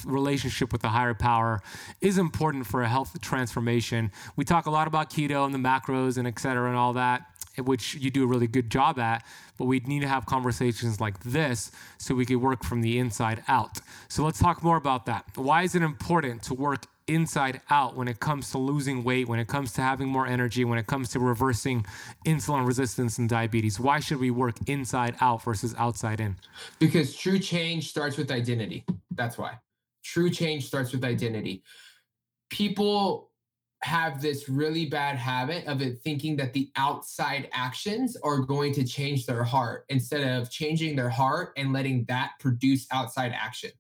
relationship 0.04 0.70
with 0.70 0.82
the 0.82 0.90
higher 0.90 1.14
power 1.14 1.62
is 2.02 2.18
important 2.18 2.66
for 2.66 2.82
a 2.82 2.88
health 2.88 3.18
transformation. 3.22 4.12
We 4.36 4.44
talk 4.44 4.66
a 4.66 4.70
lot 4.70 4.86
about 4.86 5.08
keto 5.08 5.46
and 5.46 5.54
the 5.54 5.58
macros 5.58 6.18
and 6.18 6.28
et 6.28 6.38
cetera 6.38 6.68
and 6.68 6.76
all 6.76 6.92
that, 6.92 7.22
which 7.56 7.94
you 7.94 8.10
do 8.10 8.24
a 8.24 8.26
really 8.26 8.46
good 8.46 8.70
job 8.70 8.98
at, 8.98 9.24
but 9.56 9.64
we 9.64 9.80
need 9.80 10.00
to 10.00 10.08
have 10.08 10.26
conversations 10.26 11.00
like 11.00 11.18
this 11.20 11.72
so 11.96 12.14
we 12.14 12.26
can 12.26 12.42
work 12.42 12.62
from 12.62 12.82
the 12.82 12.98
inside 12.98 13.42
out. 13.48 13.80
So 14.08 14.22
let's 14.22 14.38
talk 14.38 14.62
more 14.62 14.76
about 14.76 15.06
that. 15.06 15.24
Why 15.36 15.62
is 15.62 15.74
it 15.74 15.80
important 15.80 16.42
to 16.42 16.52
work 16.52 16.84
inside 17.08 17.60
out 17.70 17.96
when 17.96 18.08
it 18.08 18.20
comes 18.20 18.50
to 18.50 18.58
losing 18.58 19.04
weight, 19.04 19.28
when 19.28 19.38
it 19.38 19.48
comes 19.48 19.72
to 19.74 19.80
having 19.80 20.08
more 20.08 20.26
energy, 20.26 20.64
when 20.64 20.78
it 20.78 20.86
comes 20.86 21.08
to 21.10 21.20
reversing 21.20 21.86
insulin 22.26 22.66
resistance 22.66 23.18
and 23.18 23.28
diabetes? 23.28 23.78
Why 23.78 24.00
should 24.00 24.18
we 24.18 24.30
work 24.30 24.56
inside 24.66 25.16
out 25.20 25.42
versus 25.42 25.74
outside 25.78 26.20
in? 26.20 26.36
Because 26.78 27.16
true 27.16 27.38
change 27.38 27.88
starts 27.88 28.16
with 28.16 28.30
identity. 28.30 28.84
That's 29.10 29.38
why. 29.38 29.58
True 30.04 30.30
change 30.30 30.66
starts 30.66 30.92
with 30.92 31.04
identity. 31.04 31.62
People 32.50 33.30
have 33.82 34.20
this 34.20 34.48
really 34.48 34.86
bad 34.86 35.16
habit 35.16 35.66
of 35.66 35.82
it 35.82 35.98
thinking 36.02 36.36
that 36.36 36.52
the 36.52 36.70
outside 36.76 37.48
actions 37.52 38.16
are 38.24 38.38
going 38.38 38.72
to 38.72 38.84
change 38.84 39.26
their 39.26 39.44
heart 39.44 39.84
instead 39.88 40.22
of 40.26 40.50
changing 40.50 40.96
their 40.96 41.10
heart 41.10 41.52
and 41.56 41.72
letting 41.72 42.04
that 42.06 42.30
produce 42.40 42.86
outside 42.90 43.32
action. 43.32 43.70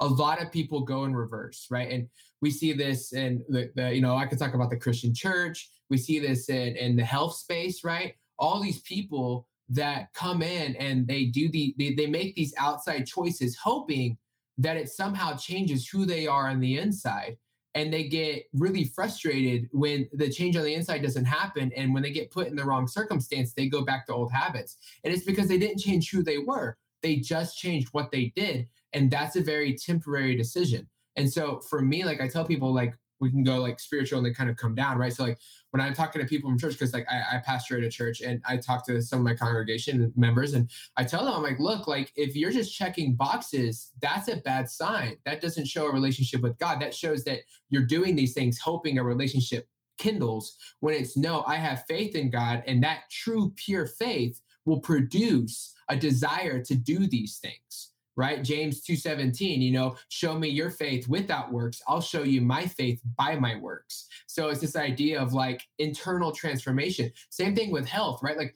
A 0.00 0.06
lot 0.06 0.42
of 0.42 0.50
people 0.50 0.80
go 0.80 1.04
in 1.04 1.14
reverse, 1.14 1.68
right? 1.70 1.90
And 1.90 2.08
we 2.44 2.50
see 2.50 2.74
this 2.74 3.14
in 3.14 3.42
the, 3.48 3.70
the 3.74 3.94
you 3.94 4.02
know, 4.02 4.16
I 4.16 4.26
could 4.26 4.38
talk 4.38 4.52
about 4.52 4.68
the 4.68 4.76
Christian 4.76 5.14
church. 5.14 5.70
We 5.88 5.96
see 5.96 6.18
this 6.18 6.50
in, 6.50 6.76
in 6.76 6.94
the 6.94 7.02
health 7.02 7.36
space, 7.36 7.82
right? 7.82 8.16
All 8.38 8.62
these 8.62 8.82
people 8.82 9.48
that 9.70 10.12
come 10.12 10.42
in 10.42 10.76
and 10.76 11.08
they 11.08 11.24
do 11.24 11.48
the 11.48 11.74
they, 11.78 11.94
they 11.94 12.06
make 12.06 12.34
these 12.34 12.52
outside 12.58 13.06
choices 13.06 13.56
hoping 13.56 14.18
that 14.58 14.76
it 14.76 14.90
somehow 14.90 15.34
changes 15.34 15.88
who 15.88 16.04
they 16.04 16.26
are 16.26 16.50
on 16.50 16.60
the 16.60 16.76
inside. 16.76 17.38
And 17.74 17.90
they 17.90 18.08
get 18.08 18.44
really 18.52 18.84
frustrated 18.84 19.70
when 19.72 20.06
the 20.12 20.28
change 20.28 20.54
on 20.54 20.64
the 20.64 20.74
inside 20.74 21.00
doesn't 21.00 21.24
happen. 21.24 21.72
And 21.74 21.94
when 21.94 22.02
they 22.02 22.12
get 22.12 22.30
put 22.30 22.48
in 22.48 22.56
the 22.56 22.64
wrong 22.66 22.86
circumstance 22.86 23.54
they 23.54 23.68
go 23.70 23.86
back 23.86 24.06
to 24.06 24.12
old 24.12 24.30
habits. 24.30 24.76
And 25.02 25.14
it's 25.14 25.24
because 25.24 25.48
they 25.48 25.56
didn't 25.56 25.80
change 25.80 26.10
who 26.10 26.22
they 26.22 26.36
were. 26.36 26.76
They 27.02 27.16
just 27.16 27.56
changed 27.56 27.88
what 27.92 28.12
they 28.12 28.34
did. 28.36 28.68
And 28.92 29.10
that's 29.10 29.36
a 29.36 29.40
very 29.40 29.74
temporary 29.78 30.36
decision 30.36 30.88
and 31.16 31.32
so 31.32 31.60
for 31.60 31.80
me 31.80 32.04
like 32.04 32.20
i 32.20 32.28
tell 32.28 32.44
people 32.44 32.72
like 32.72 32.94
we 33.20 33.30
can 33.30 33.44
go 33.44 33.58
like 33.58 33.80
spiritual 33.80 34.18
and 34.18 34.26
then 34.26 34.34
kind 34.34 34.50
of 34.50 34.56
come 34.56 34.74
down 34.74 34.98
right? 34.98 35.12
So 35.12 35.24
like 35.24 35.38
when 35.70 35.80
i'm 35.80 35.94
talking 35.94 36.20
to 36.20 36.28
people 36.28 36.50
from 36.50 36.58
church 36.58 36.74
because 36.74 36.92
like 36.92 37.06
I, 37.10 37.36
I 37.36 37.38
pastor 37.38 37.78
at 37.78 37.84
a 37.84 37.88
church 37.88 38.20
and 38.20 38.42
i 38.46 38.56
talk 38.56 38.84
to 38.86 39.00
some 39.00 39.20
of 39.20 39.24
my 39.24 39.34
congregation 39.34 40.12
members 40.16 40.54
and 40.54 40.70
i 40.96 41.04
tell 41.04 41.24
them 41.24 41.34
i'm 41.34 41.42
like 41.42 41.58
look 41.58 41.86
like 41.86 42.12
if 42.16 42.36
you're 42.36 42.50
just 42.50 42.76
checking 42.76 43.14
boxes 43.14 43.92
that's 44.00 44.28
a 44.28 44.36
bad 44.36 44.68
sign. 44.68 45.16
That 45.24 45.40
doesn't 45.40 45.66
show 45.66 45.86
a 45.86 45.92
relationship 45.92 46.42
with 46.42 46.58
god. 46.58 46.80
That 46.80 46.94
shows 46.94 47.24
that 47.24 47.40
you're 47.70 47.86
doing 47.86 48.14
these 48.14 48.34
things 48.34 48.58
hoping 48.58 48.98
a 48.98 49.04
relationship 49.04 49.68
kindles 49.96 50.56
when 50.80 50.94
it's 50.94 51.16
no 51.16 51.44
i 51.46 51.54
have 51.54 51.84
faith 51.86 52.16
in 52.16 52.28
god 52.28 52.64
and 52.66 52.82
that 52.82 53.04
true 53.10 53.52
pure 53.54 53.86
faith 53.86 54.40
will 54.64 54.80
produce 54.80 55.72
a 55.88 55.96
desire 55.96 56.62
to 56.62 56.74
do 56.74 57.06
these 57.06 57.38
things 57.38 57.93
right? 58.16 58.42
James 58.42 58.84
2.17 58.84 59.60
you 59.60 59.72
know 59.72 59.96
show 60.08 60.38
me 60.38 60.48
your 60.48 60.70
faith 60.70 61.08
without 61.08 61.52
works. 61.52 61.82
I'll 61.88 62.00
show 62.00 62.22
you 62.22 62.40
my 62.40 62.66
faith 62.66 63.00
by 63.16 63.36
my 63.36 63.56
works. 63.56 64.06
So 64.26 64.48
it's 64.48 64.60
this 64.60 64.76
idea 64.76 65.20
of 65.20 65.32
like 65.32 65.62
internal 65.78 66.32
transformation. 66.32 67.10
Same 67.30 67.54
thing 67.54 67.70
with 67.70 67.86
health 67.86 68.20
right? 68.22 68.36
Like 68.36 68.54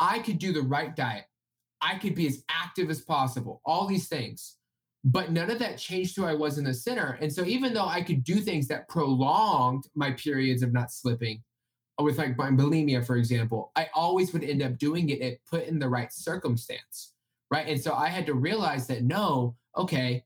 i 0.00 0.18
could 0.20 0.38
do 0.38 0.52
the 0.52 0.62
right 0.62 0.94
diet. 0.94 1.24
I 1.80 1.96
could 1.98 2.14
be 2.14 2.26
as 2.26 2.42
active 2.48 2.90
as 2.90 3.00
possible 3.00 3.60
all 3.64 3.86
these 3.86 4.08
things. 4.08 4.56
But 5.04 5.30
none 5.30 5.48
of 5.48 5.60
that 5.60 5.78
changed 5.78 6.16
who 6.16 6.24
i 6.24 6.34
was 6.34 6.58
in 6.58 6.64
the 6.64 6.74
center. 6.74 7.18
And 7.20 7.32
so 7.32 7.44
even 7.44 7.72
though 7.72 7.86
i 7.86 8.02
could 8.02 8.24
do 8.24 8.36
things 8.36 8.68
that 8.68 8.88
prolonged 8.88 9.84
my 9.94 10.12
periods 10.12 10.62
of 10.62 10.72
not 10.72 10.92
slipping 10.92 11.42
uh, 11.98 12.04
with 12.04 12.18
like 12.18 12.36
bulimia 12.36 13.04
for 13.04 13.16
example 13.16 13.72
i 13.76 13.88
always 13.94 14.32
would 14.32 14.44
end 14.44 14.62
up 14.62 14.78
doing 14.78 15.08
it 15.08 15.20
if 15.20 15.38
put 15.50 15.66
in 15.66 15.78
the 15.78 15.88
right 15.88 16.12
circumstance 16.12 17.14
right? 17.50 17.66
And 17.66 17.80
so 17.80 17.94
I 17.94 18.08
had 18.08 18.26
to 18.26 18.34
realize 18.34 18.86
that 18.88 19.04
no, 19.04 19.56
okay, 19.76 20.24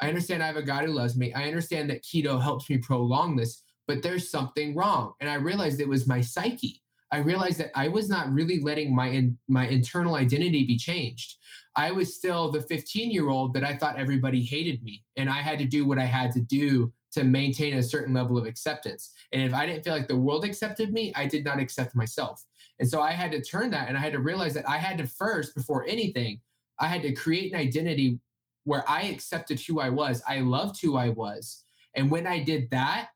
I 0.00 0.08
understand 0.08 0.42
I 0.42 0.46
have 0.46 0.56
a 0.56 0.62
God 0.62 0.84
who 0.84 0.92
loves 0.92 1.16
me. 1.16 1.32
I 1.32 1.44
understand 1.44 1.88
that 1.90 2.02
keto 2.02 2.40
helps 2.40 2.68
me 2.68 2.78
prolong 2.78 3.36
this, 3.36 3.62
but 3.86 4.02
there's 4.02 4.30
something 4.30 4.74
wrong. 4.74 5.12
And 5.20 5.30
I 5.30 5.34
realized 5.34 5.80
it 5.80 5.88
was 5.88 6.06
my 6.06 6.20
psyche. 6.20 6.82
I 7.12 7.18
realized 7.18 7.58
that 7.58 7.70
I 7.76 7.86
was 7.86 8.08
not 8.08 8.32
really 8.32 8.60
letting 8.60 8.94
my 8.94 9.08
in, 9.08 9.38
my 9.46 9.68
internal 9.68 10.16
identity 10.16 10.64
be 10.64 10.76
changed. 10.76 11.36
I 11.76 11.92
was 11.92 12.14
still 12.14 12.50
the 12.50 12.62
15 12.62 13.10
year 13.10 13.28
old 13.28 13.54
that 13.54 13.62
I 13.62 13.76
thought 13.76 13.98
everybody 13.98 14.42
hated 14.42 14.82
me, 14.82 15.04
and 15.16 15.30
I 15.30 15.40
had 15.40 15.58
to 15.60 15.64
do 15.64 15.86
what 15.86 15.98
I 15.98 16.06
had 16.06 16.32
to 16.32 16.40
do 16.40 16.92
to 17.12 17.22
maintain 17.22 17.74
a 17.74 17.82
certain 17.82 18.12
level 18.12 18.36
of 18.36 18.46
acceptance. 18.46 19.12
And 19.32 19.42
if 19.42 19.54
I 19.54 19.66
didn't 19.66 19.84
feel 19.84 19.92
like 19.92 20.08
the 20.08 20.16
world 20.16 20.44
accepted 20.44 20.92
me, 20.92 21.12
I 21.14 21.26
did 21.26 21.44
not 21.44 21.60
accept 21.60 21.94
myself. 21.94 22.44
And 22.80 22.88
so 22.88 23.00
I 23.00 23.12
had 23.12 23.30
to 23.30 23.40
turn 23.40 23.70
that, 23.70 23.88
and 23.88 23.96
I 23.96 24.00
had 24.00 24.12
to 24.14 24.18
realize 24.18 24.54
that 24.54 24.68
I 24.68 24.78
had 24.78 24.98
to 24.98 25.06
first, 25.06 25.54
before 25.54 25.86
anything, 25.86 26.40
I 26.80 26.88
had 26.88 27.02
to 27.02 27.12
create 27.12 27.52
an 27.52 27.58
identity 27.58 28.18
where 28.64 28.88
I 28.88 29.02
accepted 29.02 29.60
who 29.60 29.80
I 29.80 29.90
was. 29.90 30.22
I 30.26 30.40
loved 30.40 30.80
who 30.80 30.96
I 30.96 31.10
was. 31.10 31.64
And 31.94 32.10
when 32.10 32.26
I 32.26 32.42
did 32.42 32.70
that, 32.70 33.08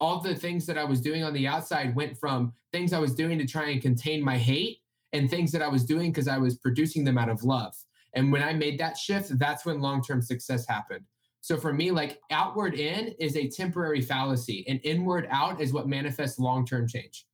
all 0.00 0.20
the 0.20 0.34
things 0.34 0.66
that 0.66 0.78
I 0.78 0.84
was 0.84 1.00
doing 1.00 1.24
on 1.24 1.32
the 1.32 1.46
outside 1.46 1.94
went 1.94 2.16
from 2.18 2.52
things 2.72 2.92
I 2.92 2.98
was 2.98 3.14
doing 3.14 3.38
to 3.38 3.46
try 3.46 3.70
and 3.70 3.80
contain 3.80 4.22
my 4.22 4.36
hate 4.36 4.78
and 5.12 5.30
things 5.30 5.52
that 5.52 5.62
I 5.62 5.68
was 5.68 5.84
doing 5.84 6.10
because 6.10 6.28
I 6.28 6.38
was 6.38 6.56
producing 6.56 7.04
them 7.04 7.18
out 7.18 7.28
of 7.28 7.42
love. 7.42 7.74
And 8.14 8.32
when 8.32 8.42
I 8.42 8.52
made 8.52 8.78
that 8.80 8.96
shift, 8.96 9.38
that's 9.38 9.64
when 9.64 9.80
long 9.80 10.02
term 10.02 10.22
success 10.22 10.66
happened. 10.66 11.04
So 11.40 11.56
for 11.56 11.72
me, 11.72 11.90
like 11.90 12.18
outward 12.30 12.74
in 12.74 13.14
is 13.20 13.36
a 13.36 13.48
temporary 13.48 14.00
fallacy, 14.00 14.64
and 14.68 14.80
inward 14.82 15.28
out 15.30 15.60
is 15.60 15.72
what 15.72 15.86
manifests 15.86 16.38
long 16.38 16.66
term 16.66 16.88
change. 16.88 17.26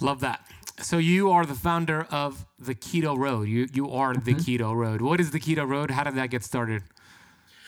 Love 0.00 0.20
that. 0.20 0.46
So 0.80 0.98
you 0.98 1.30
are 1.30 1.44
the 1.44 1.54
founder 1.54 2.06
of 2.10 2.46
the 2.58 2.74
Keto 2.74 3.16
Road. 3.16 3.48
You 3.48 3.68
you 3.72 3.90
are 3.90 4.14
the 4.14 4.34
Mhm. 4.34 4.40
Keto 4.44 4.74
Road. 4.74 5.00
What 5.00 5.20
is 5.20 5.30
the 5.30 5.40
Keto 5.40 5.68
Road? 5.68 5.90
How 5.90 6.04
did 6.04 6.14
that 6.14 6.30
get 6.30 6.44
started? 6.44 6.82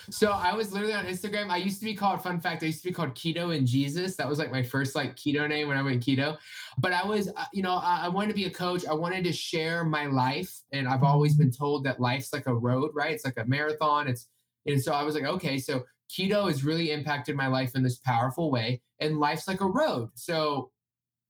So 0.08 0.32
I 0.32 0.54
was 0.54 0.72
literally 0.72 0.94
on 0.94 1.06
Instagram. 1.06 1.50
I 1.50 1.58
used 1.58 1.78
to 1.80 1.84
be 1.84 1.94
called, 1.94 2.20
fun 2.20 2.40
fact, 2.40 2.64
I 2.64 2.66
used 2.66 2.82
to 2.82 2.88
be 2.88 2.92
called 2.92 3.14
Keto 3.14 3.56
and 3.56 3.64
Jesus. 3.66 4.16
That 4.16 4.28
was 4.28 4.40
like 4.40 4.50
my 4.50 4.62
first 4.62 4.96
like 4.96 5.14
keto 5.14 5.48
name 5.48 5.68
when 5.68 5.76
I 5.76 5.82
went 5.82 6.04
keto. 6.04 6.36
But 6.78 6.92
I 6.92 7.04
was, 7.04 7.28
uh, 7.28 7.44
you 7.52 7.62
know, 7.62 7.76
I, 7.76 8.06
I 8.06 8.08
wanted 8.08 8.28
to 8.28 8.34
be 8.34 8.46
a 8.46 8.50
coach. 8.50 8.84
I 8.86 8.94
wanted 8.94 9.22
to 9.24 9.32
share 9.32 9.84
my 9.84 10.06
life. 10.06 10.52
And 10.72 10.88
I've 10.88 11.04
always 11.04 11.36
been 11.36 11.52
told 11.52 11.84
that 11.84 12.00
life's 12.00 12.32
like 12.32 12.46
a 12.46 12.54
road, 12.54 12.90
right? 12.92 13.12
It's 13.12 13.24
like 13.24 13.38
a 13.38 13.44
marathon. 13.44 14.08
It's, 14.08 14.26
and 14.66 14.82
so 14.82 14.92
I 14.92 15.04
was 15.04 15.14
like, 15.14 15.24
okay, 15.24 15.58
so 15.58 15.84
keto 16.10 16.48
has 16.48 16.64
really 16.64 16.90
impacted 16.90 17.36
my 17.36 17.46
life 17.46 17.76
in 17.76 17.84
this 17.84 17.98
powerful 17.98 18.50
way. 18.50 18.82
And 18.98 19.20
life's 19.20 19.46
like 19.46 19.60
a 19.60 19.66
road. 19.66 20.08
So 20.14 20.72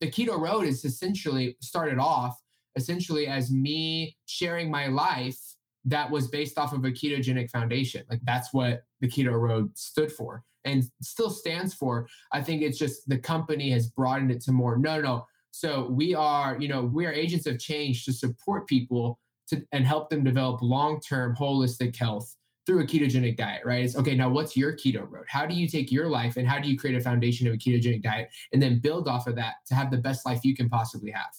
the 0.00 0.10
keto 0.10 0.38
road 0.38 0.66
is 0.66 0.84
essentially 0.84 1.56
started 1.60 1.98
off 1.98 2.38
essentially 2.76 3.26
as 3.26 3.50
me 3.50 4.16
sharing 4.26 4.70
my 4.70 4.86
life 4.86 5.38
that 5.84 6.10
was 6.10 6.28
based 6.28 6.58
off 6.58 6.72
of 6.72 6.84
a 6.84 6.90
ketogenic 6.90 7.50
foundation. 7.50 8.04
Like 8.08 8.20
that's 8.24 8.52
what 8.52 8.82
the 9.00 9.08
keto 9.08 9.32
road 9.32 9.76
stood 9.76 10.12
for 10.12 10.44
and 10.64 10.84
still 11.02 11.30
stands 11.30 11.74
for. 11.74 12.06
I 12.32 12.42
think 12.42 12.62
it's 12.62 12.78
just 12.78 13.08
the 13.08 13.18
company 13.18 13.70
has 13.70 13.88
broadened 13.88 14.30
it 14.30 14.42
to 14.42 14.52
more. 14.52 14.76
No, 14.76 15.00
no. 15.00 15.26
So 15.52 15.88
we 15.90 16.14
are, 16.14 16.56
you 16.60 16.68
know, 16.68 16.82
we 16.82 17.06
are 17.06 17.12
agents 17.12 17.46
of 17.46 17.58
change 17.58 18.04
to 18.04 18.12
support 18.12 18.68
people 18.68 19.18
to 19.48 19.64
and 19.72 19.86
help 19.86 20.10
them 20.10 20.22
develop 20.22 20.62
long-term 20.62 21.34
holistic 21.34 21.96
health 21.96 22.36
through 22.66 22.80
a 22.80 22.84
ketogenic 22.84 23.36
diet, 23.36 23.62
right? 23.64 23.84
It's 23.84 23.96
okay, 23.96 24.14
now 24.14 24.28
what's 24.28 24.56
your 24.56 24.72
keto 24.72 25.10
road? 25.10 25.24
How 25.28 25.46
do 25.46 25.54
you 25.54 25.66
take 25.66 25.90
your 25.90 26.08
life 26.08 26.36
and 26.36 26.46
how 26.46 26.58
do 26.58 26.68
you 26.68 26.78
create 26.78 26.96
a 26.96 27.00
foundation 27.00 27.46
of 27.46 27.54
a 27.54 27.56
ketogenic 27.56 28.02
diet 28.02 28.28
and 28.52 28.62
then 28.62 28.80
build 28.80 29.08
off 29.08 29.26
of 29.26 29.36
that 29.36 29.54
to 29.68 29.74
have 29.74 29.90
the 29.90 29.96
best 29.96 30.26
life 30.26 30.40
you 30.44 30.54
can 30.54 30.68
possibly 30.68 31.10
have? 31.10 31.30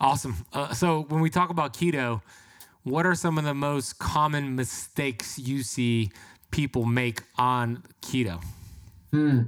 Awesome. 0.00 0.36
Uh, 0.52 0.72
so 0.74 1.02
when 1.08 1.20
we 1.20 1.30
talk 1.30 1.50
about 1.50 1.74
keto, 1.74 2.22
what 2.82 3.06
are 3.06 3.14
some 3.14 3.38
of 3.38 3.44
the 3.44 3.54
most 3.54 3.98
common 3.98 4.54
mistakes 4.56 5.38
you 5.38 5.62
see 5.62 6.10
people 6.50 6.84
make 6.84 7.22
on 7.36 7.82
keto? 8.02 8.42
Hmm. 9.12 9.42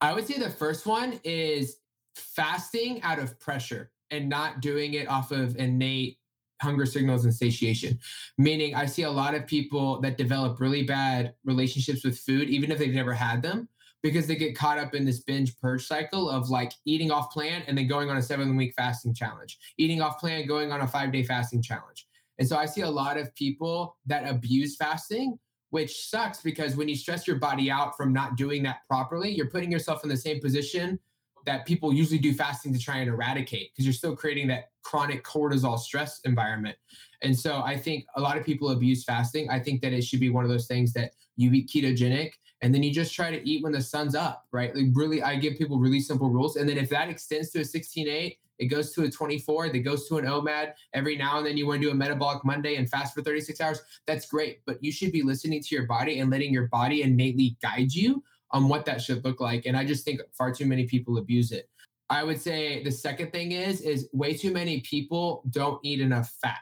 I 0.00 0.12
would 0.12 0.26
say 0.26 0.38
the 0.38 0.50
first 0.50 0.86
one 0.86 1.20
is 1.24 1.78
fasting 2.14 3.02
out 3.02 3.18
of 3.18 3.38
pressure 3.40 3.90
and 4.10 4.28
not 4.28 4.60
doing 4.60 4.94
it 4.94 5.08
off 5.08 5.32
of 5.32 5.56
innate 5.56 6.18
hunger 6.60 6.86
signals 6.86 7.24
and 7.24 7.34
satiation. 7.34 7.98
Meaning, 8.38 8.74
I 8.74 8.86
see 8.86 9.02
a 9.02 9.10
lot 9.10 9.34
of 9.34 9.46
people 9.46 10.00
that 10.00 10.18
develop 10.18 10.60
really 10.60 10.82
bad 10.82 11.34
relationships 11.44 12.04
with 12.04 12.18
food, 12.18 12.48
even 12.48 12.70
if 12.70 12.78
they've 12.78 12.92
never 12.92 13.12
had 13.12 13.42
them, 13.42 13.68
because 14.02 14.26
they 14.26 14.36
get 14.36 14.56
caught 14.56 14.78
up 14.78 14.94
in 14.94 15.04
this 15.04 15.20
binge 15.20 15.58
purge 15.58 15.86
cycle 15.86 16.30
of 16.30 16.48
like 16.48 16.72
eating 16.84 17.10
off 17.10 17.30
plan 17.30 17.62
and 17.66 17.76
then 17.76 17.88
going 17.88 18.08
on 18.10 18.16
a 18.16 18.22
seven 18.22 18.56
week 18.56 18.74
fasting 18.76 19.14
challenge, 19.14 19.58
eating 19.78 20.00
off 20.00 20.18
plan, 20.20 20.46
going 20.46 20.72
on 20.72 20.82
a 20.82 20.86
five 20.86 21.12
day 21.12 21.22
fasting 21.22 21.62
challenge. 21.62 22.06
And 22.38 22.46
so 22.46 22.56
I 22.56 22.66
see 22.66 22.82
a 22.82 22.90
lot 22.90 23.16
of 23.16 23.34
people 23.34 23.96
that 24.06 24.28
abuse 24.28 24.76
fasting, 24.76 25.38
which 25.70 26.08
sucks 26.08 26.40
because 26.40 26.76
when 26.76 26.88
you 26.88 26.94
stress 26.94 27.26
your 27.26 27.36
body 27.36 27.70
out 27.70 27.96
from 27.96 28.12
not 28.12 28.36
doing 28.36 28.62
that 28.64 28.80
properly, 28.88 29.30
you're 29.30 29.50
putting 29.50 29.72
yourself 29.72 30.02
in 30.04 30.10
the 30.10 30.16
same 30.16 30.40
position 30.40 30.98
that 31.46 31.64
people 31.64 31.92
usually 31.92 32.18
do 32.18 32.34
fasting 32.34 32.72
to 32.72 32.78
try 32.78 32.98
and 32.98 33.08
eradicate 33.08 33.72
because 33.72 33.86
you're 33.86 33.94
still 33.94 34.16
creating 34.16 34.48
that 34.48 34.70
chronic 34.86 35.24
cortisol 35.24 35.78
stress 35.78 36.20
environment. 36.24 36.76
And 37.22 37.36
so 37.36 37.60
I 37.60 37.76
think 37.76 38.04
a 38.14 38.20
lot 38.20 38.36
of 38.38 38.44
people 38.44 38.70
abuse 38.70 39.02
fasting. 39.02 39.50
I 39.50 39.58
think 39.58 39.82
that 39.82 39.92
it 39.92 40.04
should 40.04 40.20
be 40.20 40.30
one 40.30 40.44
of 40.44 40.50
those 40.50 40.68
things 40.68 40.92
that 40.92 41.12
you 41.36 41.50
eat 41.52 41.68
ketogenic 41.68 42.30
and 42.62 42.72
then 42.72 42.82
you 42.82 42.92
just 42.92 43.12
try 43.12 43.30
to 43.30 43.48
eat 43.48 43.62
when 43.62 43.72
the 43.72 43.82
sun's 43.82 44.14
up, 44.14 44.46
right? 44.52 44.74
Like 44.74 44.86
really, 44.92 45.22
I 45.22 45.36
give 45.36 45.58
people 45.58 45.78
really 45.78 46.00
simple 46.00 46.30
rules. 46.30 46.56
And 46.56 46.68
then 46.68 46.78
if 46.78 46.88
that 46.90 47.08
extends 47.08 47.50
to 47.50 47.60
a 47.60 47.64
16 47.64 48.08
8, 48.08 48.38
it 48.58 48.66
goes 48.66 48.92
to 48.92 49.02
a 49.02 49.10
24, 49.10 49.66
it 49.66 49.78
goes 49.80 50.08
to 50.08 50.18
an 50.18 50.24
OMAD. 50.24 50.72
Every 50.94 51.16
now 51.16 51.38
and 51.38 51.46
then 51.46 51.56
you 51.56 51.66
want 51.66 51.82
to 51.82 51.86
do 51.88 51.90
a 51.90 51.94
metabolic 51.94 52.44
Monday 52.44 52.76
and 52.76 52.88
fast 52.88 53.14
for 53.14 53.22
36 53.22 53.60
hours. 53.60 53.82
That's 54.06 54.26
great. 54.26 54.60
But 54.66 54.82
you 54.82 54.92
should 54.92 55.12
be 55.12 55.22
listening 55.22 55.62
to 55.62 55.74
your 55.74 55.86
body 55.86 56.20
and 56.20 56.30
letting 56.30 56.52
your 56.52 56.68
body 56.68 57.02
innately 57.02 57.58
guide 57.60 57.92
you 57.92 58.22
on 58.52 58.68
what 58.68 58.86
that 58.86 59.02
should 59.02 59.24
look 59.24 59.40
like. 59.40 59.66
And 59.66 59.76
I 59.76 59.84
just 59.84 60.04
think 60.04 60.20
far 60.32 60.52
too 60.52 60.64
many 60.64 60.86
people 60.86 61.18
abuse 61.18 61.52
it. 61.52 61.68
I 62.08 62.22
would 62.22 62.40
say 62.40 62.82
the 62.84 62.90
second 62.90 63.32
thing 63.32 63.52
is 63.52 63.80
is 63.80 64.08
way 64.12 64.36
too 64.36 64.52
many 64.52 64.80
people 64.80 65.42
don't 65.50 65.80
eat 65.82 66.00
enough 66.00 66.32
fat. 66.40 66.58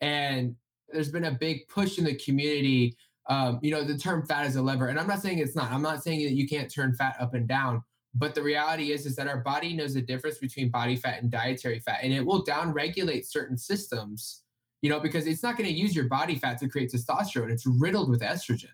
And 0.00 0.56
there's 0.88 1.10
been 1.10 1.24
a 1.24 1.32
big 1.32 1.68
push 1.68 1.98
in 1.98 2.04
the 2.04 2.14
community. 2.14 2.96
Um, 3.28 3.58
you 3.62 3.70
know, 3.70 3.82
the 3.82 3.98
term 3.98 4.24
fat 4.24 4.46
is 4.46 4.56
a 4.56 4.62
lever. 4.62 4.88
And 4.88 4.98
I'm 4.98 5.06
not 5.06 5.20
saying 5.20 5.38
it's 5.38 5.56
not. 5.56 5.70
I'm 5.72 5.82
not 5.82 6.02
saying 6.02 6.22
that 6.24 6.32
you 6.32 6.48
can't 6.48 6.72
turn 6.72 6.94
fat 6.94 7.16
up 7.20 7.34
and 7.34 7.46
down. 7.46 7.82
But 8.14 8.34
the 8.34 8.42
reality 8.42 8.92
is, 8.92 9.04
is 9.04 9.14
that 9.16 9.28
our 9.28 9.40
body 9.40 9.74
knows 9.74 9.92
the 9.92 10.00
difference 10.00 10.38
between 10.38 10.70
body 10.70 10.96
fat 10.96 11.20
and 11.20 11.30
dietary 11.30 11.80
fat, 11.80 11.98
and 12.02 12.14
it 12.14 12.24
will 12.24 12.42
downregulate 12.46 13.26
certain 13.26 13.58
systems, 13.58 14.42
you 14.80 14.88
know, 14.88 15.00
because 15.00 15.26
it's 15.26 15.42
not 15.42 15.58
going 15.58 15.68
to 15.68 15.74
use 15.74 15.94
your 15.94 16.08
body 16.08 16.36
fat 16.36 16.56
to 16.60 16.68
create 16.68 16.90
testosterone. 16.90 17.50
It's 17.50 17.66
riddled 17.66 18.08
with 18.08 18.22
estrogen 18.22 18.72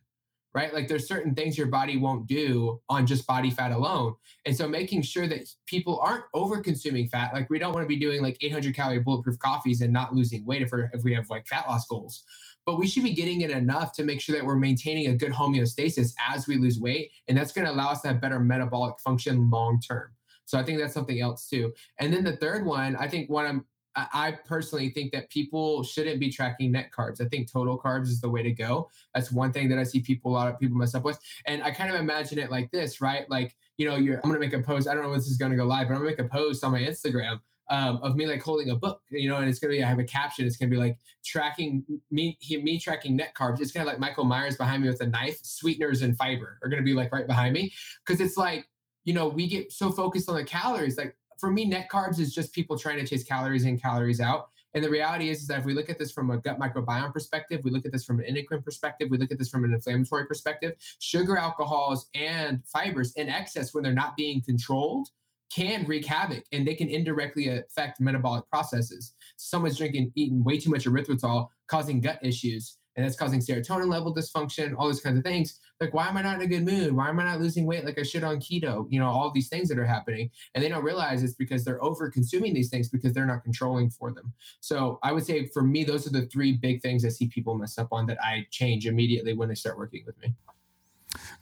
right? 0.55 0.75
Like 0.75 0.89
there's 0.89 1.09
certain 1.09 1.35
things 1.35 1.57
your 1.57 1.69
body 1.69 1.97
won't 1.97 2.27
do 2.27 2.81
on 2.89 3.07
just 3.07 3.27
body 3.27 3.51
fat 3.51 3.73
alone. 3.73 4.15
And 4.45 4.57
so 4.57 4.69
making 4.69 5.03
sure 5.03 5.27
that 5.27 5.49
people 5.67 5.99
aren't 6.01 6.25
over 6.35 6.61
consuming 6.61 7.09
fat, 7.09 7.33
like 7.33 7.49
we 7.49 7.59
don't 7.59 7.73
want 7.73 7.85
to 7.85 7.89
be 7.89 7.97
doing 7.97 8.23
like 8.23 8.37
800 8.41 8.75
calorie 8.75 8.99
bulletproof 8.99 9.39
coffees 9.39 9.81
and 9.81 9.93
not 9.93 10.15
losing 10.15 10.45
weight 10.45 10.63
if, 10.63 10.71
if 10.93 11.03
we 11.05 11.15
have 11.15 11.31
like 11.31 11.47
fat 11.47 11.67
loss 11.69 11.87
goals. 11.87 12.25
But 12.67 12.79
we 12.79 12.87
should 12.87 13.03
be 13.03 13.15
getting 13.15 13.41
it 13.41 13.51
enough 13.51 13.93
to 13.95 14.05
make 14.05 14.21
sure 14.21 14.37
that 14.37 14.45
we're 14.45 14.57
maintaining 14.57 15.09
a 15.09 15.17
good 15.17 15.33
homeostasis 15.33 16.13
as 16.29 16.47
we 16.47 16.59
lose 16.59 16.79
weight. 16.79 17.11
And 17.29 17.37
that's 17.37 17.53
going 17.53 17.67
to 17.67 17.73
allow 17.73 17.91
us 17.91 18.03
to 18.03 18.09
have 18.09 18.21
better 18.21 18.39
metabolic 18.39 19.01
function 19.01 19.51
long 19.51 19.81
term. 19.81 20.11
So 20.45 20.59
I 20.59 20.63
think 20.63 20.79
that's 20.79 20.95
something 20.95 21.21
else 21.21 21.49
too. 21.49 21.73
And 21.99 22.13
then 22.13 22.25
the 22.25 22.37
third 22.37 22.67
one, 22.67 22.95
I 22.97 23.09
think 23.09 23.31
one 23.31 23.47
I'm 23.47 23.65
I 23.95 24.39
personally 24.47 24.91
think 24.91 25.13
that 25.13 25.29
people 25.29 25.83
shouldn't 25.83 26.19
be 26.19 26.31
tracking 26.31 26.73
net 26.73 26.91
carbs. 26.97 27.21
I 27.21 27.29
think 27.29 27.51
total 27.51 27.79
carbs 27.79 28.09
is 28.09 28.21
the 28.21 28.31
way 28.31 28.43
to 28.43 28.51
go. 28.51 28.91
That's 29.15 29.31
one 29.31 29.53
thing 29.53 29.69
that 29.69 29.79
I 29.79 29.85
see 29.85 30.01
people, 30.01 30.33
a 30.33 30.35
lot 30.35 30.49
of 30.49 30.59
people 30.59 30.79
mess 30.79 30.95
up 30.95 31.05
with. 31.05 31.19
And 31.47 31.63
I 31.63 31.71
kind 31.71 31.93
of 31.93 32.01
imagine 32.01 32.39
it 32.39 32.51
like 32.51 32.71
this, 32.71 33.01
right? 33.01 33.29
Like, 33.29 33.55
you 33.77 33.87
know, 33.87 33.97
you're, 33.97 34.21
I'm 34.25 34.33
to 34.33 34.39
make 34.39 34.55
a 34.55 34.63
post. 34.63 34.89
I 34.89 34.95
don't 34.95 35.03
know 35.03 35.11
when 35.11 35.19
this 35.19 35.29
is 35.29 35.37
to 35.37 35.57
go 35.57 35.65
live, 35.65 35.89
but 35.89 35.95
I'm 35.95 36.01
to 36.01 36.07
make 36.07 36.19
a 36.19 36.25
post 36.25 36.65
on 36.65 36.73
my 36.73 36.81
Instagram 36.81 37.41
um, 37.71 37.99
of 38.03 38.17
me 38.17 38.27
like 38.27 38.43
holding 38.43 38.71
a 38.71 38.77
book, 38.77 39.03
you 39.11 39.29
know, 39.29 39.37
and 39.37 39.49
it's 39.49 39.61
to 39.61 39.69
be, 39.69 39.83
I 39.83 39.89
have 39.89 39.99
a 39.99 40.05
caption. 40.05 40.47
It's 40.47 40.57
to 40.71 40.75
be 40.75 40.81
like 40.81 40.97
tracking 41.25 41.85
me, 42.11 42.39
me 42.49 42.79
tracking 42.79 43.17
net 43.17 43.35
carbs. 43.35 43.61
It's 43.61 43.73
kind 43.73 43.87
of 43.87 43.93
like 43.93 44.01
Michael 44.01 44.25
Myers 44.25 44.57
behind 44.57 44.83
me 44.83 44.89
with 44.89 45.01
a 45.01 45.07
knife, 45.07 45.39
sweeteners 45.43 46.03
and 46.03 46.17
fiber 46.17 46.59
are 46.63 46.69
to 46.69 46.83
be 46.83 46.95
like 46.95 47.13
right 47.13 47.27
behind 47.27 47.55
me. 47.55 47.73
Cause 48.07 48.21
it's 48.21 48.37
like, 48.37 48.67
you 49.05 49.15
know, 49.15 49.29
we 49.29 49.47
get 49.49 49.73
so 49.73 49.91
focused 49.91 50.29
on 50.29 50.37
the 50.37 50.45
calories. 50.45 50.97
Like 50.97 51.17
for 51.39 51.51
me, 51.51 51.65
net 51.65 51.89
carbs 51.91 52.19
is 52.19 52.35
just 52.35 52.53
people 52.53 52.79
trying 52.79 52.99
to 52.99 53.07
chase 53.07 53.25
calories 53.25 53.65
in, 53.65 53.79
calories 53.79 54.21
out. 54.21 54.49
And 54.75 54.83
the 54.83 54.91
reality 54.91 55.29
is, 55.29 55.43
is 55.43 55.49
that 55.49 55.59
if 55.59 55.65
we 55.65 55.75
look 55.75 55.91
at 55.91 55.99
this 55.99 56.13
from 56.13 56.31
a 56.31 56.39
gut 56.39 56.59
microbiome 56.59 57.13
perspective, 57.13 57.61
we 57.63 57.71
look 57.71 57.85
at 57.85 57.93
this 57.93 58.05
from 58.05 58.21
an 58.21 58.25
endocrine 58.25 58.63
perspective, 58.63 59.09
we 59.11 59.19
look 59.19 59.31
at 59.31 59.39
this 59.39 59.51
from 59.51 59.65
an 59.65 59.75
inflammatory 59.75 60.25
perspective, 60.27 60.73
sugar, 60.99 61.37
alcohols, 61.37 62.09
and 62.15 62.63
fibers 62.67 63.13
in 63.15 63.29
excess 63.29 63.75
when 63.75 63.85
they're 63.85 63.93
not 63.93 64.17
being 64.17 64.41
controlled 64.41 65.09
can 65.55 65.85
wreak 65.85 66.07
havoc 66.07 66.45
and 66.53 66.67
they 66.67 66.75
can 66.75 66.89
indirectly 66.89 67.49
affect 67.49 68.01
metabolic 68.01 68.49
processes. 68.49 69.13
Someone's 69.37 69.77
drinking, 69.77 70.11
eating 70.15 70.43
way 70.43 70.59
too 70.59 70.71
much 70.71 70.87
erythritol, 70.87 71.49
causing 71.69 72.01
gut 72.01 72.19
issues 72.23 72.79
and 72.97 73.05
that's 73.05 73.17
causing 73.17 73.41
serotonin 73.41 73.89
level 73.89 74.15
dysfunction, 74.15 74.75
all 74.77 74.89
these 74.89 75.01
kinds 75.01 75.19
of 75.19 75.25
things. 75.25 75.61
Like, 75.81 75.95
why 75.95 76.09
am 76.09 76.17
I 76.17 76.23
not 76.23 76.37
in 76.37 76.43
a 76.43 76.47
good 76.47 76.65
mood? 76.65 76.93
Why 76.93 77.09
am 77.09 77.19
I 77.19 77.25
not 77.25 77.41
losing 77.41 77.67
weight 77.67 77.85
like 77.85 77.99
I 77.99 78.03
should 78.03 78.23
on 78.23 78.37
keto? 78.37 78.87
You 78.91 79.01
know, 79.01 79.07
all 79.07 79.31
these 79.31 79.49
things 79.49 79.69
that 79.69 79.79
are 79.79 79.87
happening. 79.87 80.31
And 80.55 80.63
they 80.63 80.69
don't 80.69 80.85
realize 80.85 81.23
it's 81.23 81.35
because 81.35 81.65
they're 81.65 81.83
over 81.83 82.11
consuming 82.11 82.55
these 82.55 82.69
things 82.69 82.89
because 82.89 83.13
they're 83.13 83.27
not 83.27 83.43
controlling 83.43 83.91
for 83.91 84.13
them. 84.13 84.33
So 84.61 84.99
I 85.03 85.13
would 85.13 85.25
say 85.25 85.47
for 85.47 85.63
me, 85.63 85.85
those 85.85 86.07
are 86.07 86.11
the 86.11 86.27
three 86.27 86.53
big 86.53 86.83
things 86.83 87.05
I 87.05 87.09
see 87.09 87.27
people 87.29 87.55
mess 87.55 87.79
up 87.79 87.89
on 87.93 88.07
that 88.07 88.19
I 88.23 88.47
change 88.51 88.87
immediately 88.87 89.33
when 89.33 89.49
they 89.49 89.55
start 89.55 89.79
working 89.79 90.05
with 90.07 90.21
me. 90.21 90.35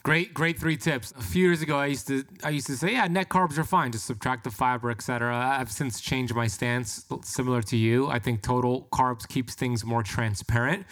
Great, 0.03 0.33
great 0.33 0.59
three 0.59 0.77
tips. 0.77 1.13
A 1.19 1.23
few 1.23 1.45
years 1.45 1.61
ago, 1.63 1.77
I 1.77 1.87
used 1.87 2.07
to 2.09 2.25
I 2.43 2.51
used 2.51 2.67
to 2.69 2.77
say, 2.77 2.93
yeah, 2.93 3.07
net 3.07 3.29
carbs 3.29 3.59
are 3.59 3.65
fine, 3.65 3.93
just 3.93 4.07
subtract 4.07 4.45
the 4.45 4.51
fiber, 4.51 4.91
etc. 4.91 5.37
I've 5.37 5.71
since 5.71 6.01
changed 6.01 6.35
my 6.35 6.47
stance, 6.47 7.05
similar 7.23 7.61
to 7.63 7.77
you. 7.77 8.09
I 8.09 8.19
think 8.19 8.43
total 8.43 8.89
carbs 8.91 9.29
keeps 9.29 9.55
things 9.55 9.85
more 9.85 10.03
transparent 10.03 10.87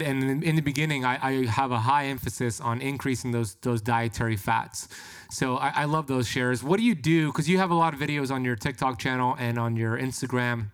and 0.00 0.44
in 0.44 0.56
the 0.56 0.62
beginning, 0.62 1.04
I, 1.04 1.18
I, 1.20 1.46
have 1.46 1.72
a 1.72 1.78
high 1.78 2.06
emphasis 2.06 2.60
on 2.60 2.80
increasing 2.80 3.32
those 3.32 3.54
those 3.62 3.80
dietary 3.80 4.36
fats. 4.36 4.88
So 5.30 5.56
I, 5.56 5.72
I 5.74 5.84
love 5.84 6.06
those 6.06 6.28
shares. 6.28 6.62
What 6.62 6.78
do 6.78 6.84
you 6.84 6.94
do? 6.94 7.28
Because 7.28 7.48
you 7.48 7.58
have 7.58 7.70
a 7.70 7.74
lot 7.74 7.94
of 7.94 8.00
videos 8.00 8.30
on 8.30 8.44
your 8.44 8.56
TikTok 8.56 8.98
channel 8.98 9.34
and 9.38 9.58
on 9.58 9.76
your 9.76 9.98
Instagram 9.98 10.70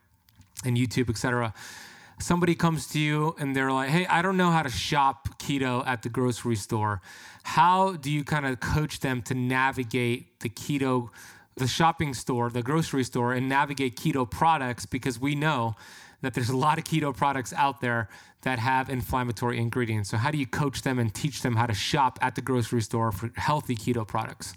and 0.64 0.76
YouTube, 0.76 1.10
etc. 1.10 1.54
Somebody 2.20 2.54
comes 2.54 2.86
to 2.88 3.00
you 3.00 3.34
and 3.38 3.54
they're 3.54 3.72
like, 3.72 3.90
"Hey, 3.90 4.06
I 4.06 4.20
don't 4.20 4.36
know 4.36 4.50
how 4.50 4.62
to 4.62 4.70
shop 4.70 5.38
keto 5.38 5.86
at 5.86 6.02
the 6.02 6.08
grocery 6.08 6.56
store. 6.56 7.00
How 7.44 7.92
do 7.92 8.10
you 8.10 8.24
kind 8.24 8.46
of 8.46 8.60
coach 8.60 9.00
them 9.00 9.22
to 9.22 9.34
navigate 9.34 10.40
the 10.40 10.48
keto?" 10.48 11.10
the 11.56 11.68
shopping 11.68 12.14
store, 12.14 12.50
the 12.50 12.64
grocery 12.64 13.04
store, 13.04 13.32
and 13.32 13.48
navigate 13.48 13.96
keto 13.96 14.28
products 14.28 14.86
because 14.86 15.20
we 15.20 15.36
know 15.36 15.76
that 16.24 16.34
there's 16.34 16.50
a 16.50 16.56
lot 16.56 16.78
of 16.78 16.84
keto 16.84 17.16
products 17.16 17.52
out 17.52 17.80
there 17.80 18.08
that 18.42 18.58
have 18.58 18.90
inflammatory 18.90 19.58
ingredients. 19.58 20.10
So 20.10 20.16
how 20.16 20.30
do 20.30 20.38
you 20.38 20.46
coach 20.46 20.82
them 20.82 20.98
and 20.98 21.12
teach 21.12 21.42
them 21.42 21.56
how 21.56 21.66
to 21.66 21.74
shop 21.74 22.18
at 22.22 22.34
the 22.34 22.42
grocery 22.42 22.82
store 22.82 23.12
for 23.12 23.30
healthy 23.36 23.74
keto 23.74 24.06
products? 24.06 24.54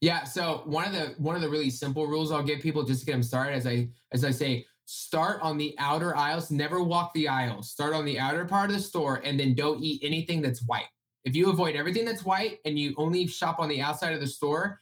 Yeah, 0.00 0.24
so 0.24 0.62
one 0.66 0.84
of 0.84 0.92
the 0.92 1.14
one 1.18 1.34
of 1.34 1.42
the 1.42 1.48
really 1.48 1.70
simple 1.70 2.06
rules 2.06 2.30
I'll 2.30 2.42
give 2.42 2.60
people 2.60 2.84
just 2.84 3.00
to 3.00 3.06
get 3.06 3.12
them 3.12 3.22
started 3.22 3.54
as 3.54 3.66
I 3.66 3.88
as 4.12 4.24
I 4.24 4.30
say 4.30 4.66
start 4.86 5.40
on 5.42 5.56
the 5.56 5.74
outer 5.78 6.16
aisles, 6.16 6.50
never 6.50 6.82
walk 6.82 7.12
the 7.14 7.28
aisles. 7.28 7.70
Start 7.70 7.94
on 7.94 8.04
the 8.04 8.18
outer 8.18 8.44
part 8.44 8.70
of 8.70 8.76
the 8.76 8.82
store 8.82 9.22
and 9.24 9.40
then 9.40 9.54
don't 9.54 9.82
eat 9.82 10.00
anything 10.04 10.42
that's 10.42 10.62
white. 10.62 10.86
If 11.24 11.34
you 11.34 11.50
avoid 11.50 11.74
everything 11.74 12.04
that's 12.04 12.24
white 12.24 12.58
and 12.64 12.78
you 12.78 12.94
only 12.98 13.26
shop 13.26 13.58
on 13.58 13.68
the 13.68 13.80
outside 13.80 14.12
of 14.12 14.20
the 14.20 14.26
store, 14.26 14.78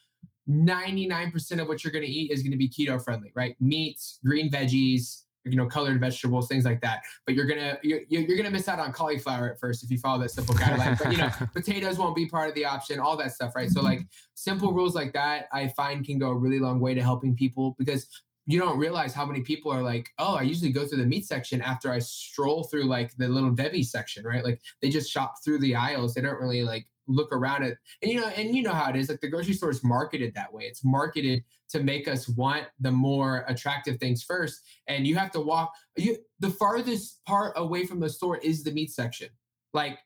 99% 0.48 1.60
of 1.60 1.68
what 1.68 1.84
you're 1.84 1.92
going 1.92 2.04
to 2.04 2.10
eat 2.10 2.32
is 2.32 2.42
going 2.42 2.50
to 2.50 2.58
be 2.58 2.68
keto 2.68 3.02
friendly, 3.02 3.30
right? 3.36 3.54
Meats, 3.60 4.18
green 4.24 4.50
veggies, 4.50 5.22
you 5.44 5.56
know 5.56 5.66
colored 5.66 6.00
vegetables 6.00 6.48
things 6.48 6.64
like 6.64 6.80
that 6.80 7.02
but 7.26 7.34
you're 7.34 7.46
gonna 7.46 7.78
you're, 7.82 8.00
you're 8.08 8.36
gonna 8.36 8.50
miss 8.50 8.68
out 8.68 8.78
on 8.78 8.92
cauliflower 8.92 9.50
at 9.50 9.58
first 9.58 9.82
if 9.82 9.90
you 9.90 9.98
follow 9.98 10.20
that 10.20 10.30
simple 10.30 10.54
guideline 10.54 10.98
but 10.98 11.10
you 11.10 11.18
know 11.18 11.30
potatoes 11.52 11.98
won't 11.98 12.14
be 12.14 12.26
part 12.26 12.48
of 12.48 12.54
the 12.54 12.64
option 12.64 13.00
all 13.00 13.16
that 13.16 13.32
stuff 13.32 13.54
right 13.56 13.70
so 13.70 13.80
mm-hmm. 13.80 13.88
like 13.88 14.06
simple 14.34 14.72
rules 14.72 14.94
like 14.94 15.12
that 15.12 15.48
i 15.52 15.68
find 15.68 16.04
can 16.04 16.18
go 16.18 16.28
a 16.28 16.34
really 16.34 16.58
long 16.58 16.80
way 16.80 16.94
to 16.94 17.02
helping 17.02 17.34
people 17.34 17.74
because 17.78 18.06
you 18.46 18.58
don't 18.58 18.78
realize 18.78 19.14
how 19.14 19.24
many 19.24 19.40
people 19.40 19.72
are 19.72 19.82
like, 19.82 20.10
oh, 20.18 20.34
I 20.34 20.42
usually 20.42 20.72
go 20.72 20.84
through 20.84 20.98
the 20.98 21.06
meat 21.06 21.26
section 21.26 21.62
after 21.62 21.92
I 21.92 22.00
stroll 22.00 22.64
through 22.64 22.86
like 22.86 23.14
the 23.16 23.28
little 23.28 23.50
Debbie 23.50 23.84
section, 23.84 24.24
right? 24.24 24.44
Like 24.44 24.60
they 24.80 24.88
just 24.88 25.08
shop 25.08 25.36
through 25.44 25.60
the 25.60 25.76
aisles. 25.76 26.14
They 26.14 26.22
don't 26.22 26.40
really 26.40 26.64
like 26.64 26.86
look 27.08 27.32
around 27.32 27.64
it 27.64 27.76
and 28.00 28.10
you 28.10 28.20
know 28.20 28.28
and 28.28 28.54
you 28.54 28.62
know 28.62 28.72
how 28.72 28.88
it 28.88 28.96
is 28.96 29.08
like 29.08 29.20
the 29.20 29.28
grocery 29.28 29.52
store 29.52 29.70
is 29.70 29.82
marketed 29.82 30.32
that 30.34 30.52
way 30.52 30.62
it's 30.62 30.84
marketed 30.84 31.42
to 31.72 31.82
make 31.82 32.06
us 32.06 32.28
want 32.28 32.64
the 32.80 32.90
more 32.90 33.44
attractive 33.48 33.98
things 33.98 34.22
first 34.22 34.62
and 34.88 35.06
you 35.06 35.16
have 35.16 35.30
to 35.30 35.40
walk 35.40 35.72
you 35.96 36.16
the 36.40 36.50
farthest 36.50 37.24
part 37.26 37.52
away 37.56 37.84
from 37.84 37.98
the 37.98 38.08
store 38.08 38.38
is 38.38 38.62
the 38.62 38.70
meat 38.70 38.90
section 38.90 39.28
like 39.74 39.98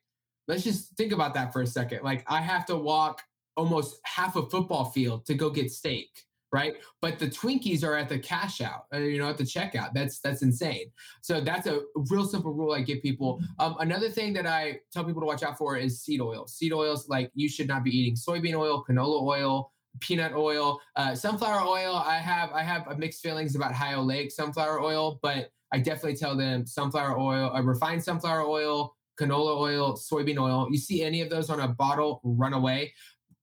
let's 0.49 0.65
just 0.65 0.97
think 0.97 1.13
about 1.13 1.35
that 1.35 1.53
for 1.53 1.63
a 1.63 1.67
second 1.67 2.03
like 2.03 2.25
i 2.29 2.41
have 2.41 2.65
to 2.65 2.77
walk 2.77 3.23
almost 3.57 3.99
half 4.05 4.37
a 4.37 4.47
football 4.47 4.87
field 4.87 5.27
to 5.27 5.35
go 5.35 5.51
get 5.51 5.71
steak 5.71 6.27
right? 6.53 6.77
But 7.03 7.19
the 7.19 7.27
Twinkies 7.27 7.85
are 7.85 7.97
at 7.97 8.09
the 8.09 8.19
cash 8.19 8.61
out, 8.61 8.85
uh, 8.95 8.99
you 8.99 9.19
know, 9.19 9.29
at 9.29 9.37
the 9.37 9.45
checkout. 9.45 9.93
That's 9.93 10.21
that's 10.21 10.43
insane. 10.43 10.91
So 11.21 11.41
that's 11.41 11.67
a 11.67 11.83
real 12.11 12.25
simple 12.25 12.53
rule 12.53 12.73
I 12.73 12.81
give 12.81 13.03
people. 13.03 13.43
Um, 13.59 13.77
another 13.81 14.09
thing 14.09 14.33
that 14.35 14.47
I 14.47 14.81
tell 14.93 15.05
people 15.05 15.21
to 15.23 15.27
watch 15.27 15.43
out 15.43 15.59
for 15.59 15.77
is 15.77 16.01
seed 16.03 16.21
oil. 16.21 16.47
Seed 16.47 16.73
oils, 16.73 17.09
like 17.09 17.31
you 17.35 17.49
should 17.49 17.69
not 17.69 17.85
be 17.85 17.91
eating 17.91 18.15
soybean 18.15 18.55
oil, 18.55 18.85
canola 18.89 19.23
oil, 19.23 19.73
peanut 20.01 20.35
oil, 20.35 20.81
uh, 20.97 21.15
sunflower 21.15 21.67
oil. 21.67 21.97
I 21.97 22.19
have 22.19 22.53
I 22.53 22.63
have 22.63 22.99
mixed 22.99 23.23
feelings 23.23 23.57
about 23.57 23.73
high 23.73 23.95
oleic 23.95 24.33
sunflower 24.33 24.81
oil, 24.81 25.19
but 25.23 25.51
I 25.73 25.79
definitely 25.79 26.17
tell 26.17 26.37
them 26.37 26.67
sunflower 26.67 27.19
oil, 27.19 27.53
refined 27.63 28.03
sunflower 28.03 28.43
oil, 28.43 28.95
canola 29.21 29.57
oil, 29.59 29.97
soybean 29.97 30.39
oil. 30.39 30.69
You 30.71 30.79
see 30.79 31.03
any 31.03 31.21
of 31.21 31.31
those 31.31 31.51
on 31.51 31.61
a 31.61 31.69
bottle, 31.69 32.21
run 32.25 32.53
away 32.53 32.93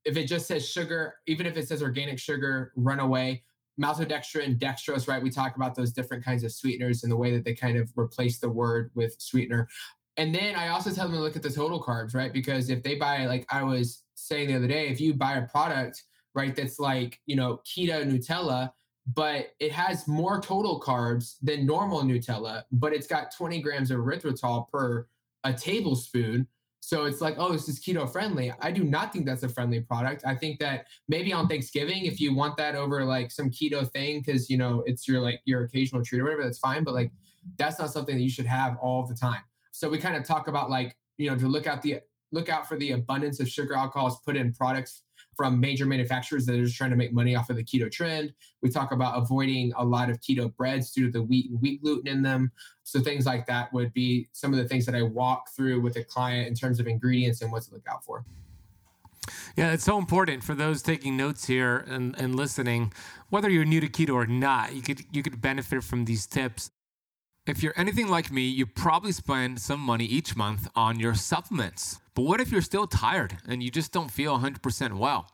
if 0.05 0.17
it 0.17 0.25
just 0.25 0.47
says 0.47 0.67
sugar, 0.67 1.15
even 1.27 1.45
if 1.45 1.57
it 1.57 1.67
says 1.67 1.81
organic 1.81 2.19
sugar, 2.19 2.71
run 2.75 2.99
away. 2.99 3.43
Maltodextrin, 3.81 4.59
dextrose, 4.59 5.07
right? 5.07 5.23
We 5.23 5.31
talk 5.31 5.55
about 5.55 5.75
those 5.75 5.91
different 5.91 6.23
kinds 6.23 6.43
of 6.43 6.51
sweeteners 6.51 7.03
and 7.03 7.11
the 7.11 7.17
way 7.17 7.31
that 7.31 7.43
they 7.43 7.55
kind 7.55 7.77
of 7.77 7.91
replace 7.97 8.37
the 8.39 8.49
word 8.49 8.91
with 8.93 9.15
sweetener. 9.19 9.67
And 10.17 10.35
then 10.35 10.55
I 10.55 10.67
also 10.67 10.91
tell 10.91 11.07
them 11.07 11.15
to 11.15 11.21
look 11.21 11.35
at 11.35 11.41
the 11.41 11.49
total 11.49 11.81
carbs, 11.81 12.13
right? 12.13 12.31
Because 12.31 12.69
if 12.69 12.83
they 12.83 12.95
buy, 12.95 13.25
like 13.25 13.47
I 13.49 13.63
was 13.63 14.03
saying 14.13 14.49
the 14.49 14.55
other 14.55 14.67
day, 14.67 14.89
if 14.89 15.01
you 15.01 15.15
buy 15.15 15.37
a 15.37 15.47
product, 15.47 16.03
right, 16.35 16.55
that's 16.55 16.79
like, 16.79 17.19
you 17.25 17.35
know, 17.35 17.61
keto 17.65 18.03
Nutella, 18.05 18.71
but 19.13 19.47
it 19.59 19.71
has 19.71 20.07
more 20.07 20.41
total 20.41 20.79
carbs 20.79 21.35
than 21.41 21.65
normal 21.65 22.03
Nutella, 22.03 22.63
but 22.71 22.93
it's 22.93 23.07
got 23.07 23.35
20 23.35 23.61
grams 23.61 23.91
of 23.91 23.99
erythritol 23.99 24.69
per 24.69 25.07
a 25.43 25.53
tablespoon 25.53 26.47
so 26.85 27.05
it's 27.05 27.21
like, 27.21 27.35
oh, 27.37 27.53
this 27.53 27.69
is 27.69 27.79
keto 27.79 28.11
friendly. 28.11 28.51
I 28.59 28.69
do 28.69 28.83
not 28.83 29.13
think 29.13 29.25
that's 29.25 29.43
a 29.43 29.47
friendly 29.47 29.79
product. 29.79 30.23
I 30.25 30.35
think 30.35 30.59
that 30.59 30.87
maybe 31.07 31.31
on 31.31 31.47
Thanksgiving, 31.47 32.03
if 32.07 32.19
you 32.19 32.35
want 32.35 32.57
that 32.57 32.75
over 32.75 33.05
like 33.05 33.31
some 33.31 33.49
keto 33.49 33.89
thing, 33.89 34.19
because 34.19 34.49
you 34.49 34.57
know 34.57 34.83
it's 34.85 35.07
your 35.07 35.21
like 35.21 35.39
your 35.45 35.63
occasional 35.63 36.03
treat 36.03 36.19
or 36.19 36.25
whatever, 36.25 36.43
that's 36.43 36.59
fine. 36.59 36.83
But 36.83 36.93
like 36.93 37.13
that's 37.57 37.79
not 37.79 37.93
something 37.93 38.17
that 38.17 38.21
you 38.21 38.29
should 38.29 38.45
have 38.45 38.75
all 38.81 39.07
the 39.07 39.15
time. 39.15 39.39
So 39.71 39.87
we 39.87 39.97
kind 39.97 40.17
of 40.17 40.25
talk 40.25 40.49
about 40.49 40.69
like, 40.69 40.97
you 41.17 41.29
know, 41.29 41.37
to 41.37 41.47
look 41.47 41.67
out 41.67 41.81
the 41.81 42.01
look 42.33 42.49
out 42.49 42.67
for 42.67 42.75
the 42.75 42.91
abundance 42.91 43.39
of 43.39 43.47
sugar 43.47 43.75
alcohols 43.75 44.19
put 44.19 44.35
in 44.35 44.51
products 44.51 45.03
from 45.35 45.59
major 45.59 45.85
manufacturers 45.85 46.45
that 46.45 46.59
are 46.59 46.63
just 46.63 46.77
trying 46.77 46.91
to 46.91 46.95
make 46.95 47.13
money 47.13 47.35
off 47.35 47.49
of 47.49 47.55
the 47.55 47.63
keto 47.63 47.91
trend. 47.91 48.33
We 48.61 48.69
talk 48.69 48.91
about 48.91 49.17
avoiding 49.17 49.73
a 49.77 49.83
lot 49.83 50.09
of 50.09 50.19
keto 50.19 50.55
breads 50.55 50.91
due 50.91 51.07
to 51.07 51.11
the 51.11 51.23
wheat 51.23 51.49
and 51.49 51.61
wheat 51.61 51.81
gluten 51.81 52.07
in 52.07 52.21
them. 52.21 52.51
So 52.83 52.99
things 52.99 53.25
like 53.25 53.45
that 53.47 53.71
would 53.73 53.93
be 53.93 54.27
some 54.31 54.51
of 54.53 54.59
the 54.59 54.67
things 54.67 54.85
that 54.85 54.95
I 54.95 55.01
walk 55.01 55.49
through 55.55 55.81
with 55.81 55.97
a 55.97 56.03
client 56.03 56.47
in 56.47 56.55
terms 56.55 56.79
of 56.79 56.87
ingredients 56.87 57.41
and 57.41 57.51
what 57.51 57.63
to 57.63 57.73
look 57.73 57.85
out 57.89 58.03
for. 58.03 58.25
Yeah, 59.55 59.71
it's 59.71 59.83
so 59.83 59.97
important 59.97 60.43
for 60.43 60.55
those 60.55 60.81
taking 60.81 61.15
notes 61.15 61.45
here 61.45 61.85
and, 61.87 62.17
and 62.19 62.35
listening. 62.35 62.91
Whether 63.29 63.49
you're 63.49 63.65
new 63.65 63.79
to 63.79 63.87
keto 63.87 64.13
or 64.13 64.25
not, 64.25 64.73
you 64.73 64.81
could 64.81 65.01
you 65.11 65.23
could 65.23 65.41
benefit 65.41 65.83
from 65.83 66.05
these 66.05 66.25
tips. 66.25 66.71
If 67.45 67.61
you're 67.61 67.73
anything 67.75 68.07
like 68.07 68.31
me, 68.31 68.43
you 68.47 68.65
probably 68.65 69.11
spend 69.11 69.59
some 69.59 69.81
money 69.81 70.05
each 70.05 70.33
month 70.33 70.69
on 70.77 70.97
your 70.97 71.13
supplements. 71.13 71.99
But 72.15 72.21
what 72.21 72.39
if 72.39 72.53
you're 72.53 72.61
still 72.61 72.87
tired 72.87 73.35
and 73.45 73.61
you 73.61 73.69
just 73.69 73.91
don't 73.91 74.09
feel 74.09 74.39
100% 74.39 74.93
well? 74.93 75.29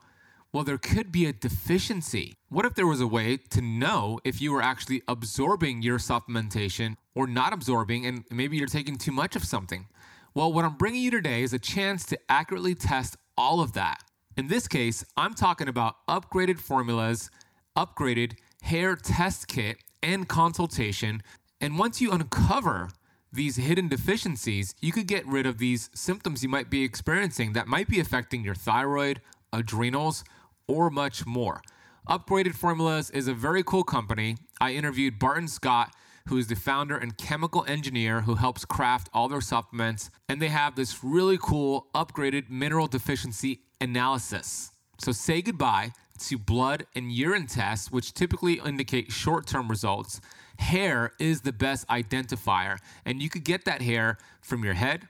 Well, 0.51 0.63
there 0.63 0.79
could 0.79 1.11
be 1.11 1.27
a 1.27 1.33
deficiency. 1.33 2.33
What 2.49 2.65
if 2.65 2.73
there 2.73 2.87
was 2.87 2.99
a 2.99 3.05
way 3.05 3.37
to 3.51 3.61
know 3.61 4.19
if 4.23 4.41
you 4.41 4.51
were 4.51 4.63
actually 4.63 5.03
absorbing 5.07 5.83
your 5.83 5.99
supplementation 5.99 6.95
or 7.13 7.27
not 7.27 7.53
absorbing, 7.53 8.07
and 8.07 8.23
maybe 8.31 8.57
you're 8.57 8.65
taking 8.65 8.97
too 8.97 9.11
much 9.11 9.35
of 9.35 9.43
something? 9.43 9.85
Well, 10.33 10.51
what 10.51 10.65
I'm 10.65 10.77
bringing 10.77 11.03
you 11.03 11.11
today 11.11 11.43
is 11.43 11.53
a 11.53 11.59
chance 11.59 12.07
to 12.07 12.19
accurately 12.27 12.73
test 12.73 13.17
all 13.37 13.61
of 13.61 13.73
that. 13.73 14.01
In 14.35 14.47
this 14.47 14.67
case, 14.67 15.05
I'm 15.15 15.35
talking 15.35 15.67
about 15.67 15.97
upgraded 16.07 16.59
formulas, 16.59 17.29
upgraded 17.77 18.33
hair 18.63 18.95
test 18.95 19.47
kit, 19.47 19.77
and 20.01 20.27
consultation 20.27 21.21
and 21.61 21.77
once 21.77 21.99
you 22.01 22.11
uncover 22.11 22.89
these 23.31 23.57
hidden 23.57 23.87
deficiencies, 23.87 24.73
you 24.81 24.91
could 24.91 25.07
get 25.07 25.25
rid 25.27 25.45
of 25.45 25.57
these 25.57 25.89
symptoms 25.93 26.41
you 26.41 26.49
might 26.49 26.69
be 26.69 26.83
experiencing 26.83 27.53
that 27.53 27.67
might 27.67 27.87
be 27.87 27.99
affecting 27.99 28.43
your 28.43 28.55
thyroid, 28.55 29.21
adrenals, 29.53 30.23
or 30.67 30.89
much 30.89 31.25
more. 31.25 31.61
Upgraded 32.07 32.55
Formulas 32.55 33.09
is 33.11 33.27
a 33.27 33.33
very 33.33 33.63
cool 33.63 33.83
company. 33.83 34.37
I 34.59 34.71
interviewed 34.71 35.19
Barton 35.19 35.47
Scott, 35.47 35.93
who 36.27 36.37
is 36.37 36.47
the 36.47 36.55
founder 36.55 36.97
and 36.97 37.17
chemical 37.17 37.65
engineer 37.67 38.21
who 38.21 38.35
helps 38.35 38.65
craft 38.65 39.09
all 39.13 39.27
their 39.27 39.41
supplements, 39.41 40.09
and 40.27 40.41
they 40.41 40.47
have 40.47 40.75
this 40.75 41.03
really 41.03 41.37
cool 41.39 41.87
upgraded 41.93 42.49
mineral 42.49 42.87
deficiency 42.87 43.61
analysis. 43.81 44.71
So 44.99 45.11
say 45.11 45.41
goodbye 45.41 45.91
to 46.19 46.37
blood 46.37 46.85
and 46.95 47.11
urine 47.11 47.47
tests, 47.47 47.91
which 47.91 48.13
typically 48.13 48.59
indicate 48.65 49.11
short 49.11 49.47
term 49.47 49.69
results, 49.69 50.19
hair 50.59 51.13
is 51.19 51.41
the 51.41 51.53
best 51.53 51.87
identifier. 51.87 52.77
And 53.05 53.21
you 53.21 53.29
could 53.29 53.43
get 53.43 53.65
that 53.65 53.81
hair 53.81 54.17
from 54.41 54.63
your 54.63 54.75
head, 54.75 55.07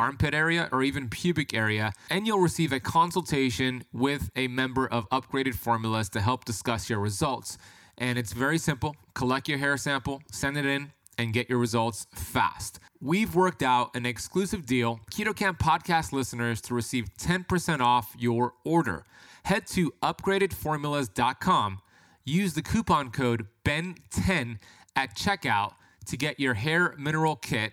armpit 0.00 0.34
area, 0.34 0.68
or 0.72 0.82
even 0.82 1.08
pubic 1.08 1.54
area. 1.54 1.92
And 2.10 2.26
you'll 2.26 2.40
receive 2.40 2.72
a 2.72 2.80
consultation 2.80 3.84
with 3.92 4.30
a 4.36 4.48
member 4.48 4.86
of 4.86 5.08
Upgraded 5.10 5.54
Formulas 5.54 6.08
to 6.10 6.20
help 6.20 6.44
discuss 6.44 6.90
your 6.90 6.98
results. 6.98 7.58
And 7.98 8.18
it's 8.18 8.32
very 8.32 8.58
simple 8.58 8.96
collect 9.14 9.48
your 9.48 9.58
hair 9.58 9.76
sample, 9.76 10.22
send 10.30 10.56
it 10.56 10.66
in, 10.66 10.92
and 11.18 11.32
get 11.32 11.48
your 11.48 11.58
results 11.58 12.06
fast. 12.14 12.78
We've 13.00 13.34
worked 13.34 13.62
out 13.62 13.94
an 13.96 14.04
exclusive 14.04 14.66
deal, 14.66 15.00
Keto 15.10 15.34
Kamp 15.34 15.58
podcast 15.58 16.12
listeners, 16.12 16.60
to 16.62 16.74
receive 16.74 17.08
10% 17.18 17.80
off 17.80 18.14
your 18.18 18.52
order. 18.64 19.04
Head 19.44 19.66
to 19.68 19.92
upgradedformulas.com, 20.02 21.80
use 22.24 22.54
the 22.54 22.62
coupon 22.62 23.10
code 23.10 23.46
BEN10 23.64 24.58
at 24.96 25.14
checkout 25.14 25.74
to 26.06 26.16
get 26.16 26.40
your 26.40 26.54
hair 26.54 26.94
mineral 26.98 27.36
kit 27.36 27.72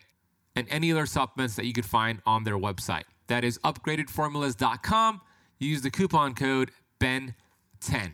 and 0.55 0.67
any 0.69 0.91
other 0.91 1.05
supplements 1.05 1.55
that 1.55 1.65
you 1.65 1.73
could 1.73 1.85
find 1.85 2.21
on 2.25 2.43
their 2.43 2.57
website. 2.57 3.03
That 3.27 3.43
is 3.43 3.57
upgradedformulas.com. 3.59 5.21
Use 5.59 5.81
the 5.81 5.89
coupon 5.89 6.35
code 6.35 6.71
BEN10. 6.99 8.11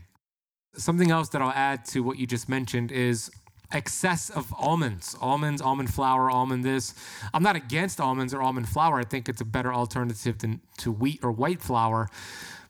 Something 0.76 1.12
else 1.12 1.30
that 1.30 1.42
I'll 1.42 1.52
add 1.52 1.84
to 1.86 2.02
what 2.02 2.18
you 2.18 2.28
just 2.28 2.48
mentioned 2.48 2.92
is 2.92 3.32
excess 3.72 4.30
of 4.30 4.54
almonds, 4.58 5.16
almonds, 5.20 5.62
almond 5.62 5.94
flour, 5.94 6.30
almond 6.30 6.64
this. 6.64 6.94
I'm 7.34 7.44
not 7.44 7.56
against 7.56 8.00
almonds 8.00 8.34
or 8.34 8.42
almond 8.42 8.70
flour. 8.70 9.00
I 9.00 9.04
think 9.04 9.30
it's 9.30 9.42
a 9.42 9.46
better 9.46 9.74
alternative 9.74 10.38
than 10.40 10.62
to 10.78 10.92
wheat 10.92 11.20
or 11.24 11.32
white 11.32 11.62
flour. 11.62 12.10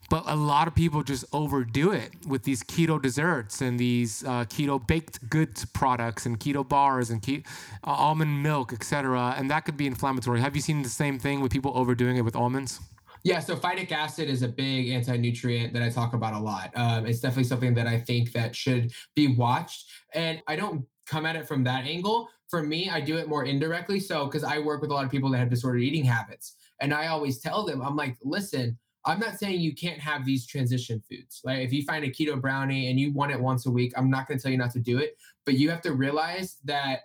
But 0.09 0.23
a 0.25 0.35
lot 0.35 0.67
of 0.67 0.73
people 0.73 1.03
just 1.03 1.23
overdo 1.33 1.91
it 1.91 2.11
with 2.27 2.43
these 2.43 2.63
keto 2.63 2.99
desserts 3.01 3.61
and 3.61 3.79
these 3.79 4.23
uh, 4.23 4.45
keto 4.45 4.85
baked 4.85 5.29
goods 5.29 5.65
products 5.65 6.25
and 6.25 6.39
keto 6.39 6.67
bars 6.67 7.11
and 7.11 7.21
ke- 7.21 7.45
uh, 7.85 7.91
almond 7.91 8.41
milk, 8.41 8.73
etc. 8.73 9.35
And 9.37 9.51
that 9.51 9.65
could 9.65 9.77
be 9.77 9.85
inflammatory. 9.85 10.41
Have 10.41 10.55
you 10.55 10.61
seen 10.61 10.81
the 10.81 10.89
same 10.89 11.19
thing 11.19 11.41
with 11.41 11.51
people 11.51 11.71
overdoing 11.75 12.17
it 12.17 12.21
with 12.21 12.35
almonds? 12.35 12.79
Yeah, 13.23 13.39
so 13.39 13.55
phytic 13.55 13.91
acid 13.91 14.29
is 14.29 14.43
a 14.43 14.47
big 14.47 14.89
anti-nutrient 14.89 15.73
that 15.73 15.83
I 15.83 15.89
talk 15.89 16.13
about 16.13 16.33
a 16.33 16.39
lot. 16.39 16.71
Um, 16.75 17.05
it's 17.05 17.19
definitely 17.19 17.43
something 17.43 17.73
that 17.73 17.85
I 17.85 17.99
think 17.99 18.31
that 18.31 18.55
should 18.55 18.93
be 19.13 19.35
watched, 19.35 19.87
and 20.13 20.41
I 20.47 20.55
don't 20.55 20.85
come 21.05 21.25
at 21.25 21.35
it 21.35 21.47
from 21.47 21.63
that 21.65 21.85
angle. 21.85 22.29
For 22.47 22.63
me, 22.63 22.89
I 22.89 23.01
do 23.01 23.17
it 23.17 23.27
more 23.27 23.45
indirectly. 23.45 23.99
So 23.99 24.25
because 24.25 24.43
I 24.43 24.59
work 24.59 24.81
with 24.81 24.89
a 24.89 24.93
lot 24.93 25.05
of 25.05 25.11
people 25.11 25.29
that 25.31 25.37
have 25.39 25.49
disordered 25.49 25.81
eating 25.81 26.05
habits, 26.05 26.55
and 26.79 26.93
I 26.93 27.07
always 27.07 27.39
tell 27.39 27.65
them, 27.65 27.81
I'm 27.81 27.95
like, 27.95 28.15
listen, 28.23 28.77
I'm 29.05 29.19
not 29.19 29.39
saying 29.39 29.61
you 29.61 29.73
can't 29.73 29.99
have 29.99 30.25
these 30.25 30.45
transition 30.45 31.01
foods. 31.09 31.41
Like 31.43 31.59
if 31.59 31.71
you 31.71 31.83
find 31.83 32.03
a 32.03 32.09
keto 32.09 32.39
brownie 32.39 32.89
and 32.89 32.99
you 32.99 33.13
want 33.13 33.31
it 33.31 33.39
once 33.39 33.65
a 33.65 33.71
week, 33.71 33.93
I'm 33.95 34.09
not 34.09 34.27
going 34.27 34.37
to 34.37 34.43
tell 34.43 34.51
you 34.51 34.57
not 34.57 34.71
to 34.71 34.79
do 34.79 34.97
it, 34.97 35.17
but 35.45 35.55
you 35.55 35.69
have 35.69 35.81
to 35.83 35.93
realize 35.93 36.57
that 36.65 37.01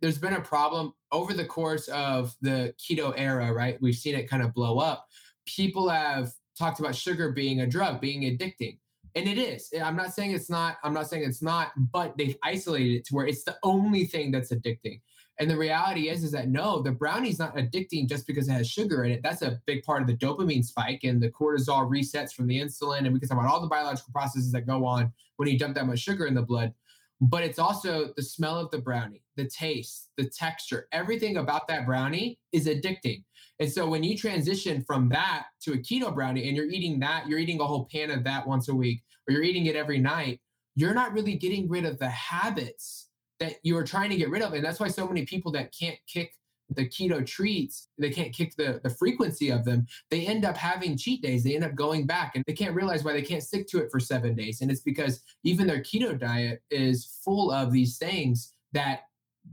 there's 0.00 0.18
been 0.18 0.34
a 0.34 0.40
problem 0.40 0.92
over 1.12 1.32
the 1.32 1.44
course 1.44 1.88
of 1.88 2.34
the 2.42 2.74
keto 2.78 3.14
era, 3.16 3.52
right? 3.52 3.80
We've 3.80 3.94
seen 3.94 4.14
it 4.14 4.28
kind 4.28 4.42
of 4.42 4.52
blow 4.52 4.78
up. 4.78 5.06
People 5.46 5.88
have 5.88 6.32
talked 6.58 6.80
about 6.80 6.94
sugar 6.94 7.32
being 7.32 7.60
a 7.60 7.66
drug, 7.66 8.00
being 8.00 8.22
addicting. 8.22 8.78
And 9.14 9.28
it 9.28 9.38
is. 9.38 9.72
I'm 9.82 9.96
not 9.96 10.12
saying 10.12 10.32
it's 10.32 10.50
not, 10.50 10.78
I'm 10.82 10.92
not 10.92 11.08
saying 11.08 11.22
it's 11.22 11.42
not, 11.42 11.72
but 11.92 12.18
they've 12.18 12.36
isolated 12.42 12.96
it 12.96 13.04
to 13.06 13.14
where 13.14 13.26
it's 13.26 13.44
the 13.44 13.56
only 13.62 14.06
thing 14.06 14.32
that's 14.32 14.52
addicting. 14.52 15.00
And 15.40 15.50
the 15.50 15.56
reality 15.56 16.08
is, 16.08 16.22
is 16.22 16.30
that 16.32 16.48
no, 16.48 16.80
the 16.80 16.92
brownie's 16.92 17.40
not 17.40 17.56
addicting 17.56 18.08
just 18.08 18.26
because 18.26 18.48
it 18.48 18.52
has 18.52 18.68
sugar 18.68 19.04
in 19.04 19.10
it. 19.10 19.20
That's 19.22 19.42
a 19.42 19.60
big 19.66 19.82
part 19.82 20.00
of 20.00 20.06
the 20.06 20.16
dopamine 20.16 20.64
spike 20.64 21.00
and 21.02 21.20
the 21.20 21.30
cortisol 21.30 21.88
resets 21.90 22.32
from 22.32 22.46
the 22.46 22.60
insulin. 22.60 22.98
And 22.98 23.12
we 23.12 23.18
can 23.18 23.28
talk 23.28 23.38
about 23.38 23.50
all 23.50 23.60
the 23.60 23.66
biological 23.66 24.12
processes 24.12 24.52
that 24.52 24.66
go 24.66 24.84
on 24.84 25.12
when 25.36 25.48
you 25.48 25.58
dump 25.58 25.74
that 25.74 25.86
much 25.86 25.98
sugar 25.98 26.26
in 26.26 26.34
the 26.34 26.42
blood. 26.42 26.72
But 27.20 27.42
it's 27.42 27.58
also 27.58 28.12
the 28.16 28.22
smell 28.22 28.58
of 28.58 28.70
the 28.70 28.78
brownie, 28.78 29.22
the 29.36 29.48
taste, 29.48 30.10
the 30.16 30.28
texture, 30.28 30.88
everything 30.92 31.38
about 31.38 31.66
that 31.68 31.86
brownie 31.86 32.38
is 32.52 32.66
addicting. 32.66 33.24
And 33.60 33.70
so 33.70 33.88
when 33.88 34.02
you 34.02 34.16
transition 34.16 34.82
from 34.82 35.08
that 35.10 35.46
to 35.62 35.72
a 35.72 35.78
keto 35.78 36.14
brownie 36.14 36.48
and 36.48 36.56
you're 36.56 36.70
eating 36.70 36.98
that, 37.00 37.28
you're 37.28 37.38
eating 37.38 37.60
a 37.60 37.66
whole 37.66 37.88
pan 37.90 38.10
of 38.10 38.24
that 38.24 38.46
once 38.46 38.68
a 38.68 38.74
week, 38.74 39.02
or 39.28 39.32
you're 39.32 39.44
eating 39.44 39.66
it 39.66 39.76
every 39.76 39.98
night, 39.98 40.40
you're 40.74 40.94
not 40.94 41.12
really 41.12 41.34
getting 41.34 41.68
rid 41.68 41.84
of 41.84 41.98
the 41.98 42.08
habits 42.08 43.03
that 43.44 43.56
you're 43.62 43.84
trying 43.84 44.10
to 44.10 44.16
get 44.16 44.30
rid 44.30 44.42
of. 44.42 44.54
And 44.54 44.64
that's 44.64 44.80
why 44.80 44.88
so 44.88 45.06
many 45.06 45.26
people 45.26 45.52
that 45.52 45.74
can't 45.78 45.98
kick 46.06 46.32
the 46.70 46.88
keto 46.88 47.24
treats, 47.26 47.88
they 47.98 48.10
can't 48.10 48.32
kick 48.32 48.56
the, 48.56 48.80
the 48.82 48.90
frequency 48.90 49.50
of 49.50 49.64
them. 49.64 49.86
They 50.10 50.26
end 50.26 50.44
up 50.46 50.56
having 50.56 50.96
cheat 50.96 51.22
days. 51.22 51.44
They 51.44 51.54
end 51.54 51.64
up 51.64 51.74
going 51.74 52.06
back 52.06 52.32
and 52.34 52.44
they 52.46 52.54
can't 52.54 52.74
realize 52.74 53.04
why 53.04 53.12
they 53.12 53.22
can't 53.22 53.42
stick 53.42 53.68
to 53.68 53.78
it 53.78 53.90
for 53.90 54.00
seven 54.00 54.34
days. 54.34 54.62
And 54.62 54.70
it's 54.70 54.80
because 54.80 55.22
even 55.42 55.66
their 55.66 55.80
keto 55.80 56.18
diet 56.18 56.62
is 56.70 57.18
full 57.22 57.50
of 57.50 57.70
these 57.70 57.98
things 57.98 58.54
that 58.72 59.00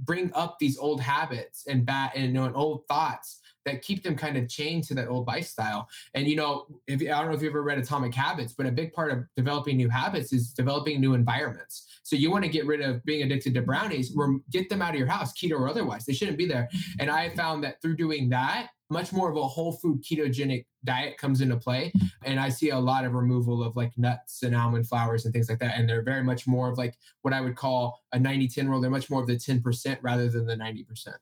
bring 0.06 0.32
up 0.34 0.58
these 0.58 0.78
old 0.78 1.02
habits 1.02 1.66
and 1.68 1.86
bad 1.86 2.12
and, 2.16 2.28
you 2.28 2.32
know, 2.32 2.46
and 2.46 2.56
old 2.56 2.88
thoughts 2.88 3.41
that 3.66 3.82
keep 3.82 4.04
them 4.04 4.16
kind 4.16 4.38
of 4.38 4.50
chained 4.50 4.84
to 4.86 4.94
that 4.96 5.08
old 5.08 5.28
lifestyle. 5.28 5.88
And 6.14 6.28
you 6.28 6.36
know, 6.36 6.68
if 6.88 7.02
I 7.02 7.06
don't 7.06 7.28
know 7.28 7.36
if 7.36 7.42
you've 7.42 7.52
ever 7.52 7.64
read 7.64 7.78
Atomic 7.78 8.14
Habits, 8.14 8.54
but 8.54 8.66
a 8.66 8.72
big 8.72 8.94
part 8.94 9.12
of 9.12 9.24
developing 9.36 9.78
new 9.78 9.90
habits 9.90 10.34
is 10.34 10.52
developing 10.52 11.00
new 11.00 11.14
environments. 11.14 11.88
So 12.04 12.16
you 12.16 12.32
want 12.32 12.44
to 12.44 12.50
get 12.50 12.66
rid 12.66 12.82
of 12.82 13.04
being 13.06 13.24
addicted 13.24 13.54
to 13.56 13.62
brownies, 13.62 14.14
or 14.16 14.40
get 14.50 14.70
them 14.70 14.82
out 14.82 14.94
of 14.94 15.00
your 15.00 15.08
house, 15.08 15.34
keto 15.34 15.60
or 15.60 15.70
otherwise. 15.70 16.06
They 16.06 16.14
shouldn't 16.14 16.38
be 16.38 16.46
there. 16.46 16.68
Mm-hmm. 16.74 17.02
And 17.02 17.12
I 17.12 17.30
found 17.30 17.64
that 17.64 17.82
through 17.82 17.96
doing 17.96 18.30
that, 18.30 18.70
much 18.92 19.14
more 19.14 19.32
of 19.32 19.38
a 19.38 19.48
whole 19.48 19.72
food 19.72 20.04
ketogenic 20.04 20.66
diet 20.84 21.18
comes 21.18 21.40
into 21.42 21.56
play 21.56 21.92
mm-hmm. 21.96 22.08
and 22.26 22.40
i 22.40 22.50
see 22.50 22.70
a 22.70 22.78
lot 22.78 23.06
of 23.06 23.14
removal 23.14 23.64
of 23.64 23.76
like 23.76 23.98
nuts 23.98 24.44
and 24.44 24.54
almond 24.54 24.86
flours 24.86 25.24
and 25.24 25.34
things 25.34 25.50
like 25.50 25.60
that 25.60 25.78
and 25.78 25.88
they're 25.88 26.04
very 26.04 26.24
much 26.24 26.46
more 26.46 26.70
of 26.70 26.78
like 26.78 26.96
what 27.22 27.34
i 27.34 27.40
would 27.40 27.56
call 27.56 28.02
a 28.12 28.18
90-10 28.18 28.68
rule 28.68 28.82
they're 28.82 28.92
much 28.92 29.10
more 29.10 29.22
of 29.22 29.28
the 29.28 29.36
10% 29.36 29.98
rather 30.02 30.30
than 30.30 30.46
the 30.46 30.56
90% 30.56 31.14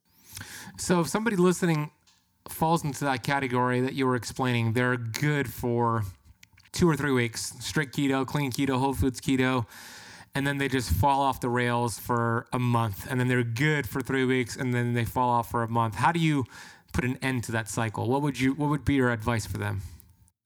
so 0.78 1.00
if 1.00 1.08
somebody 1.08 1.36
listening 1.36 1.92
falls 2.52 2.84
into 2.84 3.06
that 3.06 3.24
category 3.24 3.82
that 3.82 3.94
you 3.94 4.06
were 4.06 4.16
explaining 4.16 4.74
they're 4.74 4.98
good 4.98 5.52
for 5.52 6.04
two 6.72 6.90
or 6.90 6.96
three 6.96 7.12
weeks 7.12 7.54
strict 7.60 7.96
keto 7.96 8.26
clean 8.26 8.52
keto 8.52 8.80
whole 8.80 8.94
foods 8.94 9.20
keto 9.20 9.66
and 10.36 10.46
then 10.46 10.58
they 10.58 10.68
just 10.68 10.92
fall 10.92 11.22
off 11.22 11.40
the 11.42 11.50
rails 11.50 11.98
for 11.98 12.46
a 12.54 12.60
month 12.60 13.08
and 13.10 13.20
then 13.20 13.28
they're 13.28 13.44
good 13.44 13.88
for 13.90 14.02
three 14.02 14.26
weeks 14.26 14.56
and 14.56 14.74
then 14.74 14.94
they 14.94 15.06
fall 15.06 15.30
off 15.30 15.50
for 15.50 15.64
a 15.64 15.68
month 15.68 15.96
how 15.96 16.12
do 16.12 16.20
you 16.20 16.46
put 16.94 17.06
an 17.06 17.18
end 17.22 17.44
to 17.46 17.52
that 17.54 17.70
cycle? 17.70 18.08
What 18.08 18.22
would 18.22 18.40
you 18.40 18.54
what 18.54 18.70
would 18.70 18.86
be 18.86 18.96
your 18.96 19.12
advice 19.12 19.46
for 19.46 19.58
them? 19.58 19.82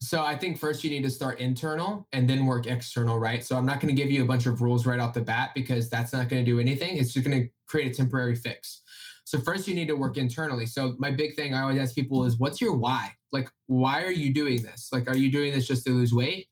So 0.01 0.21
I 0.21 0.35
think 0.35 0.59
first 0.59 0.83
you 0.83 0.89
need 0.89 1.03
to 1.03 1.09
start 1.09 1.39
internal 1.39 2.07
and 2.11 2.29
then 2.29 2.45
work 2.45 2.67
external, 2.67 3.19
right? 3.19 3.43
So 3.43 3.55
I'm 3.55 3.65
not 3.65 3.79
going 3.79 3.95
to 3.95 4.01
give 4.01 4.11
you 4.11 4.21
a 4.21 4.25
bunch 4.25 4.47
of 4.47 4.61
rules 4.61 4.85
right 4.85 4.99
off 4.99 5.13
the 5.13 5.21
bat 5.21 5.51
because 5.55 5.89
that's 5.89 6.11
not 6.11 6.27
going 6.27 6.43
to 6.43 6.51
do 6.51 6.59
anything. 6.59 6.97
It's 6.97 7.13
just 7.13 7.25
going 7.25 7.41
to 7.43 7.49
create 7.67 7.89
a 7.89 7.95
temporary 7.95 8.35
fix. 8.35 8.81
So 9.25 9.39
first 9.39 9.67
you 9.67 9.75
need 9.75 9.87
to 9.87 9.95
work 9.95 10.17
internally. 10.17 10.65
So 10.65 10.95
my 10.97 11.11
big 11.11 11.35
thing 11.35 11.53
I 11.53 11.61
always 11.61 11.79
ask 11.79 11.95
people 11.95 12.25
is 12.25 12.37
what's 12.37 12.61
your 12.61 12.73
why? 12.75 13.11
Like 13.31 13.49
why 13.67 14.03
are 14.03 14.11
you 14.11 14.33
doing 14.33 14.61
this? 14.61 14.89
Like 14.91 15.09
are 15.09 15.17
you 15.17 15.31
doing 15.31 15.53
this 15.53 15.67
just 15.67 15.85
to 15.85 15.91
lose 15.91 16.13
weight? 16.13 16.47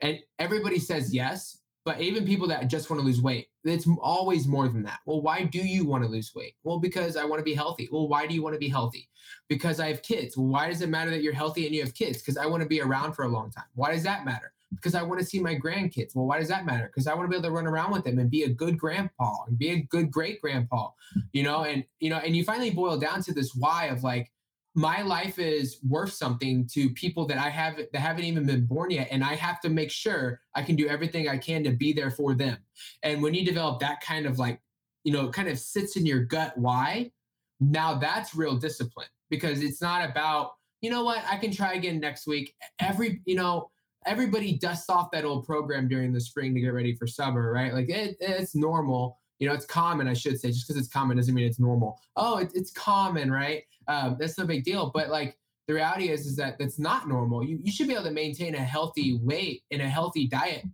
And 0.00 0.18
everybody 0.38 0.78
says 0.78 1.14
yes, 1.14 1.60
but 1.86 2.00
even 2.00 2.26
people 2.26 2.48
that 2.48 2.66
just 2.68 2.90
want 2.90 3.00
to 3.00 3.06
lose 3.06 3.22
weight, 3.22 3.46
it's 3.64 3.86
always 4.02 4.48
more 4.48 4.68
than 4.68 4.82
that. 4.82 4.98
Well, 5.06 5.22
why 5.22 5.44
do 5.44 5.60
you 5.60 5.84
want 5.86 6.02
to 6.02 6.10
lose 6.10 6.32
weight? 6.34 6.54
Well, 6.64 6.80
because 6.80 7.16
I 7.16 7.24
want 7.24 7.38
to 7.38 7.44
be 7.44 7.54
healthy. 7.54 7.88
Well, 7.92 8.08
why 8.08 8.26
do 8.26 8.34
you 8.34 8.42
want 8.42 8.54
to 8.54 8.58
be 8.58 8.68
healthy? 8.68 9.08
Because 9.48 9.78
I 9.78 9.86
have 9.86 10.02
kids. 10.02 10.36
Well, 10.36 10.48
why 10.48 10.68
does 10.68 10.82
it 10.82 10.88
matter 10.88 11.10
that 11.12 11.22
you're 11.22 11.32
healthy 11.32 11.64
and 11.64 11.74
you 11.74 11.82
have 11.82 11.94
kids? 11.94 12.18
Because 12.18 12.36
I 12.36 12.46
want 12.46 12.62
to 12.62 12.68
be 12.68 12.82
around 12.82 13.12
for 13.12 13.24
a 13.24 13.28
long 13.28 13.52
time. 13.52 13.66
Why 13.76 13.92
does 13.92 14.02
that 14.02 14.24
matter? 14.24 14.52
Because 14.74 14.94
I 14.94 15.02
want 15.02 15.20
to 15.20 15.26
see 15.26 15.38
my 15.38 15.54
grandkids. 15.54 16.14
Well, 16.14 16.26
why 16.26 16.38
does 16.38 16.48
that 16.48 16.66
matter? 16.66 16.86
Because 16.86 17.06
I 17.06 17.14
want 17.14 17.26
to 17.26 17.30
be 17.30 17.36
able 17.36 17.48
to 17.48 17.54
run 17.54 17.66
around 17.66 17.92
with 17.92 18.04
them 18.04 18.18
and 18.18 18.30
be 18.30 18.42
a 18.42 18.48
good 18.48 18.78
grandpa 18.78 19.44
and 19.46 19.56
be 19.56 19.70
a 19.70 19.82
good 19.82 20.10
great 20.10 20.40
grandpa, 20.40 20.90
you 21.32 21.42
know, 21.42 21.64
and 21.64 21.84
you 22.00 22.10
know, 22.10 22.16
and 22.16 22.36
you 22.36 22.44
finally 22.44 22.70
boil 22.70 22.98
down 22.98 23.22
to 23.22 23.32
this 23.32 23.54
why 23.54 23.86
of 23.86 24.02
like, 24.02 24.32
my 24.74 25.00
life 25.00 25.38
is 25.38 25.78
worth 25.88 26.12
something 26.12 26.68
to 26.74 26.90
people 26.90 27.26
that 27.26 27.38
I 27.38 27.48
have 27.48 27.76
that 27.76 27.98
haven't 27.98 28.24
even 28.24 28.44
been 28.44 28.66
born 28.66 28.90
yet, 28.90 29.08
and 29.10 29.24
I 29.24 29.34
have 29.34 29.58
to 29.62 29.70
make 29.70 29.90
sure 29.90 30.42
I 30.54 30.62
can 30.62 30.76
do 30.76 30.86
everything 30.86 31.28
I 31.28 31.38
can 31.38 31.64
to 31.64 31.70
be 31.70 31.94
there 31.94 32.10
for 32.10 32.34
them. 32.34 32.58
And 33.02 33.22
when 33.22 33.32
you 33.32 33.44
develop 33.44 33.80
that 33.80 34.02
kind 34.02 34.26
of 34.26 34.38
like, 34.38 34.60
you 35.02 35.12
know, 35.12 35.30
kind 35.30 35.48
of 35.48 35.58
sits 35.58 35.96
in 35.96 36.04
your 36.04 36.20
gut 36.20 36.52
why, 36.58 37.10
now 37.58 37.94
that's 37.94 38.34
real 38.34 38.56
discipline 38.56 39.08
because 39.30 39.62
it's 39.62 39.80
not 39.80 40.08
about 40.08 40.52
you 40.82 40.90
know 40.90 41.04
what 41.04 41.24
I 41.28 41.36
can 41.36 41.52
try 41.52 41.72
again 41.72 41.98
next 41.98 42.26
week. 42.26 42.54
Every 42.78 43.22
you 43.24 43.34
know 43.34 43.70
everybody 44.06 44.56
dusts 44.56 44.88
off 44.88 45.10
that 45.10 45.24
old 45.24 45.44
program 45.44 45.88
during 45.88 46.12
the 46.12 46.20
spring 46.20 46.54
to 46.54 46.60
get 46.60 46.68
ready 46.68 46.94
for 46.94 47.06
summer, 47.06 47.52
right? 47.52 47.74
Like 47.74 47.90
it, 47.90 48.16
it's 48.20 48.54
normal. 48.54 49.18
You 49.38 49.48
know, 49.48 49.54
it's 49.54 49.66
common, 49.66 50.08
I 50.08 50.14
should 50.14 50.40
say. 50.40 50.48
Just 50.48 50.66
because 50.66 50.80
it's 50.80 50.92
common 50.92 51.16
doesn't 51.16 51.34
mean 51.34 51.46
it's 51.46 51.58
normal. 51.58 52.00
Oh, 52.16 52.38
it, 52.38 52.52
it's 52.54 52.70
common, 52.70 53.30
right? 53.30 53.64
Um, 53.88 54.16
that's 54.18 54.38
no 54.38 54.46
big 54.46 54.64
deal. 54.64 54.90
But 54.94 55.10
like 55.10 55.36
the 55.68 55.74
reality 55.74 56.08
is, 56.08 56.26
is 56.26 56.36
that 56.36 56.58
that's 56.58 56.78
not 56.78 57.08
normal. 57.08 57.44
You, 57.44 57.58
you 57.62 57.72
should 57.72 57.88
be 57.88 57.94
able 57.94 58.04
to 58.04 58.12
maintain 58.12 58.54
a 58.54 58.58
healthy 58.58 59.18
weight 59.22 59.64
and 59.70 59.82
a 59.82 59.88
healthy 59.88 60.26
diet 60.26 60.64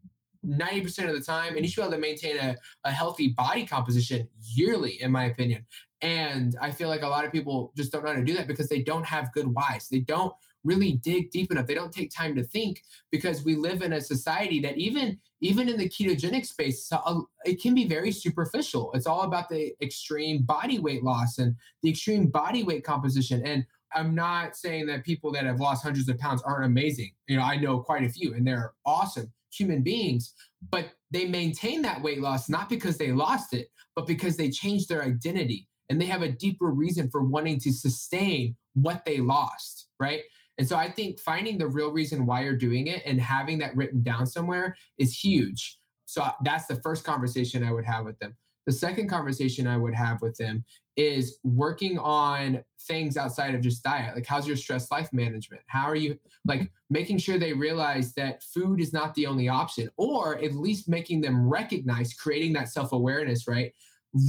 90% 0.46 1.08
of 1.08 1.14
the 1.14 1.20
time. 1.20 1.56
And 1.56 1.64
you 1.64 1.68
should 1.70 1.76
be 1.76 1.82
able 1.82 1.92
to 1.92 1.98
maintain 1.98 2.36
a, 2.36 2.56
a 2.84 2.90
healthy 2.90 3.28
body 3.28 3.66
composition 3.66 4.28
yearly, 4.40 5.00
in 5.00 5.10
my 5.10 5.24
opinion. 5.24 5.64
And 6.02 6.56
I 6.60 6.72
feel 6.72 6.88
like 6.88 7.02
a 7.02 7.08
lot 7.08 7.24
of 7.24 7.32
people 7.32 7.72
just 7.76 7.92
don't 7.92 8.04
know 8.04 8.10
how 8.10 8.16
to 8.16 8.24
do 8.24 8.34
that 8.34 8.48
because 8.48 8.68
they 8.68 8.82
don't 8.82 9.06
have 9.06 9.32
good 9.32 9.46
whys. 9.46 9.88
They 9.88 10.00
don't 10.00 10.34
really 10.64 10.92
dig 10.92 11.30
deep 11.30 11.50
enough. 11.50 11.66
They 11.66 11.74
don't 11.74 11.92
take 11.92 12.10
time 12.10 12.34
to 12.36 12.42
think 12.42 12.82
because 13.10 13.44
we 13.44 13.56
live 13.56 13.82
in 13.82 13.92
a 13.92 14.00
society 14.00 14.60
that 14.60 14.78
even 14.78 15.18
even 15.40 15.68
in 15.68 15.76
the 15.76 15.88
ketogenic 15.88 16.46
space, 16.46 16.88
uh, 16.92 17.20
it 17.44 17.60
can 17.60 17.74
be 17.74 17.88
very 17.88 18.12
superficial. 18.12 18.92
It's 18.94 19.08
all 19.08 19.22
about 19.22 19.48
the 19.48 19.72
extreme 19.82 20.42
body 20.42 20.78
weight 20.78 21.02
loss 21.02 21.38
and 21.38 21.56
the 21.82 21.90
extreme 21.90 22.28
body 22.28 22.62
weight 22.62 22.84
composition. 22.84 23.44
And 23.44 23.66
I'm 23.92 24.14
not 24.14 24.56
saying 24.56 24.86
that 24.86 25.04
people 25.04 25.32
that 25.32 25.44
have 25.44 25.58
lost 25.58 25.82
hundreds 25.82 26.08
of 26.08 26.18
pounds 26.18 26.42
aren't 26.42 26.64
amazing. 26.64 27.10
You 27.26 27.36
know, 27.36 27.42
I 27.42 27.56
know 27.56 27.80
quite 27.80 28.04
a 28.04 28.08
few 28.08 28.34
and 28.34 28.46
they're 28.46 28.72
awesome 28.86 29.32
human 29.52 29.82
beings, 29.82 30.32
but 30.70 30.92
they 31.10 31.26
maintain 31.26 31.82
that 31.82 32.02
weight 32.02 32.20
loss 32.20 32.48
not 32.48 32.68
because 32.68 32.96
they 32.96 33.12
lost 33.12 33.52
it, 33.52 33.68
but 33.94 34.06
because 34.06 34.36
they 34.36 34.50
changed 34.50 34.88
their 34.88 35.02
identity 35.02 35.68
and 35.88 36.00
they 36.00 36.06
have 36.06 36.22
a 36.22 36.30
deeper 36.30 36.70
reason 36.70 37.10
for 37.10 37.22
wanting 37.22 37.58
to 37.60 37.72
sustain 37.72 38.56
what 38.74 39.04
they 39.04 39.18
lost, 39.18 39.88
right? 40.00 40.22
And 40.58 40.68
so 40.68 40.76
I 40.76 40.90
think 40.90 41.18
finding 41.18 41.58
the 41.58 41.66
real 41.66 41.90
reason 41.90 42.26
why 42.26 42.42
you're 42.44 42.56
doing 42.56 42.88
it 42.88 43.02
and 43.06 43.20
having 43.20 43.58
that 43.58 43.74
written 43.76 44.02
down 44.02 44.26
somewhere 44.26 44.76
is 44.98 45.16
huge. 45.16 45.78
So 46.06 46.26
that's 46.44 46.66
the 46.66 46.76
first 46.76 47.04
conversation 47.04 47.64
I 47.64 47.72
would 47.72 47.86
have 47.86 48.04
with 48.04 48.18
them. 48.18 48.36
The 48.66 48.72
second 48.72 49.08
conversation 49.08 49.66
I 49.66 49.76
would 49.76 49.94
have 49.94 50.22
with 50.22 50.36
them 50.36 50.64
is 50.96 51.38
working 51.42 51.98
on 51.98 52.62
things 52.82 53.16
outside 53.16 53.54
of 53.54 53.60
just 53.60 53.82
diet. 53.82 54.14
Like, 54.14 54.26
how's 54.26 54.46
your 54.46 54.56
stress 54.56 54.90
life 54.90 55.12
management? 55.12 55.62
How 55.66 55.84
are 55.84 55.96
you, 55.96 56.10
mm-hmm. 56.10 56.48
like, 56.48 56.70
making 56.90 57.18
sure 57.18 57.38
they 57.38 57.54
realize 57.54 58.12
that 58.14 58.42
food 58.42 58.80
is 58.80 58.92
not 58.92 59.14
the 59.14 59.26
only 59.26 59.48
option, 59.48 59.88
or 59.96 60.38
at 60.38 60.54
least 60.54 60.88
making 60.88 61.22
them 61.22 61.48
recognize, 61.48 62.14
creating 62.14 62.52
that 62.52 62.68
self 62.68 62.92
awareness, 62.92 63.48
right? 63.48 63.72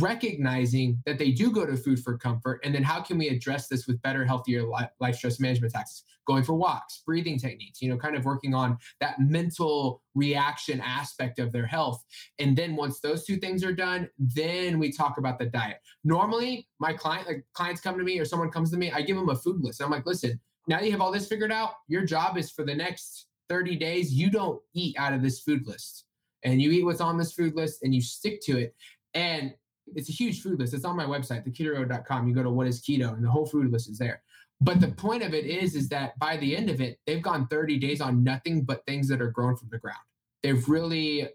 Recognizing 0.01 1.01
that 1.05 1.19
they 1.19 1.31
do 1.31 1.51
go 1.51 1.65
to 1.65 1.75
food 1.75 2.01
for 2.01 2.17
comfort 2.17 2.61
and 2.63 2.73
then 2.73 2.83
how 2.83 3.01
can 3.01 3.17
we 3.17 3.27
address 3.27 3.67
this 3.67 3.85
with 3.85 4.01
better 4.01 4.23
healthier 4.25 4.63
life 4.63 5.15
stress 5.15 5.39
management 5.39 5.73
tactics? 5.73 6.03
Going 6.25 6.43
for 6.43 6.53
walks 6.53 7.03
breathing 7.05 7.37
techniques 7.37 7.81
you 7.81 7.89
know 7.89 7.97
kind 7.97 8.15
of 8.15 8.23
working 8.23 8.53
on 8.53 8.77
that 9.01 9.19
mental 9.19 10.01
reaction 10.15 10.79
aspect 10.79 11.37
of 11.39 11.51
their 11.51 11.65
health. 11.65 12.01
And 12.39 12.55
then 12.55 12.75
once 12.75 13.01
those 13.01 13.25
two 13.25 13.37
things 13.37 13.63
are 13.63 13.73
done 13.73 14.09
then 14.17 14.79
we 14.79 14.91
talk 14.91 15.17
about 15.17 15.37
the 15.37 15.45
diet. 15.45 15.77
Normally 16.03 16.67
my 16.79 16.93
client 16.93 17.27
like 17.27 17.45
clients 17.53 17.81
come 17.81 17.97
to 17.97 18.03
me 18.03 18.19
or 18.19 18.25
someone 18.25 18.51
comes 18.51 18.71
to 18.71 18.77
me 18.77 18.91
i 18.91 19.01
give 19.01 19.17
them 19.17 19.29
a 19.29 19.35
food 19.35 19.61
list. 19.61 19.81
I'm 19.81 19.91
like 19.91 20.05
listen 20.05 20.39
now 20.67 20.79
you 20.79 20.91
have 20.91 21.01
all 21.01 21.11
this 21.11 21.27
figured 21.27 21.51
out 21.51 21.73
your 21.89 22.05
job 22.05 22.37
is 22.37 22.51
for 22.51 22.63
the 22.63 22.75
next 22.75 23.27
30 23.49 23.75
days. 23.75 24.13
You 24.13 24.29
don't 24.29 24.59
eat 24.73 24.95
out 24.97 25.13
of 25.13 25.21
this 25.21 25.39
food 25.39 25.67
list. 25.67 26.05
And 26.43 26.61
you 26.61 26.71
eat 26.71 26.83
what's 26.83 27.01
on 27.01 27.17
this 27.17 27.33
food 27.33 27.55
list 27.55 27.83
and 27.83 27.93
you 27.93 28.01
stick 28.01 28.41
to 28.45 28.57
it. 28.57 28.75
And 29.13 29.53
it's 29.95 30.09
a 30.09 30.13
huge 30.13 30.41
food 30.41 30.59
list. 30.59 30.73
It's 30.73 30.85
on 30.85 30.95
my 30.95 31.05
website, 31.05 31.47
theketoroad.com. 31.47 32.27
You 32.27 32.33
go 32.33 32.43
to 32.43 32.49
what 32.49 32.67
is 32.67 32.81
keto 32.81 33.13
and 33.13 33.23
the 33.23 33.29
whole 33.29 33.45
food 33.45 33.71
list 33.71 33.89
is 33.89 33.97
there. 33.97 34.21
But 34.61 34.79
the 34.79 34.89
point 34.89 35.23
of 35.23 35.33
it 35.33 35.45
is, 35.45 35.75
is 35.75 35.89
that 35.89 36.17
by 36.19 36.37
the 36.37 36.55
end 36.55 36.69
of 36.69 36.79
it, 36.79 36.99
they've 37.05 37.21
gone 37.21 37.47
30 37.47 37.79
days 37.79 37.99
on 37.99 38.23
nothing 38.23 38.63
but 38.63 38.85
things 38.85 39.07
that 39.09 39.21
are 39.21 39.31
grown 39.31 39.55
from 39.55 39.69
the 39.71 39.77
ground. 39.77 39.97
They've 40.41 40.67
really 40.69 41.27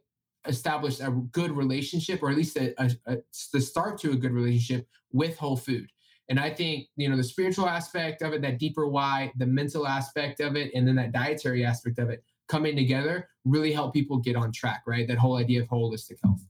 established 0.47 1.01
a 1.01 1.11
good 1.11 1.51
relationship, 1.51 2.23
or 2.23 2.31
at 2.31 2.37
least 2.37 2.57
a, 2.57 2.75
a, 2.83 2.91
a, 3.07 3.17
the 3.53 3.61
start 3.61 3.99
to 4.01 4.13
a 4.13 4.17
good 4.17 4.33
relationship 4.33 4.87
with 5.13 5.37
whole 5.37 5.57
food. 5.57 5.91
And 6.31 6.39
I 6.39 6.51
think, 6.51 6.89
you 6.97 7.09
know, 7.09 7.17
the 7.17 7.25
spiritual 7.25 7.69
aspect 7.69 8.23
of 8.23 8.33
it, 8.33 8.43
that 8.43 8.59
deeper 8.59 8.87
why, 8.87 9.33
the 9.37 9.47
mental 9.47 9.87
aspect 9.87 10.41
of 10.41 10.57
it, 10.57 10.71
and 10.75 10.87
then 10.87 10.97
that 10.97 11.13
dietary 11.13 11.65
aspect 11.65 11.99
of 11.99 12.11
it 12.11 12.23
coming 12.49 12.77
together 12.77 13.29
really 13.45 13.73
help 13.73 13.95
people 13.95 14.19
get 14.19 14.37
on 14.37 14.53
track, 14.53 14.83
right? 14.87 15.09
That 15.09 15.19
whole 15.19 15.37
idea 15.37 15.63
of 15.63 15.69
holistic 15.69 16.17
health. 16.23 16.41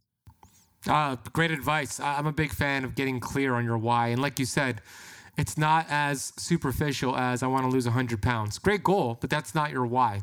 Uh, 0.86 1.16
great 1.32 1.50
advice. 1.50 1.98
I'm 2.00 2.26
a 2.26 2.32
big 2.32 2.52
fan 2.52 2.84
of 2.84 2.94
getting 2.94 3.20
clear 3.20 3.54
on 3.54 3.64
your 3.64 3.78
why. 3.78 4.08
And 4.08 4.22
like 4.22 4.38
you 4.38 4.44
said, 4.44 4.80
it's 5.36 5.58
not 5.58 5.86
as 5.88 6.32
superficial 6.36 7.16
as 7.16 7.42
I 7.42 7.46
want 7.46 7.64
to 7.64 7.70
lose 7.70 7.86
100 7.86 8.22
pounds. 8.22 8.58
Great 8.58 8.82
goal, 8.82 9.18
but 9.20 9.30
that's 9.30 9.54
not 9.54 9.70
your 9.70 9.86
why. 9.86 10.20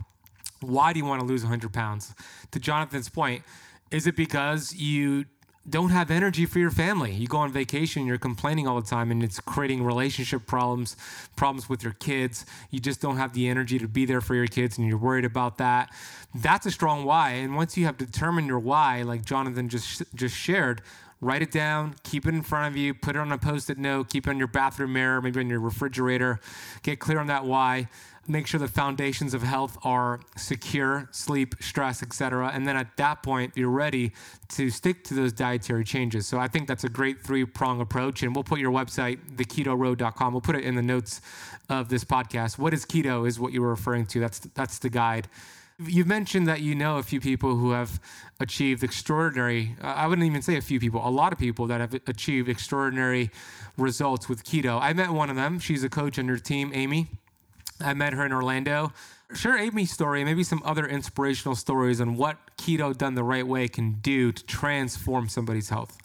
Why 0.62 0.94
do 0.94 1.00
you 1.00 1.06
want 1.06 1.22
to 1.22 1.26
lose 1.26 1.44
100 1.44 1.74
pounds? 1.74 2.14
To 2.52 2.60
Jonathan's 2.60 3.10
point, 3.10 3.44
is 3.92 4.08
it 4.08 4.16
because 4.16 4.74
you 4.74 5.26
don't 5.68 5.90
have 5.90 6.12
energy 6.12 6.46
for 6.46 6.60
your 6.60 6.70
family. 6.70 7.12
You 7.12 7.28
go 7.28 7.38
on 7.38 7.52
vacation, 7.52 8.06
you're 8.06 8.18
complaining 8.18 8.68
all 8.68 8.80
the 8.80 8.88
time, 8.88 9.12
and 9.12 9.24
it's 9.24 9.40
creating 9.40 9.84
relationship 9.84 10.46
problems, 10.46 10.96
problems 11.36 11.68
with 11.68 11.84
your 11.84 11.94
kids. 11.94 12.46
You 12.70 12.80
just 12.80 13.02
don't 13.02 13.18
have 13.18 13.34
the 13.34 13.48
energy 13.48 13.80
to 13.80 13.88
be 13.88 14.06
there 14.06 14.22
for 14.22 14.36
your 14.36 14.48
kids, 14.48 14.78
and 14.78 14.88
you're 14.88 14.98
worried 14.98 15.26
about 15.26 15.58
that. 15.58 15.92
That's 16.36 16.66
a 16.66 16.72
strong 16.72 17.04
why. 17.06 17.32
And 17.32 17.56
once 17.56 17.78
you 17.78 17.86
have 17.86 17.98
determined 17.98 18.48
your 18.48 18.60
why, 18.60 19.02
like 19.02 19.26
Jonathan 19.26 19.70
just 19.70 20.04
just 20.14 20.36
shared, 20.36 20.82
write 21.20 21.42
it 21.42 21.52
down, 21.52 21.96
keep 22.04 22.28
it 22.28 22.36
in 22.36 22.44
front 22.44 22.72
of 22.72 22.78
you, 22.78 22.94
put 22.94 23.16
it 23.16 23.20
on 23.20 23.32
a 23.32 23.38
post-it 23.38 23.78
note, 23.78 24.10
keep 24.10 24.28
it 24.28 24.30
on 24.30 24.38
your 24.38 24.48
bathroom 24.48 24.94
mirror, 24.94 25.22
maybe 25.22 25.40
on 25.40 25.50
your 25.50 25.60
refrigerator. 25.62 26.40
Get 26.84 27.00
clear 27.00 27.20
on 27.20 27.28
that 27.28 27.46
why 27.46 27.88
make 28.28 28.48
sure 28.48 28.60
the 28.60 28.68
foundations 28.68 29.34
of 29.34 29.44
health 29.44 29.78
are 29.84 30.20
secure, 30.36 31.08
sleep, 31.12 31.56
stress, 31.60 32.02
etc. 32.02 32.52
And 32.54 32.68
then 32.68 32.76
at 32.76 32.98
that 32.98 33.24
point, 33.24 33.54
you're 33.56 33.70
ready 33.70 34.14
to 34.50 34.70
stick 34.70 35.04
to 35.06 35.14
those 35.14 35.32
dietary 35.34 35.84
changes. 35.84 36.28
So 36.28 36.40
I 36.40 36.48
think 36.48 36.68
that's 36.68 36.84
a 36.84 36.90
great 36.90 37.22
three-prong 37.22 37.82
approach. 37.82 38.24
And 38.24 38.36
we'll 38.36 38.44
put 38.44 38.60
your 38.60 38.72
website, 38.72 39.20
theketoroad.com. 39.36 40.34
We'll 40.34 40.42
put 40.42 40.56
it 40.56 40.64
in 40.64 40.76
the 40.76 40.82
notes 40.82 41.22
of 41.70 41.90
this 41.90 42.04
podcast. 42.04 42.58
What 42.58 42.74
is 42.74 42.86
keto 42.86 43.28
is 43.28 43.40
what 43.40 43.54
you 43.54 43.62
were 43.62 43.70
referring 43.70 44.06
to. 44.08 44.20
That's 44.20 44.40
that's 44.40 44.80
the 44.80 44.90
guide. 44.90 45.28
You've 45.78 46.08
mentioned 46.08 46.48
that 46.48 46.62
you 46.62 46.74
know 46.74 46.98
a 47.00 47.04
few 47.04 47.20
people 47.20 47.58
who 47.58 47.72
have 47.72 48.00
achieved 48.40 48.82
extraordinary, 48.82 49.76
I 49.82 50.08
wouldn't 50.08 50.26
even 50.26 50.42
say 50.42 50.56
a 50.56 50.62
few 50.62 50.80
people, 50.80 51.06
a 51.06 51.10
lot 51.10 51.34
of 51.34 51.40
people 51.40 51.68
that 51.68 51.82
have 51.82 51.94
achieved 52.08 52.48
extraordinary 52.48 53.30
results 53.78 54.30
with 54.30 54.46
keto. 54.46 54.80
I 54.82 54.94
met 54.94 55.10
one 55.10 55.30
of 55.30 55.36
them. 55.36 55.60
She's 55.60 55.84
a 55.84 55.90
coach 55.90 56.18
on 56.18 56.28
your 56.28 56.38
team, 56.38 56.72
Amy. 56.74 57.10
I 57.82 57.94
met 57.94 58.14
her 58.14 58.26
in 58.26 58.32
Orlando. 58.32 58.94
Share 59.34 59.58
Amy's 59.58 59.92
story, 59.92 60.24
maybe 60.24 60.44
some 60.44 60.62
other 60.64 60.86
inspirational 60.86 61.56
stories 61.56 62.00
on 62.00 62.16
what 62.16 62.38
keto 62.58 62.96
done 62.96 63.16
the 63.16 63.24
right 63.24 63.46
way 63.46 63.68
can 63.68 63.94
do 63.94 64.32
to 64.32 64.46
transform 64.46 65.28
somebody's 65.28 65.70
health. 65.70 65.98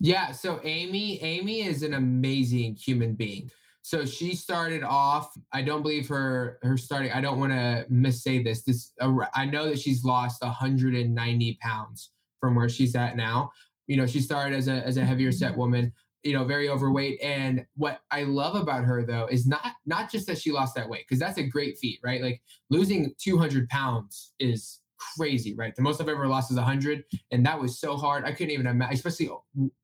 Yeah, 0.00 0.32
so 0.32 0.60
Amy, 0.64 1.22
Amy 1.22 1.62
is 1.62 1.82
an 1.82 1.94
amazing 1.94 2.76
human 2.76 3.14
being. 3.14 3.50
So 3.82 4.04
she 4.06 4.34
started 4.34 4.82
off. 4.82 5.32
I 5.52 5.62
don't 5.62 5.82
believe 5.82 6.08
her 6.08 6.58
her 6.62 6.76
starting. 6.76 7.10
I 7.12 7.20
don't 7.20 7.38
want 7.38 7.52
to 7.52 7.84
missay 7.90 8.42
this. 8.42 8.62
This 8.62 8.92
uh, 9.00 9.12
I 9.34 9.44
know 9.44 9.68
that 9.68 9.78
she's 9.78 10.04
lost 10.04 10.40
190 10.42 11.58
pounds 11.60 12.10
from 12.40 12.54
where 12.54 12.68
she's 12.68 12.94
at 12.94 13.16
now. 13.16 13.50
You 13.88 13.96
know, 13.96 14.06
she 14.06 14.20
started 14.20 14.56
as 14.56 14.68
a 14.68 14.86
as 14.86 14.98
a 14.98 15.04
heavier 15.04 15.32
set 15.32 15.56
woman 15.56 15.92
you 16.22 16.32
know 16.32 16.44
very 16.44 16.68
overweight. 16.68 17.20
And 17.22 17.66
what 17.76 18.00
i 18.10 18.22
love 18.22 18.54
about 18.54 18.84
her 18.84 19.04
though 19.04 19.26
is 19.30 19.46
not 19.46 19.72
not 19.86 20.10
just 20.10 20.26
that 20.26 20.38
she 20.38 20.52
lost 20.52 20.74
that 20.74 20.88
weight 20.88 21.04
because 21.08 21.18
that's 21.18 21.38
a 21.38 21.42
great 21.42 21.78
feat 21.78 22.00
right? 22.02 22.22
Like 22.22 22.42
losing 22.70 23.14
200 23.18 23.68
pounds 23.68 24.32
is 24.38 24.80
crazy 25.16 25.54
right? 25.56 25.74
The 25.74 25.82
most 25.82 26.00
i've 26.00 26.08
ever 26.08 26.28
lost 26.28 26.50
is 26.50 26.56
100 26.56 27.04
and 27.30 27.44
that 27.44 27.60
was 27.60 27.78
so 27.78 27.96
hard. 27.96 28.24
I 28.24 28.32
couldn't 28.32 28.52
even 28.52 28.66
imagine 28.66 28.94
especially 28.94 29.30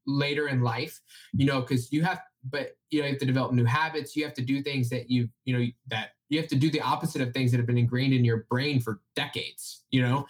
later 0.07 0.49
in 0.49 0.63
life 0.63 1.01
you 1.35 1.47
know 1.47 1.61
because 1.61 1.93
you 1.93 2.03
have 2.03 2.21
but 2.51 2.77
you 2.91 3.01
know 3.01 3.07
you 3.07 3.13
have 3.13 3.21
to 3.21 3.27
develop 3.27 3.53
new 3.53 3.65
habits. 3.65 4.17
You 4.17 4.25
have 4.25 4.35
to 4.35 4.43
do 4.43 4.63
things 4.63 4.89
that 4.91 5.11
you 5.11 5.29
you 5.45 5.59
know 5.59 5.67
that 5.89 6.11
you 6.29 6.39
have 6.39 6.49
to 6.49 6.57
do 6.57 6.71
the 6.71 6.81
opposite 6.81 7.23
of 7.23 7.33
things 7.33 7.51
that 7.51 7.57
have 7.57 7.67
been 7.67 7.79
ingrained 7.79 8.13
in 8.13 8.25
your 8.25 8.47
brain 8.51 8.81
for 8.81 9.01
decades 9.17 9.85
you 9.91 10.03
know? 10.03 10.27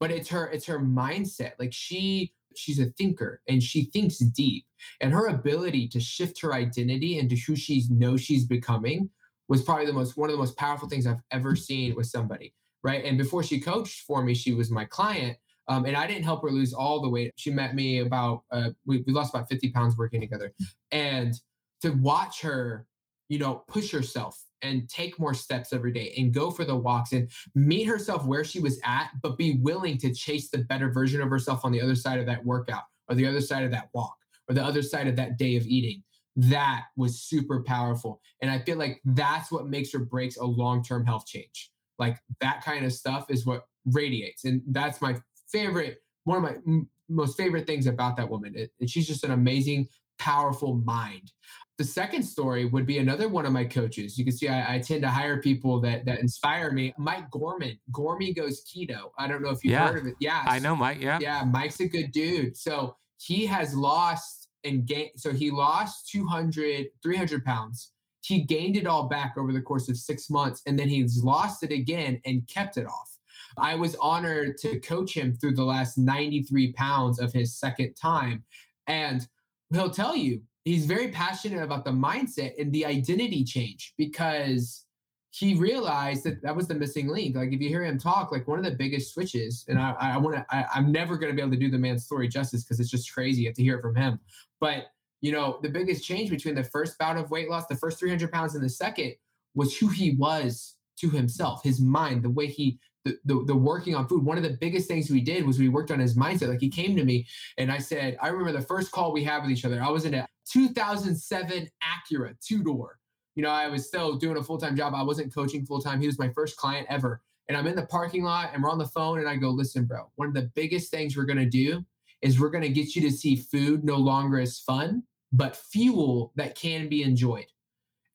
But 0.00 0.10
it's 0.10 0.28
her 0.30 0.46
it's 0.46 0.66
her 0.66 0.80
mindset. 0.80 1.52
Like 1.58 1.72
she 1.72 2.32
she's 2.56 2.80
a 2.80 2.86
thinker 2.98 3.40
and 3.48 3.62
she 3.62 3.84
thinks 3.84 4.18
deep. 4.18 4.64
And 5.00 5.12
her 5.12 5.28
ability 5.28 5.88
to 5.88 6.00
shift 6.00 6.40
her 6.40 6.54
identity 6.54 7.18
into 7.18 7.36
who 7.36 7.56
she 7.56 7.84
knows 7.90 8.20
she's 8.20 8.44
becoming 8.44 9.10
was 9.48 9.62
probably 9.62 9.86
the 9.86 9.92
most 9.92 10.16
one 10.16 10.30
of 10.30 10.34
the 10.34 10.40
most 10.40 10.56
powerful 10.56 10.88
things 10.88 11.06
i've 11.06 11.20
ever 11.30 11.54
seen 11.54 11.94
with 11.94 12.06
somebody 12.06 12.54
right? 12.84 13.04
And 13.04 13.16
before 13.16 13.42
she 13.42 13.60
coached 13.60 14.00
for 14.00 14.22
me 14.22 14.34
she 14.34 14.54
was 14.54 14.70
my 14.70 14.84
client 14.84 15.36
um, 15.68 15.84
and 15.84 15.96
i 15.96 16.06
didn't 16.06 16.24
help 16.24 16.42
her 16.42 16.50
lose 16.50 16.72
all 16.72 17.00
the 17.00 17.08
weight. 17.08 17.32
She 17.36 17.50
met 17.50 17.74
me 17.74 18.00
about 18.00 18.42
uh, 18.50 18.70
we, 18.86 19.04
we 19.06 19.12
lost 19.12 19.34
about 19.34 19.48
50 19.48 19.70
pounds 19.70 19.96
working 19.96 20.20
together. 20.20 20.52
And 20.90 21.34
to 21.82 21.90
watch 21.90 22.40
her 22.42 22.86
you 23.28 23.38
know 23.38 23.64
push 23.68 23.90
herself 23.90 24.42
and 24.62 24.88
take 24.88 25.18
more 25.18 25.34
steps 25.34 25.72
every 25.72 25.92
day 25.92 26.14
and 26.16 26.32
go 26.32 26.50
for 26.50 26.64
the 26.64 26.74
walks 26.74 27.12
and 27.12 27.30
meet 27.54 27.84
herself 27.84 28.24
where 28.24 28.44
she 28.44 28.60
was 28.60 28.80
at, 28.84 29.10
but 29.22 29.36
be 29.36 29.58
willing 29.60 29.98
to 29.98 30.14
chase 30.14 30.50
the 30.50 30.58
better 30.58 30.90
version 30.90 31.20
of 31.20 31.28
herself 31.28 31.64
on 31.64 31.72
the 31.72 31.80
other 31.80 31.94
side 31.94 32.20
of 32.20 32.26
that 32.26 32.44
workout 32.44 32.84
or 33.08 33.14
the 33.14 33.26
other 33.26 33.40
side 33.40 33.64
of 33.64 33.70
that 33.70 33.88
walk 33.92 34.16
or 34.48 34.54
the 34.54 34.64
other 34.64 34.82
side 34.82 35.06
of 35.08 35.16
that 35.16 35.38
day 35.38 35.56
of 35.56 35.66
eating. 35.66 36.02
That 36.36 36.84
was 36.96 37.20
super 37.20 37.62
powerful. 37.62 38.20
And 38.40 38.50
I 38.50 38.60
feel 38.60 38.78
like 38.78 39.00
that's 39.04 39.52
what 39.52 39.68
makes 39.68 39.94
or 39.94 40.00
breaks 40.00 40.36
a 40.36 40.44
long 40.44 40.82
term 40.82 41.04
health 41.04 41.26
change. 41.26 41.70
Like 41.98 42.18
that 42.40 42.64
kind 42.64 42.86
of 42.86 42.92
stuff 42.92 43.26
is 43.30 43.44
what 43.44 43.64
radiates. 43.86 44.44
And 44.44 44.62
that's 44.68 45.00
my 45.00 45.16
favorite, 45.50 45.98
one 46.24 46.42
of 46.42 46.42
my 46.42 46.82
most 47.08 47.36
favorite 47.36 47.66
things 47.66 47.86
about 47.86 48.16
that 48.16 48.28
woman. 48.28 48.54
It, 48.56 48.70
and 48.80 48.88
she's 48.88 49.06
just 49.06 49.24
an 49.24 49.32
amazing, 49.32 49.88
powerful 50.18 50.74
mind. 50.74 51.32
The 51.78 51.84
second 51.84 52.22
story 52.22 52.66
would 52.66 52.86
be 52.86 52.98
another 52.98 53.28
one 53.28 53.46
of 53.46 53.52
my 53.52 53.64
coaches. 53.64 54.18
You 54.18 54.24
can 54.24 54.36
see 54.36 54.48
I, 54.48 54.76
I 54.76 54.78
tend 54.78 55.02
to 55.02 55.08
hire 55.08 55.40
people 55.40 55.80
that 55.80 56.04
that 56.04 56.20
inspire 56.20 56.70
me. 56.70 56.94
Mike 56.98 57.30
Gorman, 57.30 57.78
Gormy 57.90 58.36
goes 58.36 58.62
keto. 58.64 59.10
I 59.18 59.26
don't 59.26 59.42
know 59.42 59.50
if 59.50 59.64
you've 59.64 59.72
yeah, 59.72 59.88
heard 59.88 59.98
of 59.98 60.06
it. 60.06 60.14
Yeah, 60.20 60.42
I 60.46 60.58
know 60.58 60.76
Mike. 60.76 61.00
Yeah, 61.00 61.18
yeah, 61.20 61.44
Mike's 61.44 61.80
a 61.80 61.88
good 61.88 62.12
dude. 62.12 62.56
So 62.56 62.96
he 63.18 63.46
has 63.46 63.74
lost 63.74 64.48
and 64.64 64.86
gained. 64.86 65.10
So 65.16 65.32
he 65.32 65.50
lost 65.50 66.08
200, 66.10 66.86
300 67.02 67.44
pounds. 67.44 67.92
He 68.20 68.42
gained 68.42 68.76
it 68.76 68.86
all 68.86 69.08
back 69.08 69.34
over 69.36 69.52
the 69.52 69.62
course 69.62 69.88
of 69.88 69.96
six 69.96 70.30
months, 70.30 70.62
and 70.66 70.78
then 70.78 70.88
he's 70.88 71.24
lost 71.24 71.64
it 71.64 71.72
again 71.72 72.20
and 72.24 72.46
kept 72.46 72.76
it 72.76 72.86
off. 72.86 73.18
I 73.58 73.74
was 73.74 73.96
honored 73.96 74.58
to 74.58 74.80
coach 74.80 75.14
him 75.14 75.34
through 75.34 75.54
the 75.54 75.64
last 75.64 75.98
93 75.98 76.72
pounds 76.72 77.18
of 77.18 77.32
his 77.32 77.58
second 77.58 77.94
time. 77.94 78.44
And 78.86 79.26
he'll 79.74 79.90
tell 79.90 80.16
you 80.16 80.42
he's 80.64 80.86
very 80.86 81.08
passionate 81.08 81.62
about 81.62 81.84
the 81.84 81.90
mindset 81.90 82.52
and 82.58 82.72
the 82.72 82.86
identity 82.86 83.44
change 83.44 83.94
because 83.98 84.84
he 85.30 85.54
realized 85.54 86.24
that 86.24 86.42
that 86.42 86.54
was 86.54 86.68
the 86.68 86.74
missing 86.74 87.08
link. 87.08 87.34
Like 87.34 87.52
if 87.52 87.60
you 87.60 87.68
hear 87.68 87.84
him 87.84 87.98
talk, 87.98 88.30
like 88.30 88.46
one 88.46 88.58
of 88.58 88.64
the 88.64 88.72
biggest 88.72 89.14
switches, 89.14 89.64
and 89.66 89.78
I, 89.78 89.94
I 89.98 90.16
want 90.18 90.36
to, 90.36 90.46
I'm 90.74 90.92
never 90.92 91.16
going 91.16 91.32
to 91.32 91.34
be 91.34 91.40
able 91.40 91.52
to 91.52 91.58
do 91.58 91.70
the 91.70 91.78
man's 91.78 92.04
story 92.04 92.28
justice 92.28 92.64
because 92.64 92.80
it's 92.80 92.90
just 92.90 93.12
crazy. 93.12 93.42
You 93.42 93.48
have 93.48 93.56
to 93.56 93.62
hear 93.62 93.78
it 93.78 93.82
from 93.82 93.94
him. 93.94 94.20
But 94.60 94.88
you 95.22 95.32
know, 95.32 95.58
the 95.62 95.68
biggest 95.68 96.04
change 96.04 96.28
between 96.30 96.54
the 96.54 96.64
first 96.64 96.98
bout 96.98 97.16
of 97.16 97.30
weight 97.30 97.48
loss, 97.48 97.66
the 97.66 97.76
first 97.76 97.98
300 97.98 98.30
pounds, 98.30 98.54
and 98.54 98.62
the 98.62 98.68
second 98.68 99.14
was 99.54 99.76
who 99.76 99.88
he 99.88 100.16
was 100.16 100.76
to 100.98 101.08
himself, 101.08 101.62
his 101.62 101.80
mind, 101.80 102.22
the 102.22 102.30
way 102.30 102.46
he 102.46 102.78
the, 103.04 103.44
the, 103.46 103.54
working 103.54 103.94
on 103.94 104.06
food. 104.06 104.24
One 104.24 104.36
of 104.36 104.42
the 104.42 104.56
biggest 104.60 104.88
things 104.88 105.10
we 105.10 105.20
did 105.20 105.46
was 105.46 105.58
we 105.58 105.68
worked 105.68 105.90
on 105.90 105.98
his 105.98 106.16
mindset. 106.16 106.48
Like 106.48 106.60
he 106.60 106.68
came 106.68 106.96
to 106.96 107.04
me 107.04 107.26
and 107.58 107.70
I 107.70 107.78
said, 107.78 108.16
I 108.22 108.28
remember 108.28 108.52
the 108.52 108.64
first 108.64 108.92
call 108.92 109.12
we 109.12 109.24
had 109.24 109.42
with 109.42 109.50
each 109.50 109.64
other. 109.64 109.82
I 109.82 109.90
was 109.90 110.04
in 110.04 110.14
a 110.14 110.26
2007 110.48 111.68
Acura 111.82 112.34
two 112.40 112.62
door. 112.62 112.98
You 113.34 113.42
know, 113.42 113.50
I 113.50 113.68
was 113.68 113.86
still 113.86 114.16
doing 114.16 114.36
a 114.36 114.42
full 114.42 114.58
time 114.58 114.76
job. 114.76 114.94
I 114.94 115.02
wasn't 115.02 115.34
coaching 115.34 115.64
full 115.64 115.80
time. 115.80 116.00
He 116.00 116.06
was 116.06 116.18
my 116.18 116.28
first 116.30 116.56
client 116.56 116.86
ever. 116.90 117.22
And 117.48 117.56
I'm 117.56 117.66
in 117.66 117.76
the 117.76 117.86
parking 117.86 118.22
lot 118.22 118.50
and 118.52 118.62
we're 118.62 118.70
on 118.70 118.78
the 118.78 118.86
phone 118.86 119.18
and 119.18 119.28
I 119.28 119.36
go, 119.36 119.50
listen, 119.50 119.84
bro, 119.84 120.10
one 120.14 120.28
of 120.28 120.34
the 120.34 120.50
biggest 120.54 120.90
things 120.90 121.16
we're 121.16 121.24
going 121.24 121.38
to 121.38 121.46
do 121.46 121.84
is 122.20 122.38
we're 122.38 122.50
going 122.50 122.62
to 122.62 122.68
get 122.68 122.94
you 122.94 123.02
to 123.02 123.10
see 123.10 123.36
food 123.36 123.84
no 123.84 123.96
longer 123.96 124.38
as 124.38 124.60
fun, 124.60 125.02
but 125.32 125.56
fuel 125.56 126.32
that 126.36 126.54
can 126.54 126.88
be 126.88 127.02
enjoyed. 127.02 127.46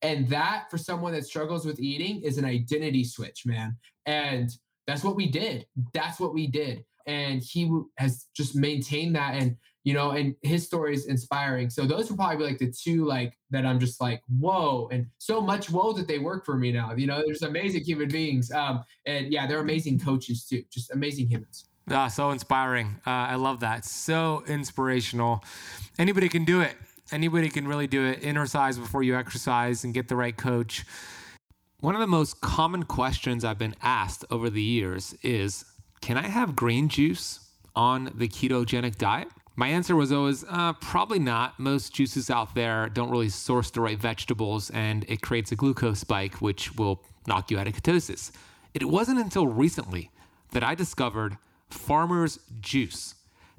And 0.02 0.28
that 0.28 0.70
for 0.70 0.78
someone 0.78 1.12
that 1.12 1.26
struggles 1.26 1.66
with 1.66 1.80
eating 1.80 2.22
is 2.22 2.38
an 2.38 2.44
identity 2.44 3.04
switch, 3.04 3.44
man. 3.44 3.76
And 4.06 4.50
that's 4.88 5.04
what 5.04 5.14
we 5.14 5.28
did. 5.28 5.66
That's 5.92 6.18
what 6.18 6.32
we 6.32 6.46
did. 6.46 6.82
And 7.06 7.42
he 7.42 7.70
has 7.98 8.26
just 8.34 8.56
maintained 8.56 9.14
that. 9.16 9.34
And, 9.34 9.56
you 9.84 9.92
know, 9.92 10.10
and 10.12 10.34
his 10.42 10.64
story 10.64 10.94
is 10.94 11.06
inspiring. 11.06 11.68
So 11.68 11.84
those 11.84 12.08
would 12.08 12.18
probably 12.18 12.38
be 12.38 12.44
like 12.44 12.58
the 12.58 12.72
two, 12.72 13.04
like, 13.04 13.34
that 13.50 13.66
I'm 13.66 13.78
just 13.78 14.00
like, 14.00 14.22
whoa. 14.40 14.88
And 14.90 15.06
so 15.18 15.42
much 15.42 15.70
whoa 15.70 15.92
that 15.92 16.08
they 16.08 16.18
work 16.18 16.46
for 16.46 16.56
me 16.56 16.72
now. 16.72 16.94
You 16.94 17.06
know, 17.06 17.22
there's 17.24 17.42
amazing 17.42 17.84
human 17.84 18.08
beings. 18.08 18.50
Um, 18.50 18.82
and 19.04 19.30
yeah, 19.30 19.46
they're 19.46 19.60
amazing 19.60 20.00
coaches 20.00 20.46
too, 20.46 20.64
just 20.72 20.90
amazing 20.90 21.28
humans. 21.28 21.66
Ah, 21.90 22.08
so 22.08 22.30
inspiring. 22.30 23.00
Uh, 23.06 23.10
I 23.10 23.34
love 23.34 23.60
that. 23.60 23.84
So 23.84 24.42
inspirational. 24.46 25.44
Anybody 25.98 26.30
can 26.30 26.44
do 26.46 26.62
it. 26.62 26.74
Anybody 27.12 27.50
can 27.50 27.68
really 27.68 27.86
do 27.86 28.04
it. 28.06 28.24
Exercise 28.24 28.78
before 28.78 29.02
you 29.02 29.16
exercise 29.16 29.84
and 29.84 29.92
get 29.92 30.08
the 30.08 30.16
right 30.16 30.36
coach. 30.36 30.84
One 31.80 31.94
of 31.94 32.00
the 32.00 32.08
most 32.08 32.40
common 32.40 32.82
questions 32.82 33.44
I've 33.44 33.56
been 33.56 33.76
asked 33.80 34.24
over 34.32 34.50
the 34.50 34.60
years 34.60 35.14
is 35.22 35.64
Can 36.00 36.18
I 36.18 36.26
have 36.26 36.56
green 36.56 36.88
juice 36.88 37.38
on 37.76 38.10
the 38.16 38.26
ketogenic 38.26 38.98
diet? 38.98 39.28
My 39.54 39.68
answer 39.68 39.94
was 39.94 40.10
always 40.10 40.44
uh, 40.48 40.72
probably 40.72 41.20
not. 41.20 41.60
Most 41.60 41.94
juices 41.94 42.30
out 42.30 42.52
there 42.56 42.88
don't 42.88 43.10
really 43.10 43.28
source 43.28 43.70
the 43.70 43.80
right 43.80 43.96
vegetables, 43.96 44.70
and 44.70 45.04
it 45.08 45.22
creates 45.22 45.52
a 45.52 45.56
glucose 45.56 46.00
spike, 46.00 46.40
which 46.40 46.74
will 46.74 47.04
knock 47.28 47.48
you 47.48 47.60
out 47.60 47.68
of 47.68 47.74
ketosis. 47.74 48.32
It 48.74 48.84
wasn't 48.86 49.20
until 49.20 49.46
recently 49.46 50.10
that 50.50 50.64
I 50.64 50.74
discovered 50.74 51.38
Farmer's 51.70 52.40
Juice. 52.60 53.14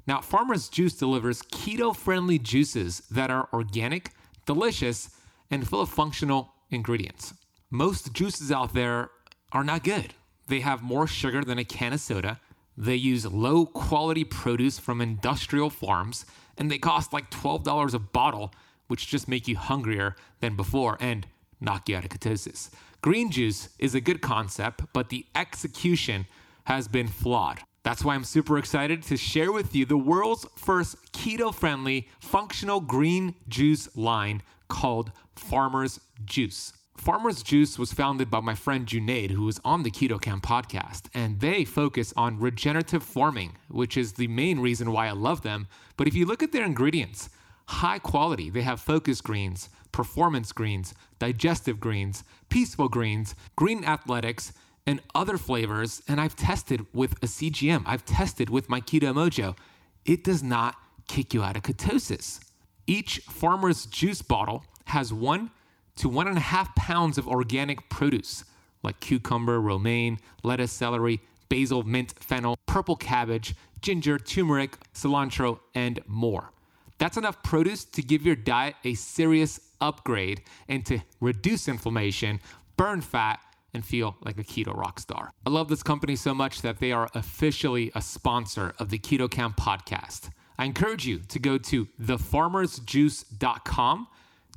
Now, 0.06 0.20
Farmer's 0.20 0.68
Juice 0.68 0.92
delivers 0.92 1.40
keto 1.40 1.96
friendly 1.96 2.38
juices 2.38 3.00
that 3.10 3.30
are 3.30 3.48
organic, 3.54 4.10
delicious, 4.44 5.08
and 5.50 5.66
full 5.66 5.80
of 5.80 5.88
functional 5.88 6.52
ingredients 6.70 7.32
most 7.70 8.12
juices 8.12 8.50
out 8.50 8.74
there 8.74 9.10
are 9.52 9.64
not 9.64 9.84
good. 9.84 10.14
They 10.48 10.60
have 10.60 10.82
more 10.82 11.06
sugar 11.06 11.44
than 11.44 11.58
a 11.58 11.64
can 11.64 11.92
of 11.92 12.00
soda, 12.00 12.40
They 12.76 12.96
use 12.96 13.26
low 13.26 13.66
quality 13.66 14.24
produce 14.24 14.78
from 14.78 15.00
industrial 15.00 15.70
farms 15.70 16.24
and 16.56 16.70
they 16.70 16.78
cost 16.78 17.12
like 17.12 17.30
$12 17.30 17.94
a 17.94 17.98
bottle, 17.98 18.52
which 18.88 19.06
just 19.06 19.28
make 19.28 19.46
you 19.46 19.56
hungrier 19.56 20.16
than 20.40 20.56
before 20.56 20.96
and 21.00 21.26
knock 21.60 21.88
you 21.88 21.96
out 21.96 22.04
of 22.04 22.10
ketosis. 22.10 22.70
Green 23.02 23.30
juice 23.30 23.68
is 23.78 23.94
a 23.94 24.00
good 24.00 24.20
concept, 24.20 24.82
but 24.92 25.08
the 25.08 25.26
execution 25.34 26.26
has 26.64 26.88
been 26.88 27.06
flawed. 27.06 27.60
That's 27.82 28.04
why 28.04 28.14
I'm 28.14 28.24
super 28.24 28.58
excited 28.58 29.02
to 29.04 29.16
share 29.16 29.52
with 29.52 29.74
you 29.74 29.86
the 29.86 29.96
world's 29.96 30.46
first 30.56 31.12
keto 31.12 31.54
friendly 31.54 32.08
functional 32.20 32.80
green 32.80 33.34
juice 33.48 33.94
line 33.96 34.42
called 34.68 35.12
Farmer's 35.34 36.00
Juice. 36.24 36.72
Farmer's 37.00 37.42
Juice 37.42 37.78
was 37.78 37.94
founded 37.94 38.30
by 38.30 38.40
my 38.40 38.54
friend 38.54 38.84
Junaid, 38.84 39.30
who 39.30 39.44
was 39.44 39.58
on 39.64 39.84
the 39.84 39.90
Keto 39.90 40.20
Kamp 40.20 40.44
podcast, 40.44 41.04
and 41.14 41.40
they 41.40 41.64
focus 41.64 42.12
on 42.14 42.38
regenerative 42.38 43.02
farming, 43.02 43.56
which 43.68 43.96
is 43.96 44.12
the 44.12 44.28
main 44.28 44.60
reason 44.60 44.92
why 44.92 45.08
I 45.08 45.12
love 45.12 45.40
them. 45.40 45.66
But 45.96 46.08
if 46.08 46.14
you 46.14 46.26
look 46.26 46.42
at 46.42 46.52
their 46.52 46.66
ingredients, 46.66 47.30
high 47.68 48.00
quality, 48.00 48.50
they 48.50 48.60
have 48.60 48.82
focus 48.82 49.22
greens, 49.22 49.70
performance 49.92 50.52
greens, 50.52 50.92
digestive 51.18 51.80
greens, 51.80 52.22
peaceful 52.50 52.90
greens, 52.90 53.34
green 53.56 53.82
athletics, 53.82 54.52
and 54.86 55.00
other 55.14 55.38
flavors. 55.38 56.02
And 56.06 56.20
I've 56.20 56.36
tested 56.36 56.84
with 56.92 57.12
a 57.22 57.26
CGM, 57.26 57.82
I've 57.86 58.04
tested 58.04 58.50
with 58.50 58.68
my 58.68 58.82
Keto 58.82 59.14
Mojo. 59.14 59.56
It 60.04 60.22
does 60.22 60.42
not 60.42 60.76
kick 61.08 61.32
you 61.32 61.42
out 61.42 61.56
of 61.56 61.62
ketosis. 61.62 62.40
Each 62.86 63.20
Farmer's 63.20 63.86
Juice 63.86 64.20
bottle 64.20 64.64
has 64.84 65.14
one 65.14 65.50
to 65.96 66.08
one 66.08 66.28
and 66.28 66.36
a 66.36 66.40
half 66.40 66.74
pounds 66.74 67.18
of 67.18 67.28
organic 67.28 67.88
produce 67.88 68.44
like 68.82 69.00
cucumber, 69.00 69.60
romaine, 69.60 70.18
lettuce, 70.42 70.72
celery, 70.72 71.20
basil, 71.48 71.82
mint, 71.82 72.14
fennel, 72.20 72.56
purple 72.66 72.96
cabbage, 72.96 73.54
ginger, 73.82 74.18
turmeric, 74.18 74.76
cilantro, 74.94 75.60
and 75.74 76.00
more. 76.06 76.52
That's 76.98 77.16
enough 77.16 77.42
produce 77.42 77.84
to 77.86 78.02
give 78.02 78.26
your 78.26 78.36
diet 78.36 78.76
a 78.84 78.94
serious 78.94 79.60
upgrade 79.80 80.42
and 80.68 80.84
to 80.86 81.00
reduce 81.20 81.68
inflammation, 81.68 82.40
burn 82.76 83.00
fat, 83.00 83.40
and 83.72 83.84
feel 83.84 84.16
like 84.22 84.38
a 84.38 84.44
keto 84.44 84.76
rock 84.76 84.98
star. 84.98 85.30
I 85.46 85.50
love 85.50 85.68
this 85.68 85.82
company 85.82 86.16
so 86.16 86.34
much 86.34 86.62
that 86.62 86.80
they 86.80 86.92
are 86.92 87.08
officially 87.14 87.92
a 87.94 88.02
sponsor 88.02 88.74
of 88.78 88.90
the 88.90 88.98
Keto 88.98 89.30
Kamp 89.30 89.56
podcast. 89.56 90.30
I 90.58 90.64
encourage 90.64 91.06
you 91.06 91.20
to 91.20 91.38
go 91.38 91.56
to 91.56 91.86
thefarmersjuice.com 92.02 94.08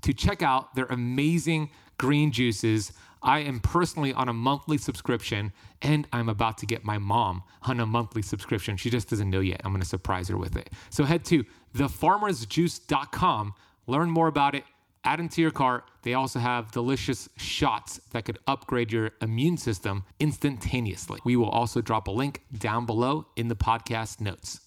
to 0.03 0.13
check 0.13 0.41
out 0.41 0.75
their 0.75 0.85
amazing 0.85 1.69
green 1.97 2.31
juices. 2.31 2.93
I 3.21 3.39
am 3.39 3.59
personally 3.59 4.13
on 4.13 4.29
a 4.29 4.33
monthly 4.33 4.77
subscription 4.77 5.53
and 5.81 6.07
I'm 6.11 6.29
about 6.29 6.57
to 6.59 6.65
get 6.65 6.83
my 6.83 6.97
mom 6.97 7.43
on 7.63 7.79
a 7.79 7.85
monthly 7.85 8.21
subscription. 8.21 8.77
She 8.77 8.89
just 8.89 9.09
doesn't 9.09 9.29
know 9.29 9.39
yet. 9.39 9.61
I'm 9.63 9.77
to 9.79 9.85
surprise 9.85 10.27
her 10.29 10.37
with 10.37 10.57
it. 10.57 10.69
So 10.89 11.05
head 11.05 11.23
to 11.25 11.45
thefarmersjuice.com, 11.75 13.53
learn 13.87 14.09
more 14.09 14.27
about 14.27 14.55
it, 14.55 14.63
add 15.05 15.19
into 15.19 15.41
your 15.41 15.51
cart. 15.51 15.85
They 16.03 16.13
also 16.13 16.39
have 16.39 16.71
delicious 16.71 17.29
shots 17.37 17.99
that 18.11 18.25
could 18.25 18.39
upgrade 18.47 18.91
your 18.91 19.11
immune 19.21 19.57
system 19.57 20.03
instantaneously. 20.19 21.19
We 21.23 21.35
will 21.35 21.49
also 21.49 21.81
drop 21.81 22.07
a 22.07 22.11
link 22.11 22.41
down 22.57 22.85
below 22.85 23.27
in 23.35 23.47
the 23.47 23.55
podcast 23.55 24.19
notes. 24.19 24.59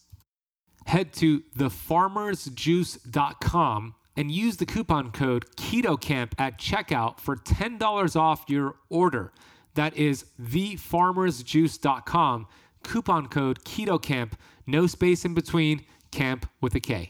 Head 0.87 1.13
to 1.15 1.41
thefarmersjuice.com 1.59 3.95
and 4.17 4.31
use 4.31 4.57
the 4.57 4.67
coupon 4.67 5.13
code 5.13 5.45
KETOKAMP 5.57 6.33
at 6.39 6.59
checkout 6.59 7.21
for 7.21 7.37
$10 7.37 8.17
off 8.17 8.45
your 8.49 8.77
order. 8.89 9.33
That 9.75 9.97
is 9.97 10.25
thefarmersjuice.com, 10.41 12.47
coupon 12.83 13.29
code 13.29 13.63
KETOKAMP, 13.65 14.33
no 14.67 14.87
space 14.87 15.25
in 15.25 15.35
between, 15.35 15.85
camp 16.11 16.49
with 16.61 16.75
a 16.75 16.81
K. 16.81 17.09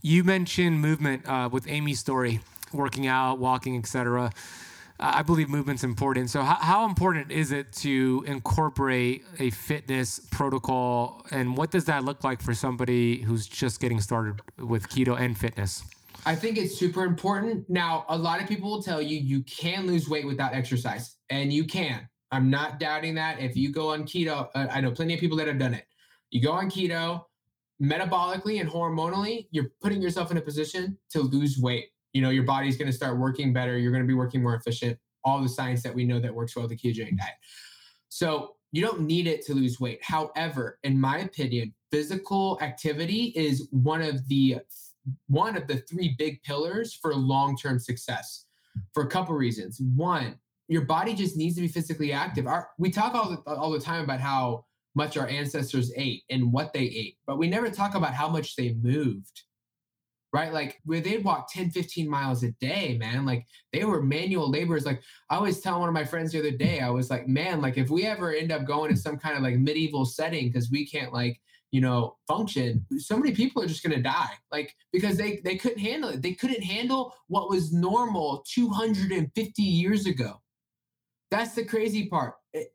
You 0.00 0.24
mentioned 0.24 0.80
movement 0.80 1.28
uh, 1.28 1.48
with 1.52 1.68
Amy's 1.68 2.00
story, 2.00 2.40
working 2.72 3.06
out, 3.06 3.38
walking, 3.38 3.76
etc. 3.76 4.32
I 5.04 5.22
believe 5.22 5.48
movement's 5.48 5.82
important. 5.82 6.30
So, 6.30 6.42
how, 6.42 6.54
how, 6.54 6.86
important 6.86 7.32
is 7.32 7.50
it 7.50 7.72
to 7.74 8.22
incorporate 8.24 9.24
a 9.40 9.50
fitness 9.50 10.20
protocol, 10.30 11.26
and 11.32 11.56
what 11.56 11.72
does 11.72 11.86
that 11.86 12.04
look 12.04 12.22
like 12.22 12.40
for 12.40 12.54
somebody 12.54 13.20
who's 13.20 13.48
just 13.48 13.80
getting 13.80 14.00
started 14.00 14.40
with 14.58 14.88
keto 14.88 15.18
and 15.18 15.36
fitness? 15.36 15.82
I 16.24 16.36
think 16.36 16.56
it's 16.56 16.78
super 16.78 17.02
important. 17.02 17.68
Now, 17.68 18.04
a 18.08 18.16
lot 18.16 18.40
of 18.40 18.46
people 18.46 18.70
will 18.70 18.82
tell 18.82 19.02
you 19.02 19.18
you 19.18 19.42
can 19.42 19.88
lose 19.88 20.08
weight 20.08 20.24
without 20.24 20.54
exercise, 20.54 21.16
and 21.30 21.52
you 21.52 21.64
can. 21.64 22.08
I'm 22.30 22.48
not 22.48 22.78
doubting 22.78 23.16
that. 23.16 23.40
If 23.40 23.56
you 23.56 23.72
go 23.72 23.90
on 23.90 24.04
keto, 24.04 24.50
uh, 24.54 24.68
I 24.70 24.80
know 24.80 24.92
plenty 24.92 25.14
of 25.14 25.20
people 25.20 25.36
that 25.38 25.48
have 25.48 25.58
done 25.58 25.74
it. 25.74 25.84
You 26.30 26.40
go 26.40 26.52
on 26.52 26.70
keto, 26.70 27.24
metabolically 27.82 28.60
and 28.60 28.70
hormonally, 28.70 29.48
you're 29.50 29.72
putting 29.82 30.00
yourself 30.00 30.30
in 30.30 30.36
a 30.36 30.40
position 30.40 30.96
to 31.10 31.22
lose 31.22 31.58
weight 31.58 31.86
you 32.12 32.22
know 32.22 32.30
your 32.30 32.44
body's 32.44 32.76
going 32.76 32.90
to 32.90 32.96
start 32.96 33.18
working 33.18 33.52
better 33.52 33.78
you're 33.78 33.92
going 33.92 34.02
to 34.02 34.08
be 34.08 34.14
working 34.14 34.42
more 34.42 34.54
efficient 34.54 34.98
all 35.24 35.40
the 35.40 35.48
science 35.48 35.82
that 35.82 35.94
we 35.94 36.04
know 36.04 36.18
that 36.18 36.34
works 36.34 36.56
well 36.56 36.66
the 36.66 36.76
ketogenic 36.76 37.16
diet. 37.16 37.34
So 38.08 38.56
you 38.72 38.82
don't 38.82 39.02
need 39.02 39.26
it 39.26 39.44
to 39.46 39.54
lose 39.54 39.78
weight. 39.78 40.00
However 40.02 40.78
in 40.82 41.00
my 41.00 41.18
opinion 41.18 41.74
physical 41.90 42.58
activity 42.62 43.32
is 43.36 43.68
one 43.70 44.02
of 44.02 44.26
the 44.28 44.58
one 45.26 45.56
of 45.56 45.66
the 45.66 45.78
three 45.78 46.14
big 46.16 46.42
pillars 46.42 46.94
for 46.94 47.14
long-term 47.14 47.78
success 47.78 48.46
for 48.94 49.02
a 49.02 49.08
couple 49.08 49.34
reasons. 49.34 49.80
One 49.94 50.38
your 50.68 50.82
body 50.82 51.12
just 51.12 51.36
needs 51.36 51.56
to 51.56 51.60
be 51.60 51.68
physically 51.68 52.12
active. 52.12 52.46
Our, 52.46 52.70
we 52.78 52.90
talk 52.90 53.14
all 53.14 53.30
the, 53.30 53.54
all 53.54 53.70
the 53.70 53.80
time 53.80 54.04
about 54.04 54.20
how 54.20 54.64
much 54.94 55.16
our 55.16 55.26
ancestors 55.26 55.92
ate 55.96 56.22
and 56.30 56.52
what 56.52 56.72
they 56.72 56.80
ate 56.80 57.16
but 57.26 57.38
we 57.38 57.48
never 57.48 57.70
talk 57.70 57.94
about 57.94 58.12
how 58.12 58.28
much 58.28 58.56
they 58.56 58.74
moved 58.74 59.42
right? 60.32 60.52
Like 60.52 60.80
where 60.84 61.00
they'd 61.00 61.24
walk 61.24 61.52
10, 61.52 61.70
15 61.70 62.08
miles 62.08 62.42
a 62.42 62.52
day, 62.52 62.96
man. 62.98 63.26
Like 63.26 63.46
they 63.72 63.84
were 63.84 64.02
manual 64.02 64.50
laborers. 64.50 64.86
Like 64.86 65.02
I 65.28 65.38
was 65.38 65.60
telling 65.60 65.80
one 65.80 65.88
of 65.88 65.94
my 65.94 66.04
friends 66.04 66.32
the 66.32 66.38
other 66.38 66.50
day, 66.50 66.80
I 66.80 66.90
was 66.90 67.10
like, 67.10 67.28
man, 67.28 67.60
like 67.60 67.76
if 67.76 67.90
we 67.90 68.04
ever 68.06 68.32
end 68.32 68.50
up 68.50 68.64
going 68.64 68.90
to 68.90 68.96
some 68.96 69.18
kind 69.18 69.36
of 69.36 69.42
like 69.42 69.58
medieval 69.58 70.04
setting 70.04 70.48
because 70.48 70.70
we 70.70 70.86
can't 70.86 71.12
like, 71.12 71.40
you 71.70 71.80
know, 71.80 72.16
function, 72.26 72.84
so 72.98 73.18
many 73.18 73.34
people 73.34 73.62
are 73.62 73.66
just 73.66 73.82
gonna 73.82 74.02
die. 74.02 74.32
Like 74.50 74.74
because 74.92 75.16
they 75.16 75.40
they 75.44 75.56
couldn't 75.56 75.80
handle 75.80 76.10
it. 76.10 76.22
They 76.22 76.32
couldn't 76.32 76.62
handle 76.62 77.14
what 77.28 77.50
was 77.50 77.72
normal 77.72 78.44
250 78.48 79.62
years 79.62 80.06
ago. 80.06 80.40
That's 81.30 81.54
the 81.54 81.64
crazy 81.64 82.08
part. 82.08 82.34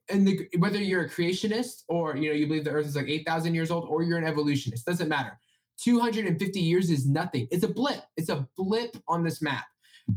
And 0.09 0.27
the, 0.27 0.47
whether 0.57 0.79
you're 0.79 1.03
a 1.03 1.09
creationist 1.09 1.83
or 1.87 2.17
you 2.17 2.29
know 2.29 2.35
you 2.35 2.47
believe 2.47 2.65
the 2.65 2.71
earth 2.71 2.87
is 2.87 2.95
like 2.95 3.07
8,000 3.07 3.53
years 3.53 3.69
old 3.69 3.85
or 3.87 4.01
you're 4.01 4.17
an 4.17 4.25
evolutionist, 4.25 4.85
doesn't 4.85 5.09
matter 5.09 5.39
250 5.77 6.59
years 6.59 6.89
is 6.89 7.07
nothing. 7.07 7.47
It's 7.51 7.63
a 7.63 7.67
blip. 7.67 8.01
It's 8.15 8.29
a 8.29 8.47
blip 8.57 8.97
on 9.07 9.23
this 9.23 9.41
map. 9.41 9.65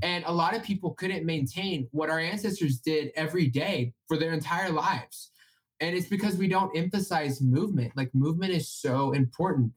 And 0.03 0.25
a 0.27 0.33
lot 0.33 0.55
of 0.55 0.63
people 0.63 0.95
couldn't 0.95 1.27
maintain 1.27 1.89
what 1.91 2.11
our 2.11 2.21
ancestors 2.21 2.79
did 2.79 3.11
every 3.17 3.47
day 3.47 3.93
for 4.07 4.17
their 4.17 4.33
entire 4.33 4.71
lives. 4.71 5.31
And 5.81 5.97
it's 5.97 6.09
because 6.09 6.37
we 6.37 6.49
don't 6.49 6.77
emphasize 6.77 7.41
movement. 7.41 7.97
Like 7.97 8.15
movement 8.15 8.53
is 8.53 8.69
so 8.69 9.13
important. 9.13 9.73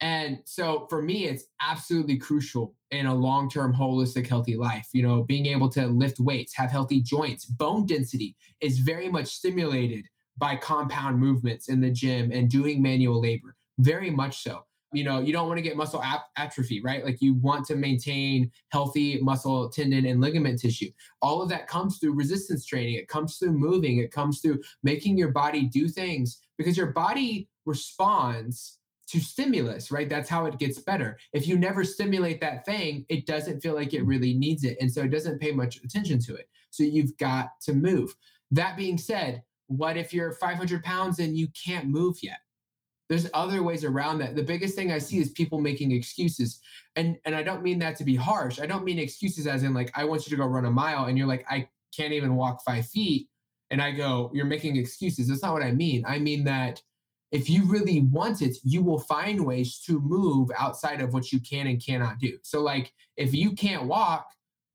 And 0.00 0.38
so 0.44 0.86
for 0.88 1.02
me, 1.02 1.26
it's 1.26 1.44
absolutely 1.60 2.16
crucial 2.16 2.74
in 2.90 3.06
a 3.06 3.14
long 3.14 3.50
term, 3.50 3.74
holistic, 3.74 4.26
healthy 4.26 4.56
life. 4.56 4.88
You 4.92 5.02
know, 5.02 5.24
being 5.24 5.46
able 5.46 5.68
to 5.70 5.86
lift 5.86 6.20
weights, 6.20 6.54
have 6.54 6.70
healthy 6.70 7.02
joints, 7.02 7.44
bone 7.44 7.86
density 7.86 8.36
is 8.60 8.78
very 8.78 9.08
much 9.08 9.26
stimulated 9.26 10.06
by 10.38 10.56
compound 10.56 11.18
movements 11.18 11.68
in 11.68 11.80
the 11.80 11.90
gym 11.90 12.30
and 12.32 12.48
doing 12.48 12.80
manual 12.80 13.20
labor. 13.20 13.56
Very 13.78 14.10
much 14.10 14.42
so 14.42 14.64
you 14.92 15.04
know 15.04 15.20
you 15.20 15.32
don't 15.32 15.46
want 15.46 15.58
to 15.58 15.62
get 15.62 15.76
muscle 15.76 16.02
atrophy 16.36 16.80
right? 16.82 17.04
Like 17.04 17.20
you 17.20 17.34
want 17.34 17.66
to 17.66 17.76
maintain 17.76 18.50
healthy 18.70 19.20
muscle 19.20 19.68
tendon 19.68 20.06
and 20.06 20.20
ligament 20.20 20.60
tissue. 20.60 20.90
All 21.22 21.42
of 21.42 21.48
that 21.50 21.68
comes 21.68 21.98
through 21.98 22.14
resistance 22.14 22.66
training. 22.66 22.94
It 22.94 23.08
comes 23.08 23.36
through 23.36 23.52
moving. 23.52 23.98
It 23.98 24.12
comes 24.12 24.40
through 24.40 24.60
making 24.82 25.16
your 25.18 25.30
body 25.30 25.62
do 25.62 25.88
things 25.88 26.40
because 26.58 26.76
your 26.76 26.88
body 26.88 27.48
responds 27.66 28.78
to 29.08 29.20
stimulus 29.20 29.90
right? 29.90 30.08
That's 30.08 30.28
how 30.28 30.46
it 30.46 30.58
gets 30.58 30.78
better. 30.78 31.18
If 31.32 31.46
you 31.46 31.58
never 31.58 31.84
stimulate 31.84 32.40
that 32.40 32.64
thing 32.64 33.06
it 33.08 33.26
doesn't 33.26 33.60
feel 33.60 33.74
like 33.74 33.94
it 33.94 34.04
really 34.04 34.34
needs 34.34 34.64
it 34.64 34.76
and 34.80 34.92
so 34.92 35.02
it 35.02 35.10
doesn't 35.10 35.40
pay 35.40 35.52
much 35.52 35.76
attention 35.84 36.18
to 36.20 36.34
it. 36.34 36.48
So 36.70 36.84
you've 36.84 37.16
got 37.16 37.60
to 37.62 37.74
move. 37.74 38.14
That 38.50 38.76
being 38.76 38.98
said 38.98 39.42
what 39.70 39.96
if 39.96 40.12
you're 40.12 40.32
500 40.32 40.82
pounds 40.82 41.20
and 41.20 41.36
you 41.36 41.46
can't 41.64 41.86
move 41.86 42.16
yet 42.22 42.38
there's 43.10 43.28
other 43.34 43.64
ways 43.64 43.84
around 43.84 44.18
that. 44.18 44.36
The 44.36 44.42
biggest 44.42 44.76
thing 44.76 44.92
i 44.92 44.98
see 44.98 45.18
is 45.18 45.30
people 45.30 45.60
making 45.60 45.90
excuses. 45.90 46.60
And 46.96 47.18
and 47.26 47.34
i 47.34 47.42
don't 47.42 47.62
mean 47.62 47.80
that 47.80 47.96
to 47.96 48.04
be 48.04 48.14
harsh. 48.14 48.60
I 48.60 48.66
don't 48.66 48.84
mean 48.84 48.98
excuses 48.98 49.46
as 49.46 49.64
in 49.64 49.74
like 49.74 49.90
i 49.94 50.04
want 50.04 50.24
you 50.24 50.30
to 50.30 50.36
go 50.36 50.46
run 50.46 50.64
a 50.64 50.70
mile 50.70 51.06
and 51.06 51.18
you're 51.18 51.26
like 51.26 51.44
i 51.50 51.68
can't 51.94 52.12
even 52.12 52.36
walk 52.36 52.62
five 52.64 52.86
feet 52.86 53.28
and 53.70 53.82
i 53.82 53.90
go 53.90 54.30
you're 54.32 54.46
making 54.46 54.76
excuses. 54.76 55.28
That's 55.28 55.42
not 55.42 55.52
what 55.52 55.64
i 55.64 55.72
mean. 55.72 56.04
I 56.06 56.18
mean 56.20 56.44
that 56.44 56.80
if 57.32 57.50
you 57.50 57.64
really 57.64 58.02
want 58.12 58.42
it 58.42 58.56
you 58.62 58.80
will 58.80 59.00
find 59.00 59.44
ways 59.44 59.80
to 59.86 60.00
move 60.00 60.48
outside 60.56 61.00
of 61.00 61.12
what 61.12 61.32
you 61.32 61.40
can 61.40 61.66
and 61.66 61.84
cannot 61.84 62.20
do. 62.20 62.38
So 62.42 62.62
like 62.62 62.92
if 63.16 63.34
you 63.34 63.52
can't 63.52 63.84
walk 63.84 64.26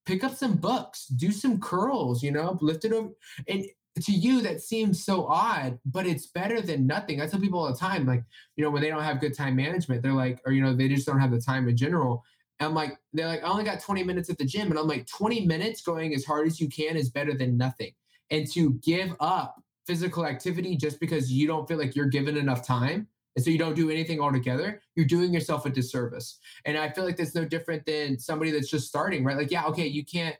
pick 0.05 0.23
up 0.23 0.35
some 0.35 0.55
books 0.55 1.07
do 1.07 1.31
some 1.31 1.59
curls 1.59 2.21
you 2.21 2.31
know 2.31 2.57
lift 2.59 2.83
it 2.83 2.91
over. 2.91 3.11
And 3.47 3.65
to 4.01 4.11
you 4.11 4.41
that 4.41 4.61
seems 4.61 5.03
so 5.03 5.25
odd, 5.27 5.79
but 5.85 6.05
it's 6.05 6.27
better 6.27 6.61
than 6.61 6.85
nothing. 6.85 7.21
I 7.21 7.27
tell 7.27 7.39
people 7.39 7.59
all 7.59 7.71
the 7.71 7.77
time, 7.77 8.05
like, 8.05 8.23
you 8.55 8.63
know, 8.63 8.69
when 8.69 8.81
they 8.81 8.89
don't 8.89 9.03
have 9.03 9.21
good 9.21 9.35
time 9.35 9.55
management, 9.55 10.01
they're 10.01 10.13
like, 10.13 10.41
or, 10.45 10.51
you 10.51 10.61
know, 10.61 10.75
they 10.75 10.89
just 10.89 11.07
don't 11.07 11.19
have 11.19 11.31
the 11.31 11.39
time 11.39 11.67
in 11.69 11.77
general. 11.77 12.23
And 12.59 12.67
I'm 12.67 12.75
like, 12.75 12.97
they're 13.13 13.27
like, 13.27 13.43
I 13.43 13.47
only 13.47 13.63
got 13.63 13.81
20 13.81 14.03
minutes 14.03 14.29
at 14.29 14.37
the 14.37 14.45
gym. 14.45 14.69
And 14.69 14.77
I'm 14.77 14.87
like, 14.87 15.07
20 15.07 15.45
minutes 15.45 15.81
going 15.81 16.13
as 16.13 16.25
hard 16.25 16.47
as 16.47 16.59
you 16.59 16.69
can 16.69 16.97
is 16.97 17.09
better 17.09 17.33
than 17.33 17.57
nothing. 17.57 17.91
And 18.31 18.49
to 18.51 18.73
give 18.83 19.15
up 19.19 19.61
physical 19.87 20.25
activity 20.25 20.75
just 20.75 20.99
because 20.99 21.31
you 21.31 21.47
don't 21.47 21.67
feel 21.67 21.77
like 21.77 21.95
you're 21.95 22.07
given 22.07 22.37
enough 22.37 22.65
time 22.65 23.07
and 23.35 23.43
so 23.43 23.51
you 23.51 23.57
don't 23.57 23.75
do 23.75 23.89
anything 23.89 24.19
altogether, 24.19 24.81
you're 24.95 25.05
doing 25.05 25.33
yourself 25.33 25.65
a 25.65 25.69
disservice. 25.69 26.39
And 26.65 26.77
I 26.77 26.89
feel 26.89 27.03
like 27.03 27.17
that's 27.17 27.35
no 27.35 27.45
different 27.45 27.85
than 27.85 28.17
somebody 28.17 28.51
that's 28.51 28.69
just 28.69 28.87
starting, 28.87 29.23
right? 29.23 29.37
Like, 29.37 29.51
yeah, 29.51 29.65
okay, 29.65 29.85
you 29.87 30.05
can't 30.05 30.35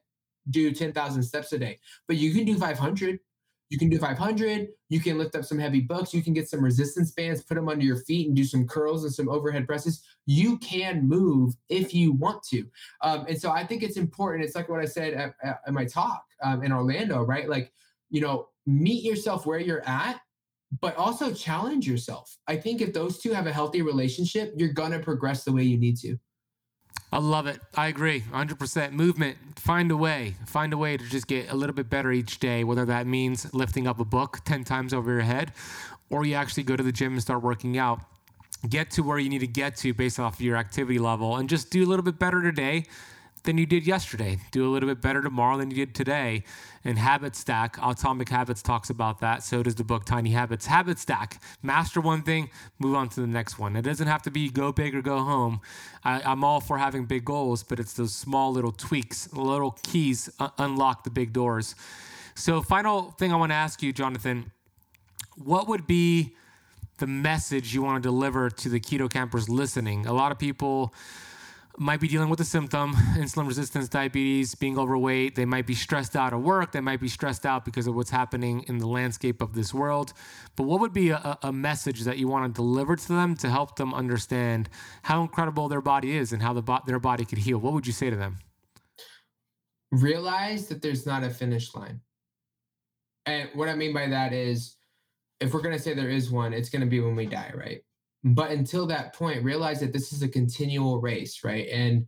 do 0.50 0.72
10,000 0.72 1.24
steps 1.24 1.52
a 1.54 1.60
day, 1.60 1.80
but 2.08 2.18
you 2.18 2.34
can 2.34 2.46
do 2.46 2.58
500. 2.58 3.20
You 3.76 3.80
can 3.80 3.90
do 3.90 4.00
500. 4.00 4.70
You 4.88 5.02
can 5.02 5.18
lift 5.18 5.36
up 5.36 5.44
some 5.44 5.60
heavy 5.60 5.82
books. 5.82 6.14
You 6.14 6.24
can 6.24 6.32
get 6.32 6.48
some 6.48 6.64
resistance 6.64 7.12
bands, 7.12 7.44
put 7.44 7.56
them 7.56 7.68
under 7.68 7.84
your 7.84 7.98
feet, 8.06 8.26
and 8.26 8.34
do 8.34 8.46
some 8.46 8.66
curls 8.66 9.04
and 9.04 9.14
some 9.14 9.28
overhead 9.28 9.68
presses. 9.68 10.02
You 10.26 10.58
can 10.60 11.06
move 11.06 11.56
if 11.68 11.94
you 11.94 12.14
want 12.14 12.42
to. 12.52 12.64
Um, 13.02 13.26
and 13.28 13.38
so 13.38 13.52
I 13.52 13.66
think 13.66 13.84
it's 13.84 13.98
important. 13.98 14.46
It's 14.46 14.56
like 14.56 14.70
what 14.70 14.80
I 14.80 14.86
said 14.86 15.14
at, 15.14 15.34
at, 15.44 15.60
at 15.68 15.74
my 15.74 15.84
talk 15.84 16.24
um, 16.42 16.64
in 16.64 16.72
Orlando, 16.72 17.24
right? 17.24 17.50
Like, 17.50 17.74
you 18.10 18.22
know, 18.22 18.48
meet 18.66 19.04
yourself 19.04 19.46
where 19.46 19.60
you're 19.60 19.86
at 19.86 20.22
but 20.82 20.96
also 20.98 21.32
challenge 21.32 21.88
yourself. 21.88 22.36
I 22.48 22.58
think 22.58 22.82
if 22.82 22.92
those 22.92 23.20
two 23.20 23.32
have 23.32 23.48
a 23.48 23.54
healthy 23.54 23.82
relationship, 23.82 24.54
you're 24.58 24.74
going 24.74 24.92
to 24.92 25.00
progress 25.00 25.44
the 25.44 25.54
way 25.54 25.64
you 25.64 25.78
need 25.78 25.96
to. 25.98 26.18
I 27.12 27.20
love 27.20 27.48
it. 27.48 27.62
I 27.76 27.88
agree. 27.88 28.22
100% 28.22 28.92
movement. 28.92 29.38
Find 29.58 29.92
a 29.92 29.98
way. 29.98 30.36
Find 30.46 30.74
a 30.74 30.78
way 30.78 30.98
to 30.98 31.04
just 31.06 31.28
get 31.28 31.52
a 31.52 31.56
little 31.56 31.76
bit 31.76 31.90
better 31.90 32.12
each 32.12 32.40
day, 32.40 32.64
whether 32.64 32.86
that 32.86 33.08
means 33.08 33.54
lifting 33.54 33.88
up 33.88 34.00
a 34.00 34.06
book 34.06 34.40
10 34.46 34.64
times 34.64 34.94
over 34.94 35.12
your 35.12 35.22
head 35.22 35.54
or 36.10 36.26
you 36.26 36.36
actually 36.36 36.64
go 36.64 36.76
to 36.76 36.84
the 36.84 36.92
gym 36.92 37.14
and 37.14 37.22
start 37.22 37.42
working 37.42 37.78
out. 37.78 38.02
Get 38.68 38.92
to 38.92 39.04
where 39.04 39.20
you 39.20 39.30
need 39.30 39.40
to 39.40 39.48
get 39.48 39.76
to 39.78 39.94
based 39.94 40.20
off 40.20 40.36
of 40.36 40.42
your 40.42 40.58
activity 40.58 41.00
level 41.00 41.38
and 41.38 41.48
just 41.48 41.70
do 41.72 41.84
a 41.84 41.88
little 41.88 42.04
bit 42.04 42.20
better 42.20 42.42
today 42.42 42.86
than 43.46 43.58
you 43.58 43.66
did 43.66 43.88
yesterday. 43.88 44.38
Do 44.52 44.68
a 44.68 44.72
little 44.72 44.90
bit 44.90 45.02
better 45.02 45.22
tomorrow 45.22 45.58
than 45.58 45.72
you 45.72 45.78
did 45.78 45.96
today. 45.96 46.44
And 46.84 47.00
Habit 47.00 47.36
Stack, 47.36 47.78
Atomic 47.82 48.30
Habits 48.30 48.62
talks 48.62 48.90
about 48.90 49.20
that. 49.22 49.44
So 49.44 49.64
does 49.64 49.76
the 49.76 49.84
book 49.84 50.06
Tiny 50.06 50.32
Habits. 50.32 50.66
Habit 50.66 51.00
Stack, 51.00 51.42
master 51.64 52.02
one 52.02 52.22
thing, 52.22 52.50
move 52.78 52.96
on 52.96 53.10
to 53.10 53.22
the 53.22 53.28
next 53.28 53.58
one. 53.58 53.76
It 53.76 53.84
doesn't 53.84 54.08
have 54.08 54.22
to 54.24 54.32
be 54.32 54.50
go 54.50 54.72
big 54.72 54.94
or 54.96 55.02
go 55.02 55.20
home. 55.20 55.62
I, 56.04 56.32
am 56.32 56.44
all 56.44 56.60
for 56.60 56.78
having 56.78 57.06
big 57.06 57.26
goals, 57.26 57.64
but 57.64 57.80
it's 57.80 57.94
those 57.94 58.14
small 58.14 58.52
little 58.52 58.72
tweaks, 58.72 59.32
little 59.34 59.78
keys 59.84 60.30
uh, 60.40 60.50
unlock 60.58 61.04
the 61.04 61.10
big 61.10 61.34
doors. 61.34 61.76
So, 62.36 62.62
final 62.62 63.12
thing 63.12 63.32
I 63.32 63.38
want 63.38 63.52
to 63.52 63.56
ask 63.56 63.82
you, 63.82 63.94
Jonathan, 63.94 64.52
what 65.36 65.68
would 65.68 65.88
be 65.88 66.36
the 66.98 67.08
message 67.08 67.74
you 67.74 67.82
want 67.82 68.04
to 68.04 68.08
deliver 68.08 68.50
to 68.50 68.70
the 68.70 68.80
Keto 68.80 69.10
Kampers 69.10 69.50
listening? 69.50 70.06
A 70.06 70.14
lot 70.14 70.32
of 70.32 70.40
people 70.40 70.94
might 71.78 72.00
be 72.00 72.08
dealing 72.08 72.30
with 72.30 72.40
a 72.40 72.46
symptom, 72.46 72.94
insulin 73.18 73.48
resistance, 73.48 73.90
diabetes, 73.90 74.56
being 74.56 74.78
overweight. 74.78 75.36
They 75.36 75.46
might 75.46 75.68
be 75.68 75.76
stressed 75.76 76.16
out 76.16 76.34
at 76.34 76.40
work. 76.40 76.72
They 76.72 76.82
might 76.82 77.00
be 77.00 77.08
stressed 77.08 77.46
out 77.46 77.66
because 77.66 77.88
of 77.88 77.96
what's 77.96 78.10
happening 78.10 78.64
in 78.68 78.78
the 78.78 78.88
landscape 78.88 79.42
of 79.42 79.54
this 79.54 79.74
world. 79.74 80.14
But 80.56 80.64
what 80.64 80.80
would 80.80 80.94
be 80.94 81.10
a, 81.10 81.38
a 81.42 81.52
message 81.52 82.02
that 82.02 82.18
you 82.18 82.28
want 82.28 82.46
to 82.46 82.56
deliver 82.56 82.96
to 82.96 83.08
them 83.08 83.36
to 83.38 83.50
help 83.50 83.76
them 83.76 83.94
understand 83.94 84.70
how 85.04 85.22
incredible 85.22 85.68
their 85.68 85.82
body 85.82 86.16
is 86.16 86.32
and 86.32 86.42
how 86.42 86.54
the 86.54 86.82
their 86.86 87.00
body 87.00 87.26
could 87.26 87.40
heal? 87.40 87.58
What 87.58 87.74
would 87.74 87.88
you 87.88 87.94
say 87.94 88.10
to 88.10 88.16
them? 88.16 88.38
Realize 89.92 90.68
that 90.68 90.82
there's 90.82 91.06
not 91.06 91.24
a 91.24 91.30
finish 91.30 91.74
line. 91.76 92.02
And 93.26 93.50
what 93.54 93.70
I 93.70 93.76
mean 93.76 93.94
by 93.94 94.08
that 94.08 94.34
is, 94.34 94.76
if 95.40 95.54
we're 95.54 95.62
going 95.62 95.76
to 95.76 95.82
say 95.82 95.94
there 95.94 96.10
is 96.10 96.32
one, 96.32 96.54
it's 96.54 96.70
going 96.70 96.82
to 96.82 96.88
be 96.88 97.00
when 97.00 97.16
we 97.16 97.26
die, 97.26 97.52
right? 97.56 97.82
But 98.26 98.50
until 98.50 98.88
that 98.88 99.14
point, 99.14 99.44
realize 99.44 99.80
that 99.82 99.94
this 99.94 100.12
is 100.12 100.24
a 100.24 100.28
continual 100.28 101.00
race, 101.00 101.44
right? 101.44 101.68
And 101.70 102.08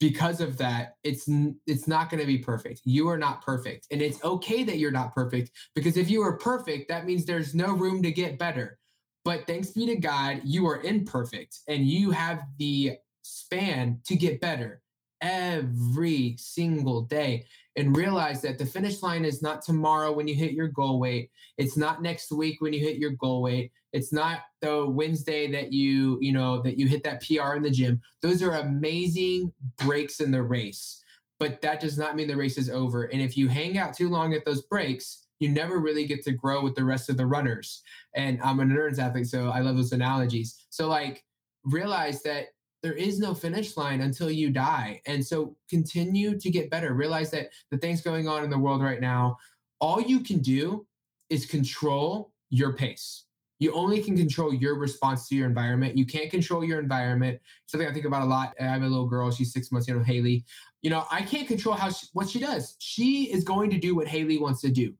because 0.00 0.40
of 0.40 0.58
that, 0.58 0.96
it's 1.04 1.28
it's 1.66 1.86
not 1.86 2.10
going 2.10 2.20
to 2.20 2.26
be 2.26 2.38
perfect. 2.38 2.80
You 2.84 3.08
are 3.08 3.16
not 3.16 3.40
perfect, 3.40 3.86
and 3.92 4.02
it's 4.02 4.22
okay 4.24 4.64
that 4.64 4.78
you're 4.78 4.90
not 4.90 5.14
perfect 5.14 5.52
because 5.74 5.96
if 5.96 6.10
you 6.10 6.20
are 6.22 6.36
perfect, 6.36 6.88
that 6.88 7.06
means 7.06 7.24
there's 7.24 7.54
no 7.54 7.72
room 7.72 8.02
to 8.02 8.10
get 8.10 8.38
better. 8.40 8.78
But 9.24 9.46
thanks 9.46 9.70
be 9.70 9.86
to 9.86 9.96
God, 9.96 10.40
you 10.44 10.66
are 10.66 10.82
imperfect, 10.82 11.60
and 11.68 11.86
you 11.86 12.10
have 12.10 12.42
the 12.58 12.98
span 13.22 14.00
to 14.06 14.16
get 14.16 14.40
better 14.40 14.82
every 15.22 16.34
single 16.38 17.02
day 17.02 17.46
and 17.76 17.96
realize 17.96 18.40
that 18.42 18.58
the 18.58 18.66
finish 18.66 19.02
line 19.02 19.24
is 19.24 19.42
not 19.42 19.62
tomorrow 19.62 20.12
when 20.12 20.28
you 20.28 20.34
hit 20.34 20.52
your 20.52 20.68
goal 20.68 21.00
weight. 21.00 21.30
It's 21.58 21.76
not 21.76 22.02
next 22.02 22.30
week 22.30 22.60
when 22.60 22.72
you 22.72 22.80
hit 22.80 22.98
your 22.98 23.10
goal 23.10 23.42
weight. 23.42 23.72
It's 23.92 24.12
not 24.12 24.40
the 24.60 24.86
Wednesday 24.86 25.50
that 25.52 25.72
you, 25.72 26.18
you 26.20 26.32
know, 26.32 26.62
that 26.62 26.78
you 26.78 26.86
hit 26.86 27.02
that 27.04 27.22
PR 27.22 27.54
in 27.54 27.62
the 27.62 27.70
gym. 27.70 28.00
Those 28.22 28.42
are 28.42 28.52
amazing 28.52 29.52
breaks 29.78 30.20
in 30.20 30.30
the 30.30 30.42
race. 30.42 31.02
But 31.40 31.60
that 31.62 31.80
does 31.80 31.98
not 31.98 32.14
mean 32.14 32.28
the 32.28 32.36
race 32.36 32.58
is 32.58 32.70
over. 32.70 33.04
And 33.04 33.20
if 33.20 33.36
you 33.36 33.48
hang 33.48 33.76
out 33.76 33.94
too 33.94 34.08
long 34.08 34.34
at 34.34 34.44
those 34.44 34.62
breaks, 34.62 35.26
you 35.40 35.48
never 35.48 35.78
really 35.78 36.06
get 36.06 36.24
to 36.24 36.32
grow 36.32 36.62
with 36.62 36.76
the 36.76 36.84
rest 36.84 37.10
of 37.10 37.16
the 37.16 37.26
runners. 37.26 37.82
And 38.14 38.40
I'm 38.42 38.60
an 38.60 38.70
endurance 38.70 39.00
athlete, 39.00 39.26
so 39.26 39.50
I 39.50 39.60
love 39.60 39.76
those 39.76 39.92
analogies. 39.92 40.64
So 40.70 40.88
like 40.88 41.24
realize 41.64 42.22
that 42.22 42.46
there 42.84 42.92
is 42.92 43.18
no 43.18 43.32
finish 43.32 43.78
line 43.78 44.02
until 44.02 44.30
you 44.30 44.50
die. 44.50 45.00
And 45.06 45.26
so 45.26 45.56
continue 45.70 46.38
to 46.38 46.50
get 46.50 46.68
better. 46.68 46.92
Realize 46.92 47.30
that 47.30 47.48
the 47.70 47.78
things 47.78 48.02
going 48.02 48.28
on 48.28 48.44
in 48.44 48.50
the 48.50 48.58
world 48.58 48.82
right 48.82 49.00
now, 49.00 49.38
all 49.80 50.02
you 50.02 50.20
can 50.20 50.40
do 50.40 50.86
is 51.30 51.46
control 51.46 52.34
your 52.50 52.74
pace. 52.74 53.24
You 53.58 53.72
only 53.72 54.02
can 54.02 54.18
control 54.18 54.52
your 54.52 54.78
response 54.78 55.26
to 55.28 55.34
your 55.34 55.48
environment. 55.48 55.96
You 55.96 56.04
can't 56.04 56.30
control 56.30 56.62
your 56.62 56.78
environment. 56.78 57.40
Something 57.64 57.88
I 57.88 57.92
think 57.94 58.04
about 58.04 58.20
a 58.20 58.26
lot. 58.26 58.54
I 58.60 58.64
have 58.64 58.82
a 58.82 58.86
little 58.86 59.06
girl. 59.06 59.30
She's 59.30 59.50
six 59.50 59.72
months. 59.72 59.88
You 59.88 59.94
know, 59.94 60.02
Haley. 60.02 60.44
You 60.82 60.90
know, 60.90 61.06
I 61.10 61.22
can't 61.22 61.48
control 61.48 61.74
how 61.74 61.88
she, 61.88 62.06
what 62.12 62.28
she 62.28 62.38
does. 62.38 62.76
She 62.80 63.32
is 63.32 63.44
going 63.44 63.70
to 63.70 63.78
do 63.78 63.94
what 63.94 64.08
Haley 64.08 64.36
wants 64.36 64.60
to 64.60 64.68
do. 64.68 64.92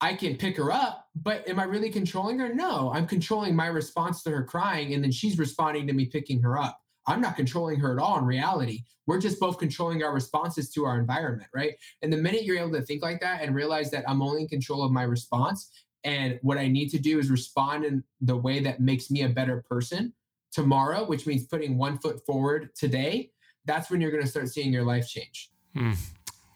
I 0.00 0.14
can 0.14 0.36
pick 0.36 0.56
her 0.56 0.70
up, 0.70 1.08
but 1.16 1.48
am 1.48 1.58
I 1.58 1.64
really 1.64 1.90
controlling 1.90 2.38
her? 2.38 2.54
No, 2.54 2.92
I'm 2.94 3.08
controlling 3.08 3.56
my 3.56 3.66
response 3.66 4.22
to 4.22 4.30
her 4.30 4.44
crying, 4.44 4.94
and 4.94 5.02
then 5.02 5.10
she's 5.10 5.36
responding 5.36 5.88
to 5.88 5.92
me 5.92 6.06
picking 6.06 6.40
her 6.42 6.56
up. 6.58 6.81
I'm 7.06 7.20
not 7.20 7.36
controlling 7.36 7.78
her 7.80 7.96
at 7.96 8.02
all 8.02 8.18
in 8.18 8.24
reality. 8.24 8.84
We're 9.06 9.20
just 9.20 9.40
both 9.40 9.58
controlling 9.58 10.02
our 10.02 10.14
responses 10.14 10.70
to 10.70 10.84
our 10.84 10.98
environment, 10.98 11.48
right? 11.54 11.74
And 12.02 12.12
the 12.12 12.16
minute 12.16 12.44
you're 12.44 12.58
able 12.58 12.72
to 12.72 12.82
think 12.82 13.02
like 13.02 13.20
that 13.20 13.42
and 13.42 13.54
realize 13.54 13.90
that 13.90 14.08
I'm 14.08 14.22
only 14.22 14.42
in 14.42 14.48
control 14.48 14.84
of 14.84 14.92
my 14.92 15.02
response 15.02 15.70
and 16.04 16.38
what 16.42 16.58
I 16.58 16.68
need 16.68 16.88
to 16.90 16.98
do 16.98 17.18
is 17.18 17.30
respond 17.30 17.84
in 17.84 18.02
the 18.20 18.36
way 18.36 18.60
that 18.60 18.80
makes 18.80 19.10
me 19.10 19.22
a 19.22 19.28
better 19.28 19.64
person 19.68 20.12
tomorrow, 20.52 21.04
which 21.04 21.26
means 21.26 21.46
putting 21.46 21.78
one 21.78 21.98
foot 21.98 22.24
forward 22.26 22.70
today, 22.74 23.30
that's 23.64 23.90
when 23.90 24.00
you're 24.00 24.10
going 24.10 24.22
to 24.22 24.28
start 24.28 24.48
seeing 24.48 24.72
your 24.72 24.84
life 24.84 25.08
change. 25.08 25.50
Hmm. 25.74 25.92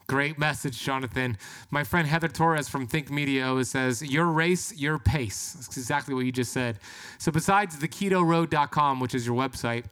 Great 0.09 0.38
message, 0.38 0.80
Jonathan. 0.80 1.36
My 1.70 1.82
friend 1.82 2.07
Heather 2.07 2.28
Torres 2.28 2.68
from 2.68 2.86
Think 2.86 3.11
Media 3.11 3.64
says, 3.64 4.03
Your 4.03 4.26
race, 4.26 4.72
your 4.76 4.99
pace. 5.01 5.55
That's 5.55 5.76
exactly 5.76 6.14
what 6.14 6.24
you 6.24 6.30
just 6.30 6.53
said. 6.53 6.78
So, 7.18 7.32
besides 7.32 7.76
the 7.78 7.88
ketoroad.com, 7.88 9.01
which 9.01 9.16
is 9.16 9.26
your 9.26 9.34
website, 9.34 9.84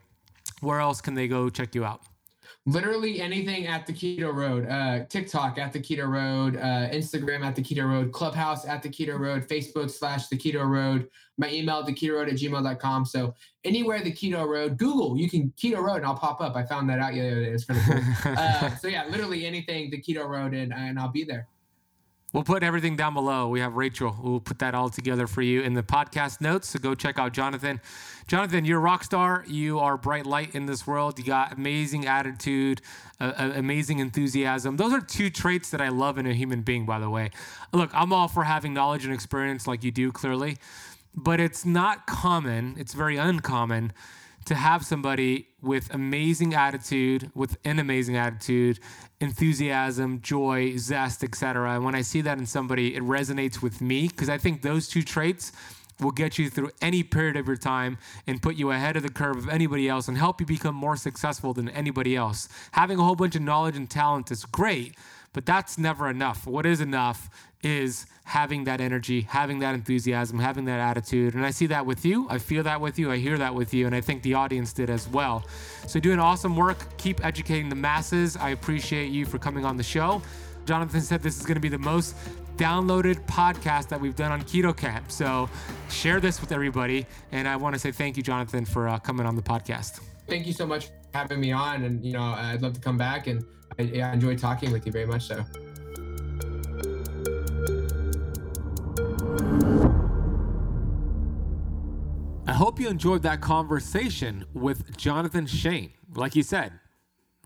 where 0.65 0.81
else 0.81 1.01
can 1.01 1.15
they 1.15 1.29
go 1.29 1.49
check 1.49 1.75
you 1.75 1.85
out? 1.85 2.03
Literally 2.67 3.21
anything 3.21 3.67
at 3.67 3.87
the 3.87 3.93
Keto 3.93 4.35
Road. 4.35 4.67
Uh, 4.69 5.05
TikTok 5.05 5.59
at 5.59 5.73
the 5.73 5.81
Keto 5.81 6.09
Road, 6.09 6.57
uh, 6.57 6.89
Instagram 6.91 7.45
at 7.45 7.55
the 7.55 7.63
Keto 7.63 7.87
Road, 7.87 8.11
Clubhouse 8.11 8.67
at 8.67 8.83
the 8.83 8.89
Keto 8.89 9.19
Road, 9.19 9.47
Facebook 9.47 9.91
slash 9.91 10.29
the 10.29 10.37
Keto 10.37 10.67
Road, 10.67 11.09
my 11.37 11.51
email 11.51 11.83
the 11.83 11.93
keto 11.93 12.15
road 12.15 12.29
at 12.29 12.37
gmail.com. 12.37 13.05
So 13.05 13.35
anywhere 13.65 14.01
the 14.03 14.13
Keto 14.13 14.47
Road, 14.47 14.79
Google, 14.79 15.19
you 15.19 15.29
can 15.29 15.53
Keto 15.57 15.79
Road 15.79 15.97
and 15.97 16.07
I'll 16.07 16.17
pop 16.17 16.41
up. 16.41 16.57
I 16.57 16.65
found 16.65 16.89
that 16.91 16.99
out 16.99 17.13
the 17.13 17.21
other 17.21 17.45
day. 17.45 17.51
It's 17.51 17.65
kind 17.65 17.81
of 17.81 17.87
cool. 17.87 18.33
uh, 18.39 18.77
so 18.77 18.89
yeah, 18.89 19.05
literally 19.07 19.45
anything 19.47 19.91
the 19.91 20.01
Keto 20.01 20.27
Road 20.29 20.55
and, 20.55 20.73
and 20.73 20.99
I'll 20.99 21.09
be 21.09 21.25
there. 21.25 21.49
We'll 22.35 22.43
put 22.43 22.65
everything 22.65 22.97
down 22.97 23.15
below. 23.15 23.47
We 23.47 23.61
have 23.61 23.77
Rachel 23.77 24.11
who 24.11 24.33
will 24.33 24.41
put 24.41 24.59
that 24.59 24.75
all 24.75 24.89
together 24.89 25.29
for 25.29 25.41
you 25.41 25.63
in 25.63 25.75
the 25.75 25.85
podcast 25.85 26.41
notes. 26.41 26.69
So 26.71 26.81
go 26.81 26.97
check 26.97 27.17
out 27.17 27.33
Jonathan. 27.33 27.81
Jonathan, 28.27 28.65
you're 28.65 28.79
a 28.79 28.83
rock 28.83 29.05
star. 29.05 29.45
You 29.47 29.79
are 29.79 29.97
bright 29.97 30.27
light 30.27 30.53
in 30.53 30.67
this 30.67 30.85
world. 30.85 31.17
You 31.17 31.25
got 31.25 31.53
amazing 31.53 32.07
attitude, 32.07 32.81
uh, 33.21 33.53
amazing 33.55 34.01
enthusiasm. 34.01 34.77
Those 34.77 34.93
are 34.93 35.01
two 35.01 35.31
traits 35.31 35.71
that 35.71 35.81
I 35.81 35.91
love 35.91 36.19
in 36.19 36.27
a 36.27 36.35
human 36.35 36.63
being, 36.63 36.85
by 36.87 36.99
the 36.99 37.09
way. 37.09 37.31
Look, 37.73 37.91
I'm 37.95 38.13
all 38.13 38.27
for 38.27 38.43
having 38.43 38.75
knowledge 38.75 39.05
and 39.05 39.15
experience 39.15 39.69
like 39.69 39.85
you 39.85 39.93
do, 39.93 40.11
clearly, 40.11 40.57
but 41.15 41.39
it's 41.39 41.65
not 41.65 42.09
common, 42.09 42.75
it's 42.77 42.95
very 42.95 43.17
uncommon 43.17 43.93
to 44.47 44.55
have 44.55 44.85
somebody 44.85 45.49
with 45.63 45.93
amazing 45.95 46.55
attitude, 46.55 47.31
with 47.35 47.57
an 47.65 47.79
amazing 47.79 48.17
attitude, 48.17 48.79
enthusiasm, 49.21 50.21
joy, 50.21 50.77
zest, 50.77 51.25
etc. 51.25 51.75
And 51.75 51.85
when 51.85 51.95
I 51.95 52.03
see 52.03 52.21
that 52.23 52.39
in 52.39 52.47
somebody, 52.47 52.95
it 52.95 53.03
resonates 53.03 53.63
with 53.63 53.81
me 53.81 54.09
because 54.09 54.29
I 54.29 54.39
think 54.39 54.63
those 54.63 54.89
two 54.89 55.03
traits 55.03 55.53
will 56.01 56.11
get 56.11 56.39
you 56.39 56.51
through 56.51 56.71
any 56.83 57.03
period 57.03 57.37
of 57.37 57.47
your 57.47 57.57
time 57.57 57.97
and 58.27 58.43
put 58.43 58.57
you 58.57 58.71
ahead 58.73 58.97
of 58.97 59.03
the 59.03 59.09
curve 59.09 59.37
of 59.37 59.49
anybody 59.49 59.89
else 59.89 60.09
and 60.09 60.19
help 60.19 60.41
you 60.41 60.47
become 60.47 60.75
more 60.75 60.97
successful 60.97 61.55
than 61.55 61.69
anybody 61.71 62.17
else. 62.17 62.49
Having 62.73 62.99
a 62.99 63.05
whole 63.05 63.15
bunch 63.15 63.37
of 63.37 63.43
knowledge 63.43 63.77
and 63.77 63.89
talent 63.89 64.31
is 64.31 64.45
great, 64.45 64.97
But 65.35 65.45
that's 65.45 65.77
never 65.77 66.09
enough. 66.09 66.47
What 66.47 66.65
is 66.65 66.81
enough 66.81 67.29
is 67.65 68.07
having 68.25 68.65
that 68.65 68.81
energy, 68.81 69.23
having 69.23 69.59
that 69.61 69.75
enthusiasm, 69.75 70.39
having 70.39 70.65
that 70.65 70.81
attitude. 70.81 71.35
And 71.35 71.45
I 71.45 71.51
see 71.51 71.67
that 71.67 71.85
with 71.85 72.05
you. 72.05 72.27
I 72.31 72.39
feel 72.39 72.63
that 72.63 72.81
with 72.81 72.99
you. 72.99 73.11
I 73.11 73.19
hear 73.19 73.39
that 73.39 73.55
with 73.55 73.75
you. 73.75 73.87
And 73.87 73.95
I 73.95 74.01
think 74.01 74.23
the 74.23 74.35
audience 74.35 74.73
did 74.73 74.91
as 74.91 75.09
well. 75.09 75.47
So, 75.87 76.01
doing 76.01 76.19
awesome 76.19 76.57
work. 76.57 76.97
Keep 76.97 77.25
educating 77.25 77.69
the 77.69 77.77
masses. 77.77 78.37
I 78.37 78.51
appreciate 78.51 79.11
you 79.11 79.27
for 79.27 79.39
coming 79.39 79.65
on 79.65 79.77
the 79.77 79.83
show. 79.83 80.23
Jonathan 80.65 81.03
said 81.03 81.23
this 81.23 81.39
is 81.39 81.45
going 81.45 81.57
to 81.57 81.61
be 81.61 81.69
the 81.69 81.79
most 81.79 82.17
downloaded 82.57 83.27
podcast 83.27 83.89
that 83.89 84.01
we've 84.01 84.17
done 84.17 84.33
on 84.33 84.43
Keto 84.43 84.75
Kamp. 84.75 85.11
So, 85.11 85.49
share 85.91 86.21
this 86.21 86.41
with 86.41 86.53
everybody. 86.53 87.07
And 87.33 87.47
I 87.47 87.57
want 87.57 87.75
to 87.75 87.79
say 87.79 87.93
thank 87.93 88.17
you, 88.17 88.23
Jonathan, 88.23 88.65
for 88.65 88.89
uh, 88.89 88.99
coming 88.99 89.27
on 89.27 89.37
the 89.37 89.43
podcast. 89.43 90.01
Thank 90.27 90.47
you 90.47 90.55
so 90.55 90.67
much 90.67 90.87
for 90.87 90.93
having 91.13 91.41
me 91.41 91.53
on. 91.53 91.85
And, 91.85 92.05
you 92.05 92.15
know, 92.15 92.23
I'd 92.23 92.63
love 92.63 92.73
to 92.73 92.81
come 92.81 92.97
back. 92.97 93.27
And 93.27 93.45
I, 93.79 94.01
I 94.01 94.13
enjoyed 94.13 94.39
talking 94.39 94.73
with 94.73 94.87
you 94.87 94.93
very 94.93 95.07
much 95.07 95.27
so. 95.27 95.45
I 102.47 102.53
hope 102.53 102.79
you 102.79 102.89
enjoyed 102.89 103.23
that 103.23 103.41
conversation 103.41 104.45
with 104.53 104.97
Jonathan 104.97 105.47
Shane. 105.47 105.93
Like 106.15 106.35
he 106.35 106.43
said, 106.43 106.73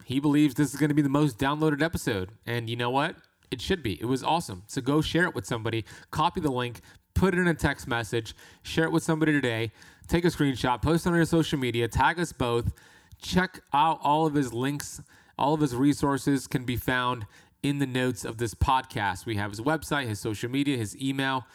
he 0.05 0.21
believes 0.21 0.55
this 0.55 0.75
is 0.75 0.81
going 0.81 0.89
to 0.89 0.95
be 0.95 1.03
the 1.03 1.09
most 1.09 1.39
downloaded 1.39 1.83
episode. 1.83 2.31
And 2.47 2.69
you 2.69 2.77
know 2.77 2.91
what? 2.91 3.17
It 3.51 3.61
should 3.61 3.83
be. 3.83 4.01
It 4.01 4.07
was 4.07 4.23
awesome. 4.23 4.65
So 4.67 4.81
go 4.81 5.01
share 5.01 5.25
it 5.25 5.35
with 5.35 5.47
somebody, 5.47 5.85
copy 6.11 6.41
the 6.41 6.51
link, 6.51 6.81
put 7.15 7.35
it 7.35 7.39
in 7.39 7.49
a 7.49 7.55
text 7.55 7.89
message, 7.89 8.35
share 8.63 8.85
it 8.85 8.93
with 8.93 9.03
somebody 9.03 9.33
today, 9.33 9.73
take 10.09 10.25
a 10.25 10.29
screenshot, 10.29 10.83
post 10.83 11.07
it 11.07 11.11
on 11.11 11.17
your 11.17 11.25
social 11.25 11.59
media, 11.59 11.89
tag 11.89 12.19
us 12.19 12.33
both. 12.33 12.73
Check 13.21 13.61
out 13.73 13.99
all 14.03 14.27
of 14.27 14.35
his 14.35 14.53
links, 14.53 15.01
all 15.39 15.55
of 15.55 15.61
his 15.61 15.75
resources 15.75 16.47
can 16.47 16.65
be 16.65 16.77
found 16.77 17.27
in 17.63 17.79
the 17.79 17.87
notes 17.87 18.25
of 18.25 18.39
this 18.39 18.55
podcast. 18.55 19.27
We 19.27 19.37
have 19.37 19.51
his 19.51 19.61
website, 19.61 20.07
his 20.07 20.21
social 20.21 20.51
media, 20.51 20.77
his 20.77 20.97
email. 21.01 21.47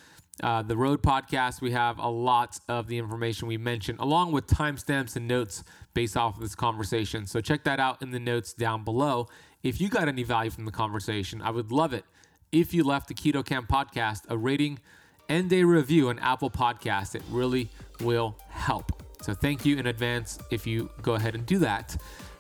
Uh, 0.42 0.64
the 0.64 0.76
Road 0.76 1.04
podcast, 1.04 1.62
we 1.62 1.72
have 1.72 2.00
a 2.00 2.08
lot 2.08 2.60
of 2.68 2.88
the 2.88 2.98
information 2.98 3.48
we 3.48 3.58
mentioned, 3.58 4.00
along 4.00 4.32
with 4.32 4.48
timestamps 4.48 5.16
and 5.16 5.28
notes 5.28 5.64
based 5.94 6.18
off 6.18 6.36
of 6.36 6.42
this 6.42 6.56
conversation. 6.56 7.28
So 7.28 7.40
check 7.40 7.64
that 7.66 7.80
out 7.80 8.02
in 8.02 8.12
the 8.12 8.20
notes 8.20 8.54
down 8.54 8.84
below. 8.84 9.28
If 9.62 9.80
you 9.80 9.90
got 9.90 10.08
any 10.08 10.24
value 10.24 10.50
from 10.50 10.66
the 10.66 10.72
conversation, 10.72 11.42
I 11.42 11.52
would 11.52 11.72
love 11.72 11.94
it 11.94 12.04
if 12.52 12.74
you 12.74 12.84
left 12.84 13.08
the 13.08 13.14
Keto 13.14 13.46
Kamp 13.46 13.68
podcast 13.68 14.22
a 14.28 14.38
rating 14.38 14.80
and 15.30 15.52
a 15.54 15.64
review 15.64 16.10
on 16.10 16.20
Apple 16.20 16.50
Podcast. 16.50 17.16
It 17.16 17.24
really 17.30 17.70
will 18.02 18.36
help. 18.50 19.04
So 19.22 19.34
thank 19.34 19.66
you 19.66 19.78
in 19.78 19.88
advance 19.88 20.40
if 20.52 20.68
you 20.68 20.90
go 21.02 21.14
ahead 21.14 21.36
and 21.36 21.46
do 21.46 21.60
that. 21.60 21.96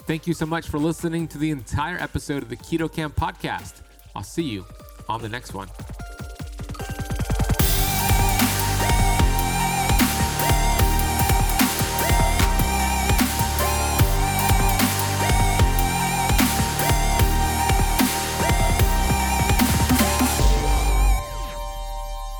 Thank 0.05 0.27
you 0.27 0.33
so 0.33 0.45
much 0.45 0.67
for 0.67 0.79
listening 0.79 1.27
to 1.29 1.37
the 1.37 1.51
entire 1.51 1.97
episode 1.97 2.43
of 2.43 2.49
the 2.49 2.57
Keto 2.57 2.91
Kamp 2.91 3.15
podcast. 3.15 3.81
I'll 4.15 4.23
see 4.23 4.43
you 4.43 4.65
on 5.07 5.21
the 5.21 5.29
next 5.29 5.53
one. 5.53 5.69